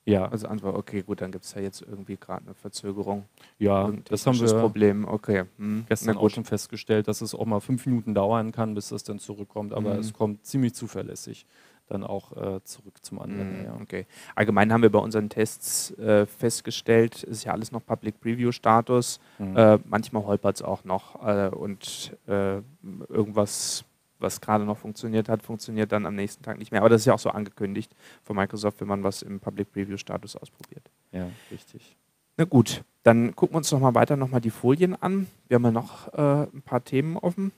Ja. 0.05 0.27
Also 0.27 0.47
Antwort, 0.47 0.75
okay, 0.75 1.01
gut, 1.01 1.21
dann 1.21 1.31
gibt 1.31 1.45
es 1.45 1.53
ja 1.55 1.61
jetzt 1.61 1.81
irgendwie 1.81 2.15
gerade 2.15 2.45
eine 2.45 2.53
Verzögerung. 2.53 3.25
Ja, 3.57 3.91
das 4.07 4.25
haben 4.27 4.39
wir 4.39 4.53
Problem. 4.59 5.05
Okay. 5.05 5.45
Hm. 5.57 5.85
gestern 5.89 6.17
auch 6.17 6.29
schon 6.29 6.45
festgestellt, 6.45 7.07
dass 7.07 7.21
es 7.21 7.33
auch 7.33 7.45
mal 7.45 7.59
fünf 7.59 7.85
Minuten 7.85 8.13
dauern 8.13 8.51
kann, 8.51 8.75
bis 8.75 8.89
das 8.89 9.03
dann 9.03 9.19
zurückkommt, 9.19 9.73
aber 9.73 9.95
mhm. 9.95 9.99
es 9.99 10.13
kommt 10.13 10.45
ziemlich 10.45 10.75
zuverlässig 10.75 11.45
dann 11.87 12.03
auch 12.03 12.31
äh, 12.35 12.63
zurück 12.63 13.03
zum 13.03 13.19
Anwender. 13.19 13.59
Mhm, 13.59 13.65
ja. 13.65 13.77
Okay. 13.81 14.05
Allgemein 14.33 14.73
haben 14.73 14.81
wir 14.81 14.91
bei 14.91 14.99
unseren 14.99 15.29
Tests 15.29 15.91
äh, 15.99 16.25
festgestellt, 16.25 17.15
es 17.23 17.23
ist 17.23 17.43
ja 17.43 17.53
alles 17.53 17.71
noch 17.71 17.85
Public 17.85 18.19
Preview 18.19 18.51
Status. 18.51 19.19
Mhm. 19.37 19.55
Äh, 19.55 19.79
manchmal 19.85 20.25
holpert 20.25 20.55
es 20.55 20.61
auch 20.61 20.83
noch 20.83 21.23
äh, 21.25 21.49
und 21.49 22.17
äh, 22.27 22.61
irgendwas 23.07 23.85
was 24.19 24.41
gerade 24.41 24.65
noch 24.65 24.78
funktioniert 24.78 25.30
hat, 25.30 25.43
funktioniert 25.43 25.91
dann 25.91 26.06
am 26.06 26.15
nächsten 26.15 26.43
Tag 26.43 26.58
nicht 26.58 26.71
mehr. 26.71 26.82
Aber 26.82 26.89
das 26.89 27.01
ist 27.01 27.06
ja 27.06 27.13
auch 27.13 27.19
so 27.19 27.30
angekündigt 27.30 27.91
von 28.23 28.36
Microsoft, 28.36 28.82
wenn 28.82 28.88
man 28.88 29.04
was 29.04 29.21
im 29.21 29.39
Public 29.39 29.71
Preview 29.71 29.97
Status 29.97 30.36
ausprobiert. 30.36 30.89
Ja, 31.12 31.28
richtig. 31.51 31.95
Na 32.38 32.45
gut, 32.45 32.84
dann 33.04 33.36
gucken 33.36 33.54
wir 33.54 33.58
uns 33.60 33.71
noch 33.71 33.80
mal 33.80 33.95
weiter 33.95 34.17
noch 34.17 34.30
mal 34.30 34.41
die 34.41 34.49
Folien 34.49 34.95
an. 35.01 35.28
Wir 35.47 35.56
haben 35.56 35.63
ja 35.63 35.71
noch 35.71 36.13
äh, 36.13 36.47
ein 36.54 36.62
paar 36.63 36.84
Themen 36.84 37.17
offen. 37.17 37.51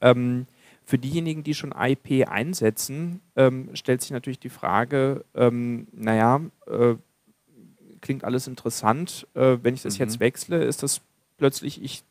Ähm, 0.00 0.46
für 0.84 0.98
diejenigen, 0.98 1.42
die 1.44 1.54
schon 1.54 1.72
IP 1.72 2.28
einsetzen, 2.28 3.20
ähm, 3.36 3.70
stellt 3.74 4.02
sich 4.02 4.10
natürlich 4.10 4.40
die 4.40 4.48
Frage, 4.48 5.24
ähm, 5.34 5.86
naja, 5.92 6.40
äh, 6.66 6.96
klingt 8.00 8.24
alles 8.24 8.48
interessant. 8.48 9.26
Äh, 9.34 9.58
wenn 9.62 9.74
ich 9.74 9.82
das 9.82 9.98
mhm. 9.98 10.04
jetzt 10.04 10.20
wechsle, 10.20 10.62
ist 10.64 10.82
das 10.82 11.00
plötzlich, 11.38 11.82
ich 11.82 12.04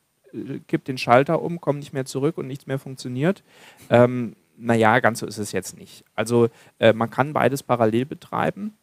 kippt 0.68 0.88
den 0.88 0.98
Schalter 0.98 1.42
um, 1.42 1.62
kommt 1.62 1.80
nicht 1.80 1.94
mehr 1.94 2.06
zurück 2.06 2.38
und 2.38 2.48
nichts 2.48 2.68
mehr 2.68 2.80
funktioniert. 2.80 3.44
Ähm, 3.90 4.36
naja, 4.58 5.00
ganz 5.00 5.20
so 5.20 5.26
ist 5.26 5.38
es 5.38 5.52
jetzt 5.52 5.78
nicht. 5.78 6.04
Also 6.16 6.50
äh, 6.80 6.94
man 6.94 7.10
kann 7.10 7.34
beides 7.34 7.64
parallel 7.64 8.06
betreiben. 8.06 8.74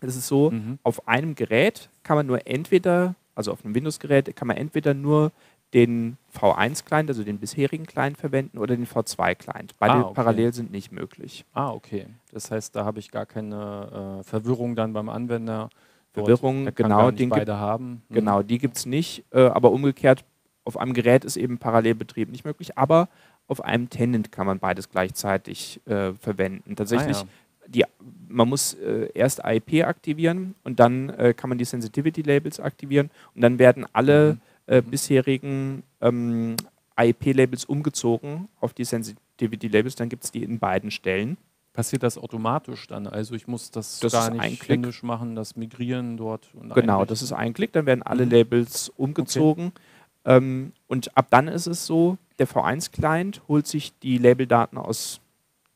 Es 0.00 0.16
ist 0.16 0.26
so, 0.26 0.50
mhm. 0.50 0.78
auf 0.82 1.08
einem 1.08 1.34
Gerät 1.34 1.88
kann 2.02 2.16
man 2.16 2.26
nur 2.26 2.46
entweder, 2.46 3.14
also 3.34 3.52
auf 3.52 3.64
einem 3.64 3.74
Windows-Gerät, 3.74 4.36
kann 4.36 4.48
man 4.48 4.56
entweder 4.56 4.92
nur 4.92 5.32
den 5.72 6.18
V1-Client, 6.38 7.10
also 7.10 7.24
den 7.24 7.38
bisherigen 7.38 7.86
Client 7.86 8.16
verwenden 8.16 8.58
oder 8.58 8.76
den 8.76 8.86
V2-Client. 8.86 9.74
Beide 9.78 9.94
ah, 9.94 10.00
okay. 10.02 10.14
parallel 10.14 10.52
sind 10.52 10.70
nicht 10.70 10.92
möglich. 10.92 11.44
Ah, 11.52 11.70
okay. 11.70 12.06
Das 12.32 12.50
heißt, 12.50 12.76
da 12.76 12.84
habe 12.84 13.00
ich 13.00 13.10
gar 13.10 13.26
keine 13.26 14.20
äh, 14.20 14.22
Verwirrung 14.22 14.76
dann 14.76 14.92
beim 14.92 15.08
Anwender. 15.08 15.70
Verwirrung, 16.12 16.72
genau, 16.76 17.10
die 17.10 17.26
beide 17.26 17.58
haben. 17.58 18.02
Mhm. 18.08 18.14
Genau, 18.14 18.42
die 18.42 18.58
gibt 18.58 18.76
es 18.76 18.86
nicht, 18.86 19.24
äh, 19.32 19.46
aber 19.46 19.72
umgekehrt 19.72 20.24
auf 20.64 20.76
einem 20.78 20.94
Gerät 20.94 21.24
ist 21.24 21.36
eben 21.36 21.58
Parallelbetrieb 21.58 22.30
nicht 22.30 22.44
möglich, 22.44 22.78
aber 22.78 23.08
auf 23.46 23.62
einem 23.62 23.90
Tenant 23.90 24.32
kann 24.32 24.46
man 24.46 24.58
beides 24.58 24.88
gleichzeitig 24.88 25.80
äh, 25.86 26.12
verwenden. 26.14 26.76
Tatsächlich, 26.76 27.18
ah, 27.18 27.26
ja. 27.66 27.68
die 27.68 27.84
man 28.28 28.48
muss 28.48 28.74
äh, 28.74 29.10
erst 29.14 29.42
IP 29.44 29.84
aktivieren 29.84 30.54
und 30.64 30.80
dann 30.80 31.10
äh, 31.10 31.34
kann 31.34 31.48
man 31.48 31.58
die 31.58 31.64
Sensitivity 31.64 32.22
Labels 32.22 32.58
aktivieren 32.58 33.10
und 33.34 33.42
dann 33.42 33.58
werden 33.58 33.86
alle 33.92 34.34
mhm. 34.66 34.74
äh, 34.74 34.82
bisherigen 34.82 35.82
ähm, 36.00 36.56
IP-Labels 36.96 37.64
umgezogen 37.64 38.48
auf 38.60 38.72
die 38.72 38.84
Sensitivity 38.84 39.68
Labels. 39.68 39.94
Dann 39.94 40.08
gibt 40.08 40.24
es 40.24 40.32
die 40.32 40.42
in 40.42 40.58
beiden 40.58 40.90
Stellen. 40.90 41.36
Passiert 41.72 42.04
das 42.04 42.18
automatisch 42.18 42.86
dann? 42.86 43.08
Also 43.08 43.34
ich 43.34 43.48
muss 43.48 43.72
das, 43.72 43.98
das 43.98 44.12
gar 44.12 44.30
nicht 44.30 44.68
händisch 44.68 45.02
machen, 45.02 45.34
das 45.34 45.56
Migrieren 45.56 46.16
dort. 46.16 46.48
genau, 46.72 47.04
das 47.04 47.20
ist 47.20 47.32
ein 47.32 47.52
Klick, 47.52 47.72
dann 47.72 47.86
werden 47.86 48.02
alle 48.02 48.26
mhm. 48.26 48.32
Labels 48.32 48.92
umgezogen. 48.96 49.68
Okay. 49.68 49.80
Ähm, 50.24 50.72
und 50.88 51.16
ab 51.16 51.26
dann 51.30 51.48
ist 51.48 51.66
es 51.66 51.86
so, 51.86 52.18
der 52.38 52.48
V1-Client 52.48 53.42
holt 53.48 53.66
sich 53.66 53.98
die 54.00 54.18
Labeldaten 54.18 54.78
aus, 54.78 55.20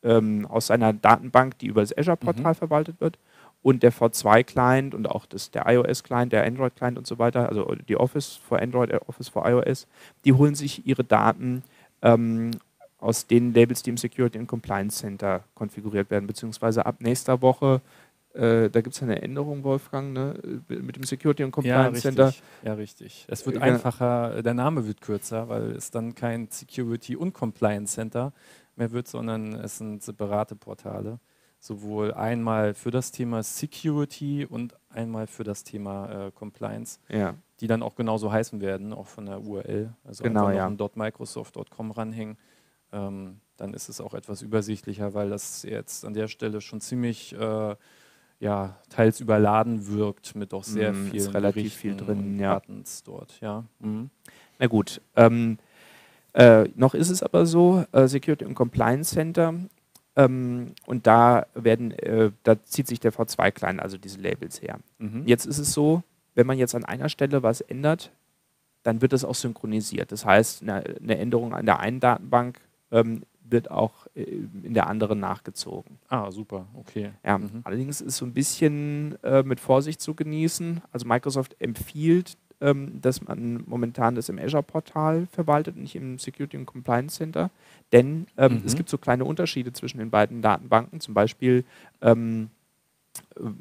ähm, 0.03 0.47
aus 0.47 0.69
seiner 0.69 0.93
Datenbank, 0.93 1.59
die 1.59 1.67
über 1.67 1.81
das 1.81 1.97
Azure-Portal 1.97 2.53
mhm. 2.53 2.57
verwaltet 2.57 3.01
wird. 3.01 3.19
Und 3.63 3.83
der 3.83 3.93
V2-Client 3.93 4.95
und 4.95 5.11
auch 5.11 5.27
das, 5.27 5.51
der 5.51 5.67
iOS-Client, 5.67 6.33
der 6.33 6.45
Android-Client 6.45 6.97
und 6.97 7.07
so 7.07 7.19
weiter, 7.19 7.49
also 7.49 7.75
die 7.89 7.97
Office 7.97 8.41
für 8.49 8.61
Android, 8.61 8.91
äh, 8.91 9.01
Office 9.07 9.29
für 9.29 9.41
iOS, 9.41 9.87
die 10.25 10.33
holen 10.33 10.55
sich 10.55 10.87
ihre 10.87 11.05
Daten 11.05 11.63
ähm, 12.03 12.53
aus 12.99 13.27
den 13.27 13.55
Labels, 13.55 13.83
die 13.83 13.91
im 13.91 13.97
Security 13.97 14.39
and 14.39 14.49
Compliance 14.49 14.99
Center 14.99 15.45
konfiguriert 15.55 16.11
werden, 16.11 16.27
beziehungsweise 16.27 16.85
ab 16.85 16.97
nächster 17.01 17.43
Woche, 17.43 17.81
äh, 18.35 18.69
da 18.71 18.81
gibt 18.81 18.95
es 18.95 19.03
eine 19.03 19.23
Änderung, 19.23 19.65
Wolfgang, 19.65 20.13
ne, 20.13 20.63
mit 20.69 20.97
dem 20.97 21.05
Security 21.05 21.43
and 21.43 21.53
Compliance 21.53 21.99
ja, 21.99 22.01
Center. 22.01 22.35
Ja, 22.63 22.75
richtig. 22.75 23.27
Es 23.29 23.45
wird 23.47 23.57
äh, 23.57 23.61
einfacher, 23.61 24.43
der 24.43 24.55
Name 24.55 24.87
wird 24.87 25.01
kürzer, 25.01 25.49
weil 25.49 25.73
es 25.73 25.91
dann 25.91 26.15
kein 26.15 26.49
Security 26.51 27.17
und 27.17 27.33
Compliance 27.33 27.95
Center 27.95 28.33
mehr 28.77 28.93
wird, 28.93 29.09
sondern 29.09 29.55
es 29.55 29.79
sind 29.79 30.03
separate 30.03 30.57
Portale. 30.57 31.19
Sowohl 31.61 32.15
einmal 32.15 32.75
für 32.75 32.93
das 32.93 33.11
Thema 33.11 33.43
Security 33.43 34.47
und 34.49 34.77
einmal 34.91 35.27
für 35.27 35.43
das 35.43 35.65
Thema 35.65 36.27
äh, 36.27 36.31
Compliance, 36.31 37.01
ja. 37.09 37.35
die 37.61 37.67
dann 37.67 37.83
auch 37.83 37.97
genauso 37.97 38.31
heißen 38.31 38.61
werden, 38.61 38.93
auch 38.93 39.09
von 39.09 39.27
der 39.27 39.41
URL. 39.41 39.93
Also 40.05 40.23
genau, 40.23 40.47
einfach 40.47 40.57
ja. 40.57 40.71
noch 40.71 40.95
.microsoft.com 40.95 41.91
ranhängen 41.91 42.37
ähm, 42.93 43.41
dann 43.57 43.75
ist 43.75 43.89
es 43.89 44.01
auch 44.01 44.15
etwas 44.15 44.43
übersichtlicher, 44.43 45.15
weil 45.15 45.31
das 45.31 45.63
jetzt 45.63 46.05
an 46.05 46.15
der 46.15 46.29
Stelle 46.29 46.61
schon 46.61 46.81
ziemlich 46.81 47.35
äh, 47.35 47.77
ja, 48.41 48.77
teils 48.89 49.21
überladen 49.21 49.89
wirkt 49.89 50.35
mit 50.35 50.53
doch 50.53 50.65
sehr 50.65 50.93
mm, 50.93 51.11
viel 51.11 51.29
relativ 51.29 51.75
viel 51.75 51.97
drin, 51.97 52.39
ja. 52.39 52.55
Buttons 52.55 53.03
dort, 53.03 53.41
ja. 53.41 53.65
Mhm. 53.81 54.11
Na 54.59 54.67
gut. 54.67 55.01
Ähm, 55.17 55.59
äh, 56.35 56.69
noch 56.77 56.95
ist 56.95 57.11
es 57.11 57.23
aber 57.23 57.47
so, 57.47 57.85
äh, 57.93 58.07
Security 58.07 58.45
und 58.45 58.55
Compliance 58.55 59.15
Center, 59.15 59.55
ähm, 60.19 60.75
und 60.85 61.07
da 61.07 61.47
werden, 61.55 61.93
äh, 61.93 62.33
da 62.43 62.63
zieht 62.65 62.89
sich 62.89 62.99
der 62.99 63.13
V2 63.13 63.53
klein, 63.53 63.79
also 63.79 63.97
diese 63.97 64.21
Labels 64.21 64.61
her. 64.61 64.81
Mhm. 64.99 65.23
Jetzt 65.27 65.47
ist 65.47 65.59
es 65.59 65.73
so, 65.73 66.03
wenn 66.35 66.47
man 66.47 66.59
jetzt 66.59 66.75
an 66.75 66.85
einer 66.85 67.09
Stelle 67.09 67.45
was 67.45 67.61
ändert, 67.61 68.11
dann 68.83 69.01
wird 69.01 69.13
das 69.13 69.25
auch 69.25 69.37
synchronisiert. 69.37 70.11
Das 70.11 70.25
heißt, 70.25 70.63
eine, 70.63 70.83
eine 71.01 71.19
Änderung 71.19 71.55
an 71.55 71.67
der 71.67 71.79
einen 71.79 72.01
Datenbank 72.01 72.61
ähm, 72.91 73.23
wird 73.51 73.71
auch 73.71 74.07
äh, 74.15 74.23
in 74.23 74.75
der 74.75 74.87
anderen 74.87 75.21
nachgezogen. 75.21 75.99
Ah, 76.09 76.31
super, 76.31 76.67
okay. 76.75 77.11
Ja, 77.25 77.39
mhm. 77.39 77.63
Allerdings 77.65 78.01
ist 78.01 78.17
so 78.17 78.25
ein 78.25 78.33
bisschen 78.33 79.23
äh, 79.23 79.43
mit 79.43 79.61
Vorsicht 79.61 80.01
zu 80.01 80.15
genießen. 80.15 80.83
Also 80.93 81.07
Microsoft 81.07 81.57
empfiehlt, 81.61 82.37
ähm, 82.61 83.01
dass 83.01 83.23
man 83.23 83.65
momentan 83.67 84.15
das 84.15 84.29
im 84.29 84.39
Azure-Portal 84.39 85.29
verwaltet 85.31 85.77
nicht 85.77 85.95
im 85.95 86.19
Security 86.19 86.57
und 86.57 86.67
Compliance 86.67 87.17
Center. 87.17 87.51
Denn 87.93 88.27
ähm, 88.37 88.55
mhm. 88.55 88.63
es 88.65 88.75
gibt 88.75 88.89
so 88.89 88.99
kleine 88.99 89.25
Unterschiede 89.25 89.73
zwischen 89.73 89.99
den 89.99 90.11
beiden 90.11 90.43
Datenbanken. 90.43 91.01
Zum 91.01 91.15
Beispiel 91.15 91.65
ähm, 92.03 92.51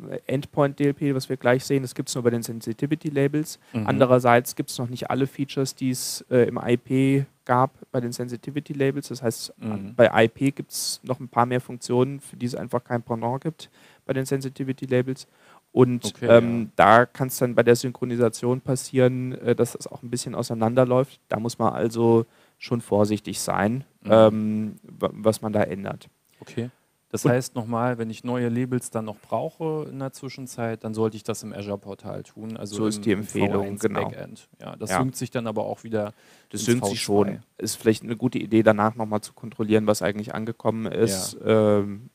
äh, 0.10 0.20
Endpoint 0.28 0.80
DLP, 0.80 1.14
was 1.14 1.30
wir 1.30 1.38
gleich 1.38 1.64
sehen, 1.64 1.84
das 1.84 1.96
gibt 1.96 2.10
es 2.10 2.16
nur 2.16 2.24
bei 2.24 2.30
den 2.30 2.44
Sensitivity 2.44 3.10
Labels. 3.10 3.60
Mhm. 3.74 3.88
Andererseits 3.88 4.56
gibt 4.56 4.70
es 4.70 4.78
noch 4.78 4.90
nicht 4.90 5.10
alle 5.10 5.28
Features, 5.28 5.76
die 5.76 5.92
es 5.92 6.26
äh, 6.30 6.48
im 6.48 6.58
IP 6.58 7.26
gab 7.48 7.72
bei 7.92 8.02
den 8.02 8.12
Sensitivity 8.12 8.74
Labels. 8.74 9.08
Das 9.08 9.24
heißt, 9.24 9.54
mhm. 9.58 9.96
bei 9.96 10.26
IP 10.26 10.54
gibt 10.54 10.72
es 10.72 11.00
noch 11.04 11.20
ein 11.20 11.30
paar 11.30 11.46
mehr 11.46 11.62
Funktionen, 11.62 12.20
für 12.20 12.36
die 12.36 12.46
es 12.46 12.54
einfach 12.54 12.84
kein 12.84 13.02
Pendant 13.02 13.42
gibt 13.42 13.72
bei 14.06 14.14
den 14.14 14.26
Sensitivity 14.26 14.86
Labels. 14.86 15.28
Und 15.72 16.06
okay, 16.06 16.28
ähm, 16.28 16.62
ja. 16.62 16.70
da 16.76 17.06
kann 17.06 17.30
es 17.30 17.38
dann 17.38 17.56
bei 17.56 17.64
der 17.64 17.76
Synchronisation 17.76 18.62
passieren, 18.62 19.32
äh, 19.34 19.56
dass 19.56 19.72
das 19.74 19.88
auch 19.88 20.04
ein 20.04 20.10
bisschen 20.10 20.36
auseinanderläuft. 20.36 21.20
Da 21.30 21.40
muss 21.40 21.58
man 21.58 21.74
also 21.74 22.26
schon 22.58 22.82
vorsichtig 22.82 23.40
sein, 23.40 23.86
mhm. 24.02 24.12
ähm, 24.12 24.76
was 24.84 25.42
man 25.42 25.54
da 25.54 25.64
ändert. 25.64 26.10
Okay. 26.42 26.70
Das 27.10 27.24
und 27.24 27.32
heißt 27.32 27.56
nochmal, 27.56 27.98
wenn 27.98 28.10
ich 28.10 28.24
neue 28.26 28.50
Labels 28.50 28.90
dann 28.90 29.06
noch 29.06 29.18
brauche 29.18 29.88
in 29.90 30.00
der 30.00 30.12
Zwischenzeit, 30.12 30.84
dann 30.84 30.94
sollte 30.94 31.16
ich 31.16 31.24
das 31.24 31.42
im 31.42 31.54
Azure-Portal 31.54 32.24
tun. 32.24 32.58
Also 32.58 32.76
so 32.76 32.88
ist 32.88 33.06
die 33.06 33.14
Empfehlung, 33.14 33.78
genau. 33.78 34.10
Backend. 34.10 34.50
Ja, 34.60 34.76
das 34.76 34.90
ja. 34.90 35.00
synkt 35.00 35.16
sich 35.16 35.32
dann 35.32 35.48
aber 35.48 35.66
auch 35.66 35.86
wieder. 35.86 36.14
Das 36.50 36.66
synkt 36.66 36.86
sich 36.86 37.02
schon. 37.02 37.40
Ist 37.58 37.76
vielleicht 37.76 38.04
eine 38.04 38.18
gute 38.18 38.40
Idee, 38.40 38.62
danach 38.62 38.96
nochmal 38.96 39.22
zu 39.22 39.32
kontrollieren, 39.32 39.88
was 39.88 40.02
eigentlich 40.02 40.36
angekommen 40.36 40.86
ist, 40.86 41.38
ja. 41.40 41.80
ähm, 41.80 42.10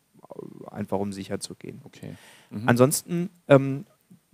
einfach 0.70 0.98
um 0.98 1.12
sicher 1.12 1.40
zu 1.40 1.54
gehen. 1.54 1.80
Okay. 1.84 2.14
Mhm. 2.50 2.68
Ansonsten, 2.68 3.30
ähm, 3.48 3.86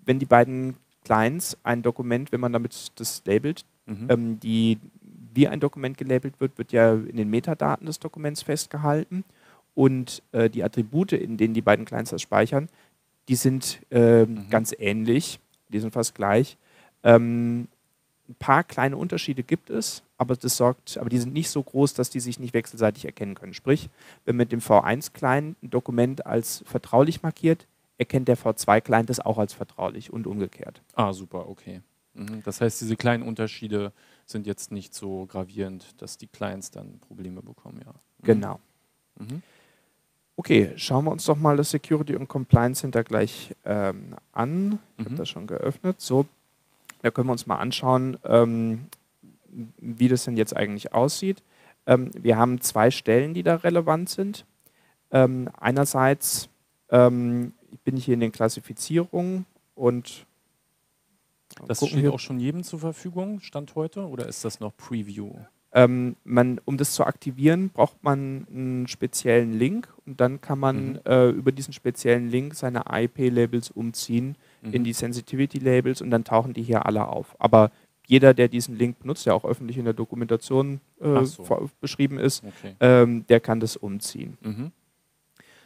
wenn 0.04 0.18
die 0.18 0.26
beiden 0.26 0.76
Clients 1.04 1.56
ein 1.62 1.82
Dokument, 1.82 2.32
wenn 2.32 2.40
man 2.40 2.52
damit 2.52 2.92
das 2.96 3.22
labelt, 3.26 3.64
mhm. 3.86 4.06
ähm, 4.08 4.40
die 4.40 4.78
wie 5.34 5.46
ein 5.46 5.60
Dokument 5.60 5.96
gelabelt 5.96 6.40
wird, 6.40 6.58
wird 6.58 6.72
ja 6.72 6.94
in 6.94 7.16
den 7.16 7.30
Metadaten 7.30 7.86
des 7.86 8.00
Dokuments 8.00 8.42
festgehalten 8.42 9.22
und 9.78 10.24
äh, 10.32 10.50
die 10.50 10.64
Attribute, 10.64 11.12
in 11.12 11.36
denen 11.36 11.54
die 11.54 11.62
beiden 11.62 11.84
Clients 11.84 12.10
das 12.10 12.20
speichern, 12.20 12.68
die 13.28 13.36
sind 13.36 13.78
äh, 13.92 14.24
mhm. 14.24 14.50
ganz 14.50 14.74
ähnlich, 14.76 15.38
die 15.68 15.78
sind 15.78 15.92
fast 15.92 16.16
gleich. 16.16 16.56
Ähm, 17.04 17.68
ein 18.28 18.34
paar 18.40 18.64
kleine 18.64 18.96
Unterschiede 18.96 19.44
gibt 19.44 19.70
es, 19.70 20.02
aber 20.16 20.34
das 20.34 20.56
sorgt, 20.56 20.98
aber 20.98 21.08
die 21.08 21.18
sind 21.18 21.32
nicht 21.32 21.48
so 21.48 21.62
groß, 21.62 21.94
dass 21.94 22.10
die 22.10 22.18
sich 22.18 22.40
nicht 22.40 22.54
wechselseitig 22.54 23.04
erkennen 23.04 23.36
können. 23.36 23.54
Sprich, 23.54 23.88
wenn 24.24 24.34
mit 24.34 24.50
dem 24.50 24.58
V1-Client 24.58 25.62
ein 25.62 25.70
Dokument 25.70 26.26
als 26.26 26.64
vertraulich 26.66 27.22
markiert, 27.22 27.68
erkennt 27.98 28.26
der 28.26 28.36
V2-Client 28.36 29.08
das 29.08 29.20
auch 29.20 29.38
als 29.38 29.52
vertraulich 29.52 30.12
und 30.12 30.26
umgekehrt. 30.26 30.82
Ah, 30.94 31.12
super, 31.12 31.48
okay. 31.48 31.82
Mhm. 32.14 32.42
Das 32.44 32.60
heißt, 32.60 32.80
diese 32.80 32.96
kleinen 32.96 33.22
Unterschiede 33.22 33.92
sind 34.26 34.48
jetzt 34.48 34.72
nicht 34.72 34.92
so 34.92 35.26
gravierend, 35.26 36.02
dass 36.02 36.18
die 36.18 36.26
Clients 36.26 36.72
dann 36.72 36.98
Probleme 36.98 37.42
bekommen, 37.42 37.80
ja. 37.86 37.92
Mhm. 37.92 38.24
Genau. 38.24 38.60
Mhm. 39.20 39.42
Okay, 40.38 40.70
schauen 40.76 41.04
wir 41.04 41.10
uns 41.10 41.24
doch 41.24 41.36
mal 41.36 41.56
das 41.56 41.72
Security 41.72 42.14
und 42.14 42.28
Compliance 42.28 42.82
Center 42.82 43.02
gleich 43.02 43.56
ähm, 43.64 44.14
an. 44.30 44.78
Ich 44.96 45.00
mhm. 45.00 45.04
habe 45.06 45.16
das 45.16 45.28
schon 45.28 45.48
geöffnet. 45.48 46.00
So, 46.00 46.26
da 47.02 47.10
können 47.10 47.26
wir 47.26 47.32
uns 47.32 47.48
mal 47.48 47.56
anschauen, 47.56 48.18
ähm, 48.24 48.86
wie 49.78 50.06
das 50.06 50.26
denn 50.26 50.36
jetzt 50.36 50.54
eigentlich 50.54 50.92
aussieht. 50.94 51.42
Ähm, 51.86 52.12
wir 52.14 52.36
haben 52.36 52.60
zwei 52.60 52.92
Stellen, 52.92 53.34
die 53.34 53.42
da 53.42 53.56
relevant 53.56 54.10
sind. 54.10 54.44
Ähm, 55.10 55.50
einerseits 55.58 56.48
ähm, 56.90 57.52
bin 57.82 57.96
ich 57.96 58.04
hier 58.04 58.14
in 58.14 58.20
den 58.20 58.30
Klassifizierungen 58.30 59.44
und 59.74 60.24
das 61.66 61.84
steht 61.84 62.06
auch 62.06 62.20
schon 62.20 62.38
jedem 62.38 62.62
zur 62.62 62.78
Verfügung, 62.78 63.40
Stand 63.40 63.74
heute, 63.74 64.06
oder 64.06 64.28
ist 64.28 64.44
das 64.44 64.60
noch 64.60 64.76
Preview? 64.76 65.32
Ähm, 65.72 66.16
man, 66.24 66.60
um 66.64 66.78
das 66.78 66.94
zu 66.94 67.04
aktivieren, 67.04 67.68
braucht 67.68 68.02
man 68.02 68.46
einen 68.50 68.88
speziellen 68.88 69.52
Link 69.52 69.88
und 70.06 70.18
dann 70.18 70.40
kann 70.40 70.58
man 70.58 70.92
mhm. 70.92 71.00
äh, 71.04 71.28
über 71.28 71.52
diesen 71.52 71.74
speziellen 71.74 72.30
Link 72.30 72.54
seine 72.54 72.84
IP-Labels 72.90 73.70
umziehen 73.70 74.36
mhm. 74.62 74.72
in 74.72 74.84
die 74.84 74.94
Sensitivity-Labels 74.94 76.00
und 76.00 76.10
dann 76.10 76.24
tauchen 76.24 76.54
die 76.54 76.62
hier 76.62 76.86
alle 76.86 77.06
auf. 77.06 77.36
Aber 77.38 77.70
jeder, 78.06 78.32
der 78.32 78.48
diesen 78.48 78.78
Link 78.78 79.00
benutzt, 79.00 79.26
der 79.26 79.34
auch 79.34 79.44
öffentlich 79.44 79.76
in 79.76 79.84
der 79.84 79.92
Dokumentation 79.92 80.80
äh, 81.00 81.24
so. 81.24 81.68
beschrieben 81.82 82.18
ist, 82.18 82.42
okay. 82.42 82.74
ähm, 82.80 83.26
der 83.28 83.38
kann 83.38 83.60
das 83.60 83.76
umziehen. 83.76 84.38
Mhm. 84.40 84.72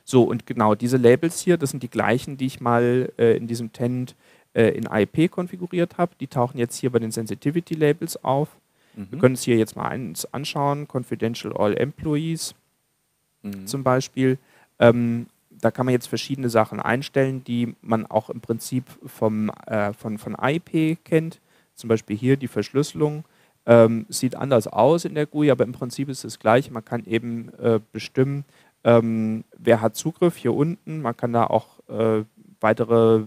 So, 0.04 0.24
und 0.24 0.46
genau 0.46 0.74
diese 0.74 0.96
Labels 0.96 1.40
hier, 1.40 1.56
das 1.56 1.70
sind 1.70 1.84
die 1.84 1.88
gleichen, 1.88 2.36
die 2.36 2.46
ich 2.46 2.60
mal 2.60 3.12
äh, 3.16 3.36
in 3.36 3.46
diesem 3.46 3.72
Tenant 3.72 4.16
äh, 4.54 4.70
in 4.70 4.88
IP 4.90 5.30
konfiguriert 5.30 5.98
habe. 5.98 6.12
Die 6.20 6.26
tauchen 6.26 6.58
jetzt 6.58 6.76
hier 6.76 6.90
bei 6.90 6.98
den 6.98 7.12
Sensitivity-Labels 7.12 8.24
auf. 8.24 8.48
Mhm. 8.94 9.08
Wir 9.10 9.18
können 9.18 9.34
es 9.34 9.42
hier 9.42 9.56
jetzt 9.56 9.76
mal 9.76 9.88
eins 9.88 10.32
anschauen, 10.32 10.86
Confidential 10.88 11.52
All 11.52 11.76
Employees 11.76 12.54
mhm. 13.42 13.66
zum 13.66 13.82
Beispiel. 13.82 14.38
Ähm, 14.78 15.26
da 15.50 15.70
kann 15.70 15.86
man 15.86 15.92
jetzt 15.92 16.08
verschiedene 16.08 16.50
Sachen 16.50 16.80
einstellen, 16.80 17.44
die 17.44 17.74
man 17.82 18.06
auch 18.06 18.30
im 18.30 18.40
Prinzip 18.40 18.84
vom, 19.06 19.50
äh, 19.66 19.92
von, 19.92 20.18
von 20.18 20.36
IP 20.40 20.98
kennt. 21.04 21.40
Zum 21.74 21.88
Beispiel 21.88 22.16
hier 22.16 22.36
die 22.36 22.48
Verschlüsselung. 22.48 23.24
Ähm, 23.64 24.06
sieht 24.08 24.34
anders 24.34 24.66
aus 24.66 25.04
in 25.04 25.14
der 25.14 25.26
GUI, 25.26 25.52
aber 25.52 25.62
im 25.62 25.72
Prinzip 25.72 26.08
ist 26.08 26.24
es 26.24 26.40
gleich. 26.40 26.70
Man 26.72 26.84
kann 26.84 27.04
eben 27.04 27.50
äh, 27.60 27.78
bestimmen, 27.92 28.44
ähm, 28.82 29.44
wer 29.56 29.80
hat 29.80 29.94
Zugriff 29.94 30.36
hier 30.36 30.52
unten. 30.52 31.00
Man 31.00 31.16
kann 31.16 31.32
da 31.32 31.46
auch 31.46 31.78
äh, 31.88 32.24
weitere 32.60 33.22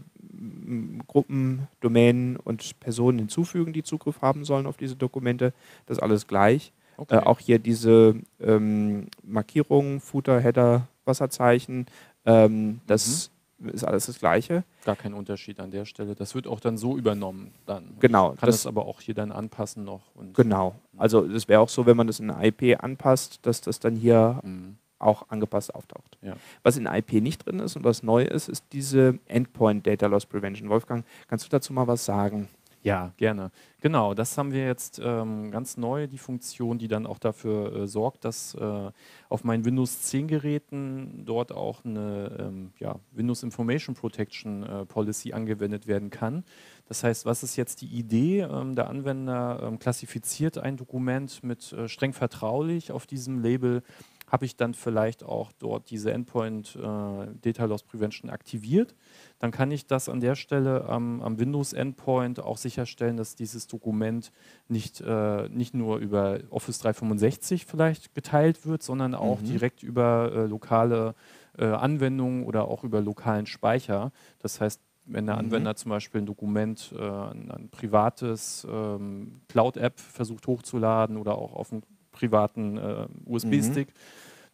Gruppen, 1.07 1.67
Domänen 1.81 2.37
und 2.37 2.79
Personen 2.79 3.19
hinzufügen, 3.19 3.73
die 3.73 3.83
Zugriff 3.83 4.21
haben 4.21 4.45
sollen 4.45 4.65
auf 4.65 4.77
diese 4.77 4.95
Dokumente. 4.95 5.53
Das 5.85 5.97
ist 5.97 6.03
alles 6.03 6.27
gleich. 6.27 6.71
Okay. 6.97 7.15
Äh, 7.15 7.19
auch 7.19 7.39
hier 7.39 7.59
diese 7.59 8.15
ähm, 8.39 9.07
Markierungen, 9.23 9.99
Footer, 9.99 10.39
Header, 10.39 10.87
Wasserzeichen, 11.05 11.87
ähm, 12.25 12.81
das 12.87 13.31
ist 13.63 13.83
alles 13.83 14.07
das 14.07 14.19
Gleiche. 14.19 14.63
Gar 14.83 14.95
kein 14.95 15.13
Unterschied 15.13 15.59
an 15.59 15.71
der 15.71 15.85
Stelle. 15.85 16.15
Das 16.15 16.35
wird 16.35 16.47
auch 16.47 16.59
dann 16.59 16.77
so 16.77 16.97
übernommen. 16.97 17.53
Dann. 17.65 17.95
Genau. 17.99 18.33
Ich 18.33 18.39
kann 18.39 18.47
das, 18.47 18.57
das 18.57 18.67
aber 18.67 18.85
auch 18.85 19.01
hier 19.01 19.15
dann 19.15 19.31
anpassen 19.31 19.83
noch. 19.83 20.01
genau. 20.33 20.75
Also 20.97 21.25
es 21.25 21.47
wäre 21.47 21.61
auch 21.61 21.69
so, 21.69 21.85
wenn 21.85 21.97
man 21.97 22.07
das 22.07 22.19
in 22.19 22.29
IP 22.29 22.83
anpasst, 22.83 23.39
dass 23.43 23.61
das 23.61 23.79
dann 23.79 23.95
hier 23.95 24.41
mhm. 24.43 24.77
Auch 25.05 25.29
angepasst 25.29 25.73
auftaucht. 25.73 26.17
Ja. 26.21 26.35
Was 26.63 26.77
in 26.77 26.85
IP 26.85 27.13
nicht 27.13 27.45
drin 27.45 27.59
ist 27.59 27.75
und 27.75 27.83
was 27.83 28.03
neu 28.03 28.23
ist, 28.23 28.49
ist 28.49 28.65
diese 28.73 29.19
Endpoint 29.27 29.85
Data 29.85 30.07
Loss 30.07 30.25
Prevention. 30.25 30.69
Wolfgang, 30.69 31.05
kannst 31.27 31.45
du 31.45 31.49
dazu 31.49 31.73
mal 31.73 31.87
was 31.87 32.05
sagen? 32.05 32.49
Ja, 32.85 33.13
gerne. 33.17 33.49
Genau, 33.81 34.13
das 34.13 34.37
haben 34.37 34.51
wir 34.51 34.63
jetzt 34.63 35.01
ähm, 35.03 35.49
ganz 35.49 35.75
neu, 35.75 36.05
die 36.05 36.19
Funktion, 36.19 36.77
die 36.77 36.87
dann 36.87 37.07
auch 37.07 37.17
dafür 37.17 37.75
äh, 37.75 37.87
sorgt, 37.87 38.25
dass 38.25 38.53
äh, 38.53 38.91
auf 39.27 39.43
meinen 39.43 39.65
Windows 39.65 40.03
10 40.03 40.27
Geräten 40.27 41.23
dort 41.25 41.51
auch 41.51 41.83
eine 41.83 42.37
ähm, 42.39 42.73
ja, 42.77 42.99
Windows 43.11 43.41
Information 43.41 43.95
Protection 43.95 44.61
äh, 44.61 44.85
Policy 44.85 45.33
angewendet 45.33 45.87
werden 45.87 46.11
kann. 46.11 46.43
Das 46.87 47.03
heißt, 47.03 47.25
was 47.25 47.41
ist 47.41 47.55
jetzt 47.55 47.81
die 47.81 47.87
Idee? 47.87 48.41
Ähm, 48.41 48.75
der 48.75 48.87
Anwender 48.87 49.61
ähm, 49.63 49.79
klassifiziert 49.79 50.59
ein 50.59 50.77
Dokument 50.77 51.43
mit 51.43 51.73
äh, 51.73 51.87
streng 51.87 52.13
vertraulich 52.13 52.91
auf 52.91 53.07
diesem 53.07 53.41
Label 53.41 53.81
habe 54.27 54.45
ich 54.45 54.55
dann 54.55 54.73
vielleicht 54.73 55.23
auch 55.23 55.51
dort 55.59 55.89
diese 55.89 56.11
Endpoint 56.11 56.75
äh, 56.75 57.27
Data 57.41 57.65
Loss 57.65 57.83
Prevention 57.83 58.29
aktiviert. 58.29 58.95
Dann 59.39 59.51
kann 59.51 59.71
ich 59.71 59.85
das 59.85 60.09
an 60.09 60.19
der 60.19 60.35
Stelle 60.35 60.87
ähm, 60.89 61.21
am 61.21 61.39
Windows 61.39 61.73
Endpoint 61.73 62.39
auch 62.39 62.57
sicherstellen, 62.57 63.17
dass 63.17 63.35
dieses 63.35 63.67
Dokument 63.67 64.31
nicht, 64.67 65.01
äh, 65.01 65.47
nicht 65.49 65.73
nur 65.73 65.97
über 65.97 66.39
Office 66.49 66.79
365 66.79 67.65
vielleicht 67.65 68.15
geteilt 68.15 68.65
wird, 68.65 68.83
sondern 68.83 69.13
auch 69.13 69.41
mhm. 69.41 69.45
direkt 69.45 69.83
über 69.83 70.31
äh, 70.33 70.45
lokale 70.45 71.15
äh, 71.57 71.65
Anwendungen 71.65 72.43
oder 72.45 72.67
auch 72.67 72.83
über 72.83 73.01
lokalen 73.01 73.45
Speicher. 73.45 74.11
Das 74.39 74.59
heißt, 74.59 74.81
wenn 75.05 75.25
der 75.25 75.35
mhm. 75.35 75.45
Anwender 75.45 75.71
mhm. 75.71 75.77
zum 75.77 75.89
Beispiel 75.89 76.21
ein 76.21 76.25
Dokument, 76.25 76.93
äh, 76.97 77.01
ein, 77.01 77.51
ein, 77.51 77.69
privates 77.69 78.65
ähm, 78.69 79.41
Cloud-App 79.47 79.99
versucht 79.99 80.47
hochzuladen 80.47 81.17
oder 81.17 81.37
auch 81.37 81.53
auf 81.53 81.71
einem 81.71 81.83
privaten 82.15 82.77
äh, 82.77 83.07
USB-Stick. 83.25 83.89
Mhm. 83.89 83.93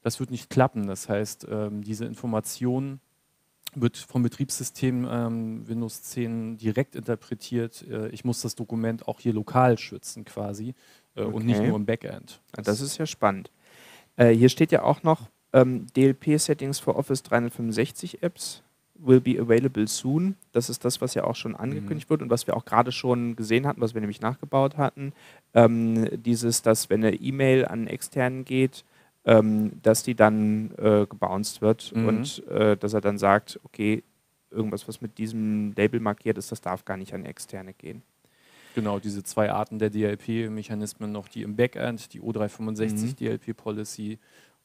Das 0.04 0.20
wird 0.20 0.32
nicht 0.32 0.50
klappen. 0.50 0.88
Das 0.88 1.08
heißt, 1.08 1.48
ähm, 1.50 1.84
diese 1.84 2.06
Information 2.06 3.00
wird 3.74 3.98
vom 3.98 4.24
Betriebssystem 4.24 5.08
ähm, 5.10 5.68
Windows 5.68 6.04
10 6.04 6.58
direkt 6.58 6.96
interpretiert. 6.96 7.86
Äh, 7.90 8.10
ich 8.10 8.26
muss 8.26 8.42
das 8.42 8.56
Dokument 8.56 9.08
auch 9.08 9.20
hier 9.20 9.34
lokal 9.34 9.78
schützen 9.78 10.26
quasi 10.26 10.74
äh, 11.16 11.22
okay. 11.22 11.34
und 11.34 11.46
nicht 11.46 11.62
nur 11.62 11.76
im 11.76 11.86
Backend. 11.86 12.42
Das, 12.52 12.66
das 12.66 12.82
ist 12.82 12.98
ja 12.98 13.06
spannend. 13.06 13.52
Äh, 14.18 14.32
hier 14.32 14.50
steht 14.50 14.72
ja 14.72 14.84
auch 14.84 15.04
noch 15.04 15.30
ähm, 15.54 15.88
DLP-Settings 15.96 16.80
für 16.80 16.96
Office 16.96 17.24
365 17.24 18.24
Apps 18.24 18.64
will 19.04 19.20
be 19.20 19.40
available 19.40 19.88
soon. 19.88 20.36
Das 20.52 20.70
ist 20.70 20.86
das, 20.86 21.02
was 21.02 21.14
ja 21.14 21.24
auch 21.24 21.36
schon 21.36 21.56
angekündigt 21.56 22.10
mhm. 22.10 22.14
wird 22.14 22.22
und 22.22 22.30
was 22.30 22.48
wir 22.48 22.56
auch 22.56 22.66
gerade 22.66 22.92
schon 22.92 23.36
gesehen 23.36 23.68
hatten, 23.68 23.82
was 23.82 23.94
wir 23.94 24.02
nämlich 24.02 24.22
nachgebaut 24.22 24.78
hatten. 24.78 25.14
Ähm, 25.54 26.08
dieses, 26.24 26.62
dass 26.62 26.90
wenn 26.90 27.04
eine 27.04 27.16
E-Mail 27.16 27.66
an 27.66 27.88
externen 27.88 28.46
geht, 28.46 28.84
ähm, 29.26 29.82
dass 29.84 30.04
die 30.04 30.16
dann 30.16 30.72
äh, 30.78 31.06
gebounced 31.08 31.62
wird 31.62 31.96
mhm. 31.96 32.08
und 32.08 32.48
äh, 32.48 32.78
dass 32.78 32.94
er 32.94 33.02
dann 33.02 33.18
sagt, 33.18 33.60
okay, 33.64 34.04
irgendwas, 34.50 34.88
was 34.88 35.02
mit 35.02 35.18
diesem 35.18 35.74
Label 35.76 36.00
markiert 36.00 36.38
ist, 36.38 36.52
das 36.52 36.62
darf 36.62 36.86
gar 36.86 36.98
nicht 36.98 37.14
an 37.14 37.26
externe 37.26 37.74
gehen. 37.74 38.02
Genau, 38.74 39.00
diese 39.00 39.24
zwei 39.24 39.52
Arten 39.52 39.80
der 39.80 39.90
DLP-Mechanismen 39.90 41.12
noch, 41.12 41.28
die 41.28 41.44
im 41.44 41.56
Backend, 41.56 42.14
die 42.14 42.22
O365 42.22 42.92
mhm. 42.94 43.16
DLP-Policy 43.16 44.18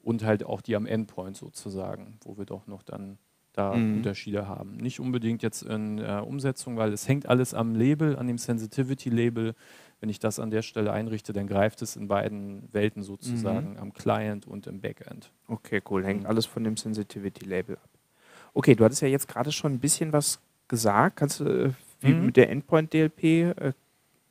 und 0.02 0.24
halt 0.24 0.44
auch 0.44 0.60
die 0.60 0.76
am 0.76 0.86
Endpoint 0.86 1.36
sozusagen, 1.36 2.18
wo 2.22 2.38
wir 2.38 2.44
doch 2.44 2.66
noch 2.68 2.82
dann 2.82 3.18
da 3.56 3.74
mhm. 3.74 3.96
Unterschiede 3.96 4.46
haben. 4.46 4.76
Nicht 4.76 5.00
unbedingt 5.00 5.42
jetzt 5.42 5.62
in 5.62 5.98
äh, 5.98 6.22
Umsetzung, 6.24 6.76
weil 6.76 6.92
es 6.92 7.08
hängt 7.08 7.26
alles 7.26 7.54
am 7.54 7.74
Label, 7.74 8.16
an 8.16 8.26
dem 8.26 8.38
Sensitivity-Label. 8.38 9.54
Wenn 10.00 10.10
ich 10.10 10.18
das 10.18 10.38
an 10.38 10.50
der 10.50 10.60
Stelle 10.60 10.92
einrichte, 10.92 11.32
dann 11.32 11.46
greift 11.46 11.80
es 11.80 11.96
in 11.96 12.06
beiden 12.06 12.68
Welten 12.72 13.02
sozusagen, 13.02 13.72
mhm. 13.72 13.78
am 13.78 13.92
Client 13.94 14.46
und 14.46 14.66
im 14.66 14.80
Backend. 14.80 15.32
Okay, 15.48 15.82
cool. 15.90 16.04
Hängt 16.04 16.22
mhm. 16.22 16.26
alles 16.26 16.44
von 16.44 16.64
dem 16.64 16.76
Sensitivity-Label 16.76 17.76
ab. 17.76 17.88
Okay, 18.52 18.74
du 18.74 18.84
hattest 18.84 19.00
ja 19.00 19.08
jetzt 19.08 19.26
gerade 19.26 19.50
schon 19.52 19.72
ein 19.72 19.80
bisschen 19.80 20.12
was 20.12 20.38
gesagt. 20.68 21.16
Kannst 21.16 21.40
du, 21.40 21.44
äh, 21.44 21.70
wie 22.00 22.12
mhm. 22.12 22.26
mit 22.26 22.36
der 22.36 22.50
Endpoint-DLP, 22.50 23.24
äh, 23.24 23.72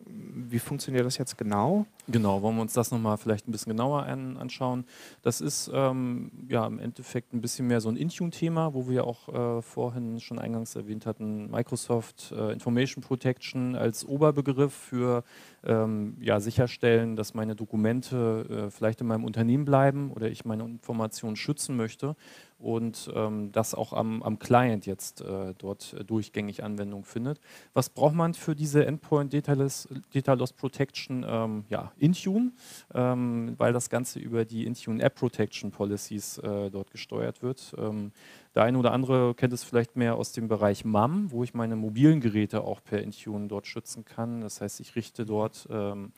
wie 0.05 0.59
funktioniert 0.59 1.05
das 1.05 1.17
jetzt 1.17 1.35
genau? 1.35 1.87
Genau, 2.07 2.43
wollen 2.43 2.55
wir 2.55 2.61
uns 2.61 2.73
das 2.73 2.91
nochmal 2.91 3.17
vielleicht 3.17 3.47
ein 3.47 3.51
bisschen 3.51 3.71
genauer 3.71 4.03
an, 4.03 4.37
anschauen. 4.37 4.85
Das 5.23 5.41
ist 5.41 5.71
ähm, 5.73 6.31
ja 6.47 6.67
im 6.67 6.77
Endeffekt 6.77 7.33
ein 7.33 7.41
bisschen 7.41 7.65
mehr 7.65 7.81
so 7.81 7.89
ein 7.89 7.95
Intune-Thema, 7.95 8.75
wo 8.75 8.87
wir 8.87 9.05
auch 9.05 9.29
äh, 9.29 9.61
vorhin 9.63 10.19
schon 10.19 10.37
eingangs 10.37 10.75
erwähnt 10.75 11.07
hatten, 11.07 11.49
Microsoft 11.49 12.31
äh, 12.31 12.51
Information 12.53 13.03
Protection 13.03 13.75
als 13.75 14.05
Oberbegriff 14.05 14.71
für 14.71 15.23
ähm, 15.63 16.17
ja, 16.21 16.39
sicherstellen, 16.39 17.15
dass 17.15 17.33
meine 17.33 17.55
Dokumente 17.55 18.67
äh, 18.67 18.69
vielleicht 18.69 19.01
in 19.01 19.07
meinem 19.07 19.23
Unternehmen 19.23 19.65
bleiben 19.65 20.11
oder 20.11 20.29
ich 20.29 20.45
meine 20.45 20.63
Informationen 20.63 21.35
schützen 21.35 21.75
möchte 21.75 22.15
und 22.57 23.11
ähm, 23.13 23.51
das 23.51 23.75
auch 23.75 23.93
am, 23.93 24.23
am 24.23 24.39
Client 24.39 24.85
jetzt 24.85 25.21
äh, 25.21 25.53
dort 25.57 25.95
durchgängig 26.07 26.63
Anwendung 26.63 27.03
findet. 27.03 27.39
Was 27.73 27.89
braucht 27.89 28.15
man 28.15 28.33
für 28.33 28.55
diese 28.55 28.85
Endpoint 28.85 29.33
Data 29.33 29.53
Loss, 29.53 29.87
Data 30.13 30.33
Loss 30.33 30.53
Protection? 30.53 31.25
Ähm, 31.27 31.65
ja, 31.69 31.91
Intune, 31.97 32.51
ähm, 32.93 33.55
weil 33.57 33.73
das 33.73 33.89
Ganze 33.89 34.19
über 34.19 34.45
die 34.45 34.65
Intune 34.65 35.01
App 35.01 35.15
Protection 35.15 35.71
Policies 35.71 36.37
äh, 36.39 36.69
dort 36.69 36.91
gesteuert 36.91 37.41
wird. 37.41 37.73
Ähm, 37.77 38.11
der 38.53 38.63
eine 38.63 38.77
oder 38.77 38.91
andere 38.91 39.35
kennt 39.35 39.53
es 39.53 39.63
vielleicht 39.63 39.95
mehr 39.95 40.15
aus 40.15 40.31
dem 40.31 40.47
Bereich 40.47 40.85
MAM, 40.85 41.31
wo 41.31 41.43
ich 41.43 41.53
meine 41.53 41.75
mobilen 41.75 42.21
Geräte 42.21 42.61
auch 42.63 42.83
per 42.83 43.01
Intune 43.01 43.47
dort 43.47 43.67
schützen 43.67 44.05
kann. 44.05 44.41
Das 44.41 44.61
heißt, 44.61 44.79
ich 44.79 44.95
richte 44.95 45.25
dort 45.25 45.67
ähm, 45.69 46.11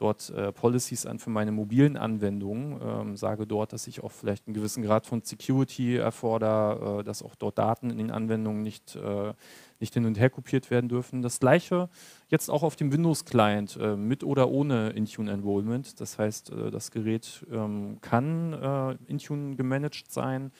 dort 0.00 0.30
äh, 0.30 0.50
Policies 0.50 1.04
an 1.04 1.18
für 1.18 1.30
meine 1.30 1.52
mobilen 1.52 1.96
Anwendungen, 1.96 2.80
ähm, 2.82 3.16
sage 3.16 3.46
dort, 3.46 3.72
dass 3.74 3.86
ich 3.86 4.02
auch 4.02 4.10
vielleicht 4.10 4.46
einen 4.46 4.54
gewissen 4.54 4.82
Grad 4.82 5.06
von 5.06 5.22
Security 5.22 5.96
erfordere, 5.96 7.00
äh, 7.00 7.04
dass 7.04 7.22
auch 7.22 7.34
dort 7.34 7.58
Daten 7.58 7.90
in 7.90 7.98
den 7.98 8.10
Anwendungen 8.10 8.62
nicht, 8.62 8.96
äh, 8.96 9.34
nicht 9.80 9.94
hin 9.94 10.06
und 10.06 10.18
her 10.18 10.30
kopiert 10.30 10.70
werden 10.70 10.88
dürfen. 10.88 11.22
Das 11.22 11.40
gleiche 11.40 11.88
jetzt 12.28 12.50
auch 12.50 12.62
auf 12.62 12.76
dem 12.76 12.92
Windows-Client 12.92 13.78
äh, 13.80 13.96
mit 13.96 14.22
oder 14.24 14.50
ohne 14.50 14.90
Intune 14.90 15.32
Enrollment. 15.32 16.00
Das 16.00 16.18
heißt, 16.18 16.50
äh, 16.52 16.70
das 16.70 16.90
Gerät 16.90 17.46
ähm, 17.50 17.98
kann 18.00 18.52
äh, 18.52 18.96
Intune 19.10 19.56
gemanagt 19.56 20.10
sein, 20.10 20.52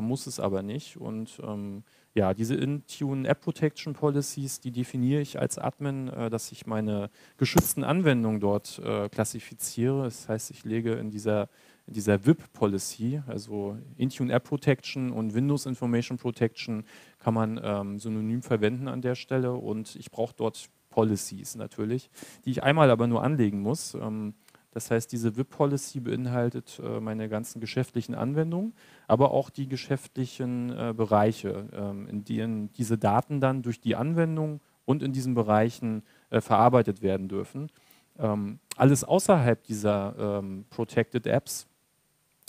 muss 0.00 0.28
es 0.28 0.38
aber 0.38 0.62
nicht. 0.62 0.96
Und 0.96 1.40
ähm, 1.42 1.82
ja, 2.14 2.34
diese 2.34 2.54
Intune 2.54 3.26
App 3.26 3.40
Protection 3.40 3.94
Policies, 3.94 4.60
die 4.60 4.70
definiere 4.70 5.22
ich 5.22 5.38
als 5.38 5.58
Admin, 5.58 6.08
äh, 6.08 6.28
dass 6.28 6.52
ich 6.52 6.66
meine 6.66 7.08
geschützten 7.38 7.84
Anwendungen 7.84 8.40
dort 8.40 8.78
äh, 8.80 9.08
klassifiziere. 9.08 10.04
Das 10.04 10.28
heißt, 10.28 10.50
ich 10.50 10.64
lege 10.64 10.92
in 10.92 11.10
dieser, 11.10 11.48
dieser 11.86 12.24
VIP 12.24 12.52
Policy, 12.52 13.22
also 13.26 13.76
Intune 13.96 14.32
App 14.32 14.44
Protection 14.44 15.10
und 15.10 15.34
Windows 15.34 15.66
Information 15.66 16.16
Protection, 16.18 16.84
kann 17.18 17.34
man 17.34 17.60
ähm, 17.62 17.98
synonym 17.98 18.42
verwenden 18.42 18.88
an 18.88 19.02
der 19.02 19.14
Stelle 19.14 19.54
und 19.54 19.96
ich 19.96 20.10
brauche 20.10 20.34
dort 20.36 20.68
Policies 20.90 21.56
natürlich, 21.56 22.10
die 22.44 22.50
ich 22.50 22.62
einmal 22.62 22.90
aber 22.90 23.06
nur 23.06 23.22
anlegen 23.22 23.60
muss. 23.60 23.94
Ähm, 23.94 24.34
das 24.72 24.90
heißt, 24.90 25.12
diese 25.12 25.36
VIP-Policy 25.36 26.00
beinhaltet 26.00 26.80
äh, 26.82 26.98
meine 26.98 27.28
ganzen 27.28 27.60
geschäftlichen 27.60 28.14
Anwendungen, 28.14 28.72
aber 29.06 29.32
auch 29.32 29.50
die 29.50 29.68
geschäftlichen 29.68 30.70
äh, 30.70 30.94
Bereiche, 30.96 31.68
ähm, 31.74 32.08
in 32.08 32.24
denen 32.24 32.72
diese 32.72 32.96
Daten 32.96 33.40
dann 33.40 33.62
durch 33.62 33.80
die 33.80 33.96
Anwendung 33.96 34.60
und 34.86 35.02
in 35.02 35.12
diesen 35.12 35.34
Bereichen 35.34 36.02
äh, 36.30 36.40
verarbeitet 36.40 37.02
werden 37.02 37.28
dürfen. 37.28 37.70
Ähm, 38.18 38.60
alles 38.76 39.04
außerhalb 39.04 39.62
dieser 39.64 40.14
ähm, 40.18 40.64
Protected 40.70 41.26
Apps 41.26 41.66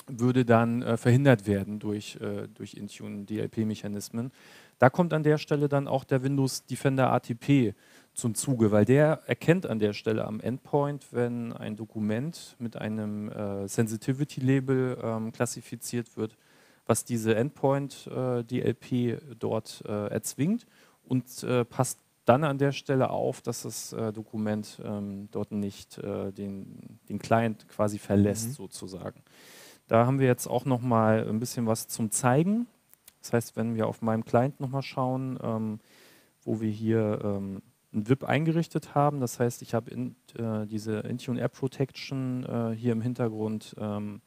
würde 0.07 0.45
dann 0.45 0.81
äh, 0.81 0.97
verhindert 0.97 1.47
werden 1.47 1.79
durch, 1.79 2.17
äh, 2.21 2.47
durch 2.53 2.73
Intune 2.73 3.25
DLP-Mechanismen. 3.25 4.31
Da 4.79 4.89
kommt 4.89 5.13
an 5.13 5.23
der 5.23 5.37
Stelle 5.37 5.69
dann 5.69 5.87
auch 5.87 6.03
der 6.03 6.23
Windows 6.23 6.65
Defender 6.65 7.11
ATP 7.11 7.73
zum 8.13 8.35
Zuge, 8.35 8.71
weil 8.71 8.85
der 8.85 9.21
erkennt 9.25 9.65
an 9.65 9.79
der 9.79 9.93
Stelle 9.93 10.25
am 10.25 10.39
Endpoint, 10.39 11.07
wenn 11.11 11.53
ein 11.53 11.75
Dokument 11.75 12.55
mit 12.59 12.75
einem 12.75 13.29
äh, 13.29 13.67
Sensitivity-Label 13.67 14.97
ähm, 15.01 15.31
klassifiziert 15.31 16.15
wird, 16.17 16.37
was 16.85 17.05
diese 17.05 17.35
Endpoint-DLP 17.35 18.91
äh, 18.91 19.17
dort 19.39 19.83
äh, 19.87 20.07
erzwingt 20.07 20.65
und 21.05 21.43
äh, 21.43 21.65
passt 21.65 21.99
dann 22.25 22.43
an 22.43 22.57
der 22.57 22.71
Stelle 22.71 23.09
auf, 23.09 23.41
dass 23.41 23.63
das 23.63 23.93
äh, 23.93 24.13
Dokument 24.13 24.79
ähm, 24.83 25.27
dort 25.31 25.51
nicht 25.51 25.97
äh, 25.97 26.31
den, 26.31 26.99
den 27.09 27.19
Client 27.19 27.67
quasi 27.67 27.99
verlässt, 27.99 28.49
mhm. 28.49 28.53
sozusagen. 28.53 29.21
Da 29.87 30.05
haben 30.05 30.19
wir 30.19 30.27
jetzt 30.27 30.47
auch 30.47 30.65
noch 30.65 30.81
mal 30.81 31.27
ein 31.27 31.39
bisschen 31.39 31.67
was 31.67 31.87
zum 31.87 32.11
Zeigen. 32.11 32.67
Das 33.21 33.33
heißt, 33.33 33.55
wenn 33.55 33.75
wir 33.75 33.87
auf 33.87 34.01
meinem 34.01 34.25
Client 34.25 34.59
noch 34.59 34.69
mal 34.69 34.81
schauen, 34.81 35.37
ähm, 35.41 35.79
wo 36.43 36.61
wir 36.61 36.69
hier 36.69 37.19
ähm, 37.23 37.61
ein 37.93 38.09
VIP 38.09 38.23
eingerichtet 38.23 38.95
haben. 38.95 39.19
Das 39.19 39.39
heißt, 39.39 39.61
ich 39.61 39.73
habe 39.73 39.91
in, 39.91 40.15
äh, 40.37 40.65
diese 40.65 40.99
Intune 40.99 41.41
App 41.41 41.53
Protection 41.53 42.43
äh, 42.43 42.75
hier 42.75 42.91
im 42.91 43.01
Hintergrund 43.01 43.75
ähm, 43.77 44.21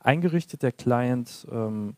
eingerichtet. 0.00 0.62
Der 0.62 0.72
Client 0.72 1.46
ähm, 1.50 1.96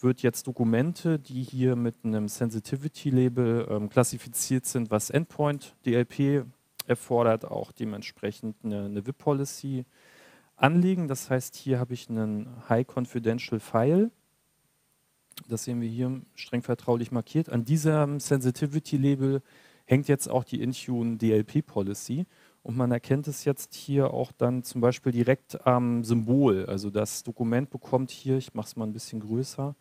wird 0.00 0.22
jetzt 0.22 0.46
Dokumente, 0.46 1.18
die 1.18 1.42
hier 1.42 1.76
mit 1.76 1.96
einem 2.04 2.28
Sensitivity-Label 2.28 3.66
ähm, 3.70 3.88
klassifiziert 3.88 4.66
sind, 4.66 4.90
was 4.90 5.10
Endpoint 5.10 5.74
DLP 5.86 6.44
erfordert, 6.86 7.44
auch 7.44 7.72
dementsprechend 7.72 8.56
eine, 8.64 8.86
eine 8.86 9.06
VIP-Policy 9.06 9.84
anlegen. 10.58 11.08
Das 11.08 11.30
heißt, 11.30 11.56
hier 11.56 11.78
habe 11.78 11.94
ich 11.94 12.08
einen 12.08 12.48
High 12.68 12.86
Confidential 12.86 13.60
File. 13.60 14.10
Das 15.48 15.64
sehen 15.64 15.80
wir 15.80 15.88
hier 15.88 16.20
streng 16.34 16.62
vertraulich 16.62 17.12
markiert. 17.12 17.48
An 17.48 17.64
diesem 17.64 18.20
Sensitivity-Label 18.20 19.42
hängt 19.84 20.08
jetzt 20.08 20.28
auch 20.28 20.44
die 20.44 20.60
Intune 20.60 21.16
DLP 21.16 21.64
Policy. 21.64 22.26
Und 22.62 22.76
man 22.76 22.90
erkennt 22.90 23.28
es 23.28 23.44
jetzt 23.44 23.74
hier 23.74 24.12
auch 24.12 24.32
dann 24.32 24.62
zum 24.62 24.80
Beispiel 24.80 25.12
direkt 25.12 25.66
am 25.66 26.04
Symbol. 26.04 26.66
Also 26.66 26.90
das 26.90 27.22
Dokument 27.22 27.70
bekommt 27.70 28.10
hier, 28.10 28.36
ich 28.36 28.52
mache 28.52 28.66
es 28.66 28.76
mal 28.76 28.84
ein 28.84 28.92
bisschen 28.92 29.20
größer, 29.20 29.74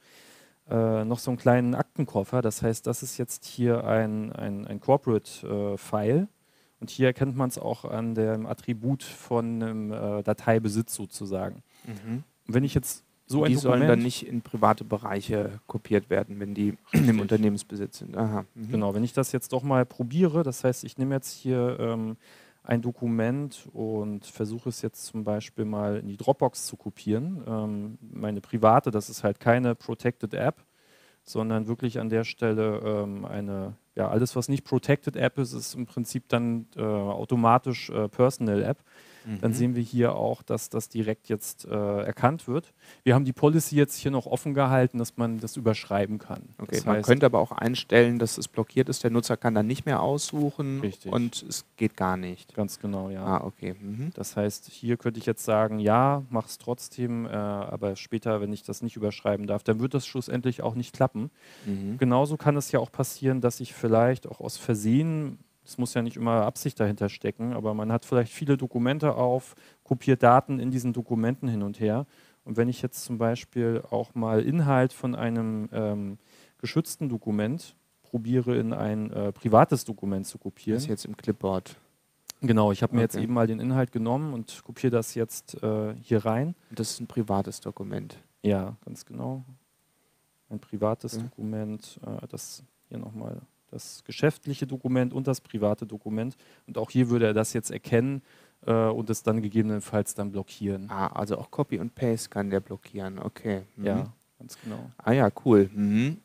äh, 0.70 1.04
noch 1.04 1.20
so 1.20 1.32
einen 1.32 1.38
kleinen 1.38 1.76
Aktenkoffer. 1.76 2.42
Das 2.42 2.62
heißt, 2.62 2.88
das 2.88 3.04
ist 3.04 3.18
jetzt 3.18 3.46
hier 3.46 3.84
ein, 3.84 4.32
ein, 4.32 4.68
ein 4.68 4.80
Corporate-File. 4.80 6.20
Äh, 6.22 6.37
und 6.80 6.90
hier 6.90 7.08
erkennt 7.08 7.36
man 7.36 7.50
es 7.50 7.58
auch 7.58 7.86
an 7.86 8.16
dem 8.16 8.46
Attribut 8.46 9.04
von 9.04 9.62
einem 9.62 9.92
äh, 9.92 10.24
Dateibesitz 10.24 10.94
sozusagen. 10.94 11.64
Mhm. 11.86 12.24
Und 12.48 12.54
wenn 12.54 12.64
ich 12.64 12.74
jetzt 12.74 13.04
so 13.26 13.44
ein 13.44 13.50
die 13.50 13.56
Dokument, 13.56 13.80
sollen 13.80 13.88
dann 13.88 14.00
nicht 14.00 14.26
in 14.26 14.42
private 14.42 14.84
Bereiche 14.84 15.60
kopiert 15.68 16.10
werden, 16.10 16.40
wenn 16.40 16.54
die 16.54 16.78
im 16.94 17.20
Unternehmensbesitz 17.20 18.00
sind. 18.00 18.16
Aha. 18.16 18.46
Mhm. 18.56 18.72
Genau, 18.72 18.94
wenn 18.94 19.04
ich 19.04 19.14
das 19.14 19.32
jetzt 19.32 19.52
doch 19.52 19.64
mal 19.64 19.86
probiere, 19.86 20.44
das 20.44 20.64
heißt, 20.64 20.84
ich 20.84 20.98
nehme 20.98 21.16
jetzt 21.16 21.34
hier 21.34 21.78
ähm, 21.80 22.18
ein 22.64 22.82
Dokument 22.82 23.68
und 23.74 24.26
versuche 24.26 24.70
es 24.70 24.82
jetzt 24.82 25.06
zum 25.06 25.24
Beispiel 25.24 25.66
mal 25.66 25.98
in 25.98 26.08
die 26.08 26.18
Dropbox 26.18 26.68
zu 26.68 26.76
kopieren. 26.76 27.44
Ähm, 27.48 27.98
meine 28.02 28.42
private, 28.42 28.92
das 28.92 29.10
ist 29.10 29.24
halt 29.24 29.40
keine 29.40 29.74
Protected 29.74 30.34
App, 30.34 30.64
sondern 31.24 31.68
wirklich 31.68 32.00
an 32.00 32.10
der 32.10 32.24
Stelle 32.24 32.82
ähm, 32.84 33.26
eine, 33.26 33.74
ja, 33.98 34.10
alles 34.10 34.36
was 34.36 34.48
nicht 34.48 34.64
Protected 34.64 35.16
App 35.16 35.40
ist, 35.40 35.54
ist 35.54 35.74
im 35.74 35.88
Prinzip 35.88 36.30
dann 36.30 36.68
äh, 36.76 36.82
automatisch 36.82 37.90
äh, 37.90 38.08
Personal 38.08 38.62
App 38.62 38.78
dann 39.42 39.52
mhm. 39.52 39.56
sehen 39.56 39.76
wir 39.76 39.84
hier 39.84 40.16
auch, 40.16 40.42
dass 40.42 40.70
das 40.70 40.90
direkt 40.90 41.30
jetzt 41.30 41.66
äh, 41.66 42.02
erkannt 42.02 42.48
wird. 42.48 42.74
Wir 43.04 43.14
haben 43.14 43.26
die 43.26 43.34
Policy 43.34 43.76
jetzt 43.76 43.96
hier 43.98 44.12
noch 44.12 44.26
offen 44.26 44.54
gehalten, 44.54 44.98
dass 44.98 45.18
man 45.18 45.40
das 45.40 45.58
überschreiben 45.58 46.18
kann. 46.18 46.44
Okay, 46.58 46.76
das 46.76 46.86
man 46.86 47.02
könnte 47.02 47.26
aber 47.26 47.40
auch 47.40 47.52
einstellen, 47.52 48.20
dass 48.20 48.38
es 48.38 48.48
blockiert 48.48 48.90
ist. 48.90 49.04
Der 49.04 49.12
Nutzer 49.12 49.38
kann 49.38 49.54
dann 49.54 49.68
nicht 49.68 49.86
mehr 49.86 50.02
aussuchen 50.02 50.80
Richtig. 50.80 51.12
und 51.12 51.44
es 51.44 51.66
geht 51.76 51.98
gar 51.98 52.18
nicht. 52.18 52.54
Ganz 52.54 52.80
genau, 52.80 53.10
ja. 53.10 53.26
Ah, 53.26 53.44
okay. 53.44 53.76
Mhm. 53.80 54.12
Das 54.14 54.36
heißt, 54.36 54.70
hier 54.70 54.98
könnte 54.98 55.20
ich 55.20 55.26
jetzt 55.26 55.44
sagen, 55.44 55.80
ja, 55.80 56.24
mach 56.30 56.48
es 56.48 56.58
trotzdem, 56.58 57.26
äh, 57.26 57.30
aber 57.30 57.96
später, 57.96 58.40
wenn 58.42 58.54
ich 58.54 58.64
das 58.64 58.82
nicht 58.82 58.96
überschreiben 58.96 59.48
darf, 59.48 59.64
dann 59.64 59.80
wird 59.80 59.94
das 59.94 60.08
schlussendlich 60.08 60.62
auch 60.62 60.76
nicht 60.76 60.96
klappen. 60.96 61.32
Mhm. 61.66 61.98
Genauso 61.98 62.38
kann 62.38 62.56
es 62.56 62.72
ja 62.72 62.80
auch 62.80 62.92
passieren, 62.92 63.42
dass 63.42 63.60
ich 63.60 63.74
vielleicht 63.74 64.28
auch 64.28 64.40
aus 64.40 64.58
Versehen 64.58 65.40
es 65.68 65.78
muss 65.78 65.94
ja 65.94 66.02
nicht 66.02 66.16
immer 66.16 66.44
Absicht 66.46 66.80
dahinter 66.80 67.10
stecken, 67.10 67.54
aber 67.54 67.74
man 67.74 67.92
hat 67.92 68.06
vielleicht 68.06 68.32
viele 68.32 68.58
Dokumente 68.58 69.16
auf, 69.16 69.56
kopiert 69.84 70.24
Daten 70.24 70.60
in 70.60 70.72
diesen 70.72 70.94
Dokumenten 70.94 71.48
hin 71.48 71.62
und 71.62 71.80
her. 71.80 72.06
Und 72.46 72.56
wenn 72.56 72.70
ich 72.70 72.82
jetzt 72.82 73.04
zum 73.04 73.18
Beispiel 73.18 73.84
auch 73.90 74.16
mal 74.16 74.42
Inhalt 74.42 74.94
von 74.94 75.16
einem 75.16 75.68
ähm, 75.74 76.18
geschützten 76.60 77.10
Dokument 77.10 77.76
probiere, 78.02 78.56
in 78.58 78.72
ein 78.72 79.12
äh, 79.12 79.32
privates 79.34 79.84
Dokument 79.84 80.26
zu 80.26 80.38
kopieren. 80.38 80.78
Das 80.78 80.84
ist 80.84 80.90
jetzt 80.90 81.06
im 81.06 81.18
Clipboard. 81.18 81.76
Genau, 82.42 82.72
ich 82.72 82.84
habe 82.84 82.94
mir 82.96 83.00
okay. 83.00 83.06
jetzt 83.06 83.16
eben 83.18 83.34
mal 83.34 83.48
den 83.48 83.60
Inhalt 83.60 83.92
genommen 83.92 84.34
und 84.34 84.64
kopiere 84.64 84.92
das 84.92 85.16
jetzt 85.16 85.62
äh, 85.62 85.96
hier 86.02 86.24
rein. 86.24 86.56
Das 86.72 86.92
ist 86.92 87.02
ein 87.02 87.08
privates 87.08 87.60
Dokument. 87.60 88.18
Ja, 88.44 88.78
ganz 88.86 89.06
genau. 89.06 89.44
Ein 90.50 90.60
privates 90.60 91.18
mhm. 91.18 91.24
Dokument, 91.24 92.00
äh, 92.06 92.28
das 92.28 92.64
hier 92.88 93.00
nochmal 93.00 93.42
das 93.72 94.04
geschäftliche 94.06 94.68
Dokument 94.68 95.14
und 95.14 95.28
das 95.28 95.42
private 95.42 95.86
Dokument. 95.86 96.36
Und 96.68 96.78
auch 96.78 96.90
hier 96.90 97.10
würde 97.10 97.28
er 97.28 97.34
das 97.34 97.54
jetzt 97.54 97.72
erkennen 97.72 98.22
äh, 98.66 98.74
und 98.74 99.10
es 99.10 99.24
dann 99.24 99.42
gegebenenfalls 99.42 100.14
dann 100.14 100.32
blockieren. 100.32 100.90
Ah, 100.90 101.08
also 101.08 101.38
auch 101.38 101.52
Copy 101.52 101.80
und 101.80 101.96
Paste 101.96 102.30
kann 102.30 102.50
der 102.50 102.60
blockieren, 102.60 103.20
okay. 103.20 103.64
Mhm. 103.76 103.86
Ja, 103.86 104.14
ganz 104.40 104.58
genau. 104.62 104.92
Ah 104.98 105.12
ja, 105.12 105.30
cool. 105.46 105.70
Mhm. 105.74 106.18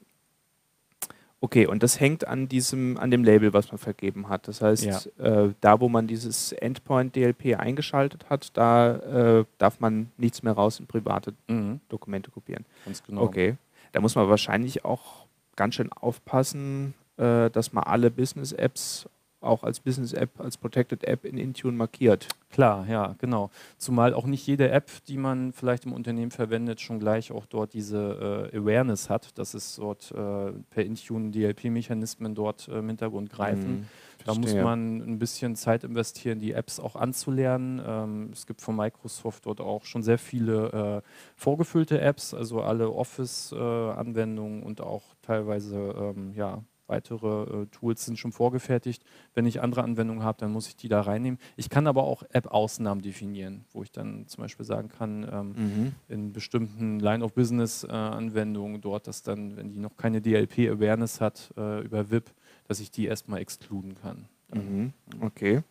Okay, 1.45 1.67
und 1.67 1.83
das 1.83 1.99
hängt 1.99 2.29
an 2.29 2.47
diesem, 2.47 2.97
an 2.99 3.11
dem 3.11 3.25
Label, 3.25 3.53
was 3.53 3.73
man 3.73 3.79
vergeben 3.79 4.29
hat. 4.29 4.47
Das 4.47 4.63
heißt, 4.63 4.85
ja. 4.85 5.01
äh, 5.19 5.53
da 5.61 5.81
wo 5.81 5.89
man 5.89 6.07
dieses 6.07 6.53
Endpoint 6.53 7.17
DLP 7.17 7.59
eingeschaltet 7.59 8.31
hat, 8.31 8.57
da 8.57 9.41
äh, 9.41 9.45
darf 9.59 9.81
man 9.81 10.13
nichts 10.17 10.45
mehr 10.45 10.53
raus 10.53 10.79
in 10.79 10.87
private 10.87 11.35
mhm. 11.49 11.81
Dokumente 11.89 12.31
kopieren. 12.31 12.65
Ganz 12.85 13.03
genau. 13.03 13.23
Okay. 13.23 13.57
Da 13.91 14.01
muss 14.01 14.15
man 14.15 14.29
wahrscheinlich 14.29 14.85
auch 14.85 15.27
ganz 15.57 15.75
schön 15.75 15.93
aufpassen, 15.93 16.95
äh, 17.23 17.51
dass 17.51 17.73
man 17.73 17.85
alle 17.85 18.11
Business-Apps 18.11 19.07
auch 19.43 19.65
als 19.65 19.81
Business-App, 19.81 20.41
als 20.41 20.57
Protected 20.57 21.05
App 21.05 21.25
in 21.25 21.37
Intune 21.37 21.77
markiert. 21.77 22.29
Klar, 22.51 22.87
ja, 22.89 23.15
genau. 23.19 23.51
Zumal 23.79 24.15
auch 24.15 24.27
nicht 24.27 24.47
jede 24.47 24.71
App, 24.71 24.91
die 25.09 25.17
man 25.17 25.53
vielleicht 25.53 25.85
im 25.85 25.93
Unternehmen 25.93 26.31
verwendet, 26.31 26.81
schon 26.81 27.01
gleich 27.01 27.33
auch 27.33 27.47
dort 27.47 27.73
diese 27.75 28.51
äh, 28.53 28.57
Awareness 28.57 29.11
hat, 29.11 29.37
dass 29.39 29.55
es 29.55 29.77
dort 29.77 30.13
äh, 30.13 30.53
per 30.71 30.85
Intune 30.85 31.31
DLP-Mechanismen 31.31 32.35
dort 32.35 32.69
äh, 32.69 32.79
im 32.79 32.89
Hintergrund 32.89 33.31
greifen. 33.31 33.81
Mhm, 33.81 33.87
da 34.25 34.35
muss 34.35 34.55
man 34.55 34.99
ein 34.99 35.19
bisschen 35.19 35.57
Zeit 35.57 35.83
investieren, 35.83 36.39
die 36.39 36.53
Apps 36.53 36.79
auch 36.79 36.95
anzulernen. 36.95 37.83
Ähm, 37.85 38.31
es 38.33 38.47
gibt 38.47 38.61
von 38.61 38.77
Microsoft 38.77 39.47
dort 39.47 39.61
auch 39.61 39.85
schon 39.85 40.03
sehr 40.03 40.19
viele 40.19 41.03
äh, 41.03 41.09
vorgefüllte 41.35 42.01
Apps, 42.01 42.33
also 42.35 42.63
alle 42.63 42.91
Office-Anwendungen 42.91 44.63
und 44.63 44.81
auch 44.81 45.03
teilweise 45.23 45.77
ähm, 45.77 46.33
ja, 46.37 46.63
weitere 46.93 47.63
äh, 47.63 47.67
Tools 47.67 48.05
sind 48.05 48.19
schon 48.19 48.33
vorgefertigt. 48.33 49.03
Wenn 49.35 49.47
ich 49.47 49.63
andere 49.63 49.83
Anwendungen 49.83 50.23
habe, 50.23 50.39
dann 50.39 50.53
muss 50.53 50.69
ich 50.69 50.77
die 50.77 50.89
da 50.89 51.01
reinnehmen. 51.01 51.39
Ich 51.57 51.71
kann 51.71 51.87
aber 51.87 52.05
auch 52.05 52.23
App-Ausnahmen 52.31 53.01
definieren, 53.01 53.65
wo 53.73 53.83
ich 53.83 53.91
dann 53.91 54.27
zum 54.29 54.43
Beispiel 54.43 54.67
sagen 54.67 54.89
kann, 54.89 55.27
ähm, 55.33 55.55
mhm. 55.57 55.93
in 56.09 56.33
bestimmten 56.33 57.01
Line-of-Business-Anwendungen 57.01 58.81
dort, 58.81 59.07
dass 59.07 59.23
dann, 59.23 59.57
wenn 59.57 59.71
die 59.71 59.79
noch 59.79 59.97
keine 59.97 60.21
DLP-Awareness 60.21 61.21
hat 61.21 61.53
äh, 61.57 61.83
über 61.83 62.11
VIP, 62.11 62.31
dass 62.69 62.81
ich 62.81 62.91
die 62.91 63.07
erstmal 63.07 63.41
exkluden 63.41 63.95
kann. 63.95 64.29
Mhm. 64.53 64.93
Okay. 65.21 65.63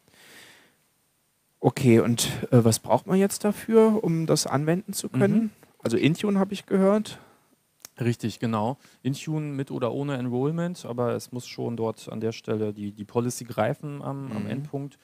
Okay, 1.60 2.00
und 2.00 2.26
äh, 2.52 2.64
was 2.64 2.80
braucht 2.80 3.06
man 3.06 3.20
jetzt 3.20 3.44
dafür, 3.44 4.04
um 4.04 4.26
das 4.26 4.48
anwenden 4.48 4.94
zu 4.94 5.10
können? 5.10 5.36
Mhm. 5.36 5.50
Also 5.84 5.98
Intune 5.98 6.40
habe 6.40 6.54
ich 6.54 6.66
gehört. 6.66 7.20
Richtig, 8.00 8.40
genau. 8.40 8.78
Intune 9.04 9.48
mit 9.48 9.70
oder 9.70 9.92
ohne 9.92 10.18
Enrollment, 10.18 10.86
aber 10.86 11.14
es 11.14 11.32
muss 11.32 11.46
schon 11.46 11.76
dort 11.76 12.10
an 12.10 12.22
der 12.22 12.32
Stelle 12.32 12.74
die, 12.74 12.92
die 12.94 13.06
Policy 13.06 13.44
greifen 13.44 14.02
am, 14.02 14.26
mhm. 14.26 14.38
am 14.38 14.48
Endpunkt. 14.48 14.98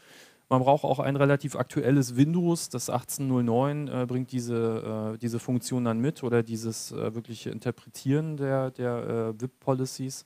Man 0.49 0.61
braucht 0.61 0.85
auch 0.85 0.99
ein 0.99 1.17
relativ 1.17 1.57
aktuelles 1.57 2.15
Windows. 2.15 2.69
Das 2.69 2.89
1809 2.89 3.87
äh, 3.89 4.05
bringt 4.07 4.31
diese, 4.31 5.13
äh, 5.15 5.17
diese 5.17 5.39
Funktion 5.39 5.83
dann 5.83 5.99
mit 5.99 6.23
oder 6.23 6.41
dieses 6.41 6.93
äh, 6.93 7.13
wirkliche 7.13 7.49
Interpretieren 7.49 8.37
der, 8.37 8.71
der 8.71 9.33
äh, 9.37 9.41
VIP-Policies. 9.41 10.23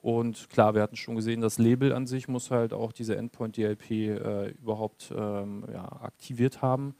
Und 0.00 0.48
klar, 0.48 0.74
wir 0.74 0.80
hatten 0.80 0.96
schon 0.96 1.16
gesehen, 1.16 1.40
das 1.42 1.58
Label 1.58 1.92
an 1.92 2.06
sich 2.06 2.28
muss 2.28 2.50
halt 2.50 2.72
auch 2.72 2.92
diese 2.92 3.16
Endpoint 3.16 3.56
DLP 3.56 3.90
äh, 3.90 4.48
überhaupt 4.50 5.12
ähm, 5.14 5.64
ja, 5.70 5.84
aktiviert 6.00 6.62
haben. 6.62 6.94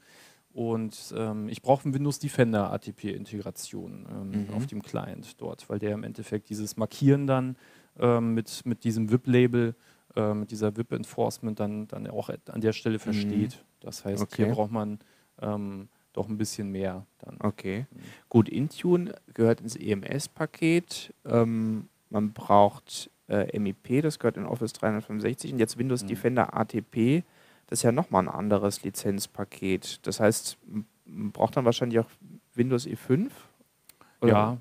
Und 0.59 1.13
ähm, 1.15 1.47
ich 1.47 1.61
brauche 1.61 1.85
einen 1.85 1.93
Windows 1.93 2.19
Defender 2.19 2.73
ATP-Integration 2.73 4.05
ähm, 4.11 4.47
mhm. 4.47 4.53
auf 4.53 4.67
dem 4.67 4.81
Client 4.81 5.39
dort, 5.39 5.69
weil 5.69 5.79
der 5.79 5.93
im 5.93 6.03
Endeffekt 6.03 6.49
dieses 6.49 6.75
Markieren 6.75 7.27
dann 7.27 7.55
ähm, 7.97 8.33
mit, 8.33 8.65
mit 8.65 8.83
diesem 8.83 9.09
VIP-Label, 9.09 9.73
äh, 10.17 10.33
mit 10.33 10.51
dieser 10.51 10.75
VIP-Enforcement 10.75 11.57
dann, 11.57 11.87
dann 11.87 12.07
auch 12.07 12.27
an 12.27 12.59
der 12.59 12.73
Stelle 12.73 12.99
versteht. 12.99 13.51
Mhm. 13.51 13.65
Das 13.79 14.03
heißt, 14.03 14.21
okay. 14.21 14.43
hier 14.43 14.53
braucht 14.53 14.73
man 14.73 14.99
ähm, 15.41 15.87
doch 16.11 16.27
ein 16.27 16.37
bisschen 16.37 16.69
mehr 16.73 17.05
dann. 17.19 17.37
Okay. 17.39 17.85
Mhm. 17.89 17.99
Gut, 18.27 18.49
Intune 18.49 19.15
gehört 19.33 19.61
ins 19.61 19.77
EMS-Paket. 19.77 21.13
Ähm, 21.23 21.87
man 22.09 22.33
braucht 22.33 23.09
äh, 23.29 23.57
MIP, 23.57 24.01
das 24.01 24.19
gehört 24.19 24.35
in 24.35 24.45
Office 24.45 24.73
365 24.73 25.53
und 25.53 25.59
jetzt 25.59 25.77
Windows 25.77 26.03
mhm. 26.03 26.07
Defender 26.07 26.53
ATP 26.53 27.23
das 27.69 27.79
ist 27.79 27.83
ja 27.83 27.91
nochmal 27.91 28.23
ein 28.23 28.29
anderes 28.29 28.83
Lizenzpaket. 28.83 29.99
Das 30.07 30.19
heißt, 30.19 30.57
man 31.05 31.31
braucht 31.31 31.55
dann 31.55 31.65
wahrscheinlich 31.65 31.99
auch 31.99 32.09
Windows 32.55 32.87
E5? 32.87 33.29
Oder? 34.21 34.31
Ja, 34.31 34.57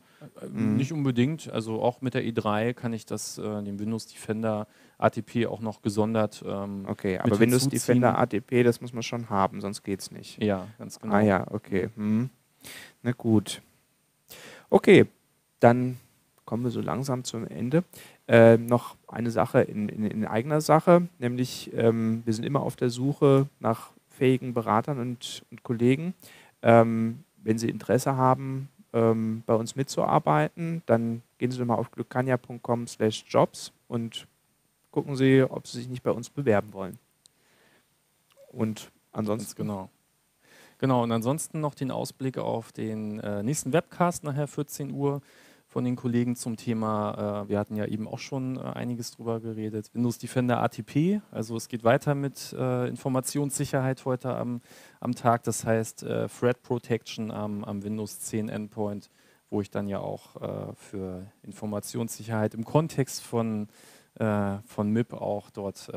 mhm. 0.47 0.77
nicht 0.77 0.93
unbedingt. 0.93 1.51
Also 1.51 1.81
auch 1.81 2.03
mit 2.03 2.13
der 2.13 2.23
E3 2.23 2.75
kann 2.75 2.93
ich 2.93 3.07
das, 3.07 3.39
äh, 3.39 3.63
dem 3.63 3.79
Windows 3.79 4.07
Defender 4.07 4.67
ATP 4.99 5.47
auch 5.47 5.61
noch 5.61 5.81
gesondert. 5.81 6.45
Ähm, 6.47 6.85
okay, 6.87 7.19
aber 7.19 7.41
Windows 7.41 7.67
Defender 7.69 8.19
ATP, 8.19 8.63
das 8.63 8.83
muss 8.83 8.93
man 8.93 9.03
schon 9.03 9.31
haben, 9.31 9.63
sonst 9.63 9.85
geht 9.85 10.01
es 10.01 10.11
nicht. 10.11 10.43
Ja, 10.43 10.67
ganz 10.79 11.01
genau. 11.01 11.15
Ah 11.15 11.21
ja, 11.21 11.47
okay. 11.51 11.89
Mhm. 11.97 12.29
Na 13.03 13.13
gut. 13.13 13.63
Okay, 14.69 15.07
dann 15.61 15.99
kommen 16.49 16.65
wir 16.65 16.71
so 16.71 16.81
langsam 16.81 17.25
zum 17.25 17.47
Ende. 17.47 17.85
Äh, 18.27 18.57
noch 18.57 18.97
eine 19.07 19.31
Sache 19.31 19.61
in, 19.61 19.91
in, 19.91 20.07
in 20.07 20.25
eigener 20.25 20.63
Sache, 20.63 21.07
nämlich 21.19 21.71
ähm, 21.75 22.23
wir 22.25 22.33
sind 22.33 22.47
immer 22.47 22.63
auf 22.63 22.75
der 22.75 22.89
Suche 22.89 23.49
nach 23.61 23.91
fähigen 24.09 24.55
Beratern 24.55 24.99
und, 24.99 25.45
und 25.51 25.63
Kollegen. 25.63 26.15
Ähm, 26.63 27.23
wenn 27.37 27.59
Sie 27.59 27.69
Interesse 27.69 28.17
haben, 28.17 28.71
ähm, 28.95 29.43
bei 29.45 29.55
uns 29.55 29.77
mitzuarbeiten, 29.77 30.81
dann 30.87 31.21
gehen 31.37 31.51
Sie 31.51 31.59
doch 31.59 31.67
mal 31.67 31.75
auf 31.75 31.91
glückania.com/jobs 31.91 33.73
und 33.87 34.27
gucken 34.91 35.17
Sie, 35.17 35.43
ob 35.43 35.67
Sie 35.67 35.77
sich 35.77 35.89
nicht 35.91 36.03
bei 36.03 36.13
uns 36.13 36.31
bewerben 36.31 36.73
wollen. 36.73 36.99
Und 38.53 38.91
ansonsten. 39.13 39.55
genau. 39.55 39.91
Genau, 40.79 41.03
und 41.03 41.13
ansonsten 41.13 41.61
noch 41.61 41.75
den 41.75 41.91
Ausblick 41.91 42.39
auf 42.39 42.73
den 42.73 43.21
äh, 43.21 43.43
nächsten 43.43 43.75
Webcast 43.75 44.25
nachher 44.25 44.47
14 44.47 44.93
Uhr 44.93 45.21
von 45.69 45.85
den 45.85 45.97
Kollegen 45.97 46.35
zum 46.35 46.57
Thema, 46.57 47.45
äh, 47.45 47.49
wir 47.51 47.59
hatten 47.59 47.77
ja 47.77 47.85
eben 47.85 48.09
auch 48.09 48.19
schon 48.19 48.57
äh, 48.57 48.61
einiges 48.61 49.11
drüber 49.11 49.39
geredet, 49.39 49.91
Windows 49.93 50.17
Defender 50.17 50.63
ATP, 50.63 51.21
also 51.31 51.57
es 51.57 51.69
geht 51.69 51.85
weiter 51.85 52.15
mit 52.15 52.55
äh, 52.59 52.89
Informationssicherheit 52.89 54.05
heute 54.07 54.35
am, 54.35 54.63
am 54.99 55.15
Tag, 55.15 55.45
das 55.45 55.67
heißt 55.67 56.05
äh, 56.05 56.27
Threat 56.29 56.63
Protection 56.63 57.31
am, 57.31 57.65
am 57.65 57.85
Windows 57.85 58.19
10 58.21 58.49
Endpoint, 58.49 59.11
wo 59.51 59.61
ich 59.61 59.71
dann 59.71 59.89
ja 59.89 60.01
auch 60.01 60.37
äh, 60.41 60.75
für 60.75 61.27
Informationssicherheit 61.43 62.55
im 62.55 62.65
Kontext 62.65 63.23
von, 63.23 63.69
äh, 64.15 64.57
von 64.65 64.91
MIP 64.91 65.13
auch 65.13 65.51
dort 65.51 65.93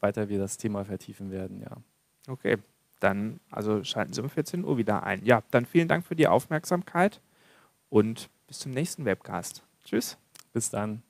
weiter 0.00 0.28
wir 0.28 0.38
das 0.38 0.58
Thema 0.58 0.84
vertiefen 0.84 1.30
werden, 1.30 1.62
ja. 1.62 1.76
Okay, 2.28 2.58
dann 3.00 3.40
also 3.50 3.84
schalten 3.84 4.12
Sie 4.12 4.20
um 4.20 4.28
14 4.28 4.64
Uhr 4.64 4.76
wieder 4.76 5.04
ein. 5.04 5.24
Ja, 5.24 5.42
dann 5.50 5.64
vielen 5.64 5.88
Dank 5.88 6.04
für 6.04 6.16
die 6.16 6.26
Aufmerksamkeit 6.26 7.20
und 7.88 8.28
bis 8.46 8.60
zum 8.60 8.72
nächsten 8.72 9.04
Webcast. 9.04 9.62
Tschüss. 9.84 10.16
Bis 10.52 10.70
dann. 10.70 11.02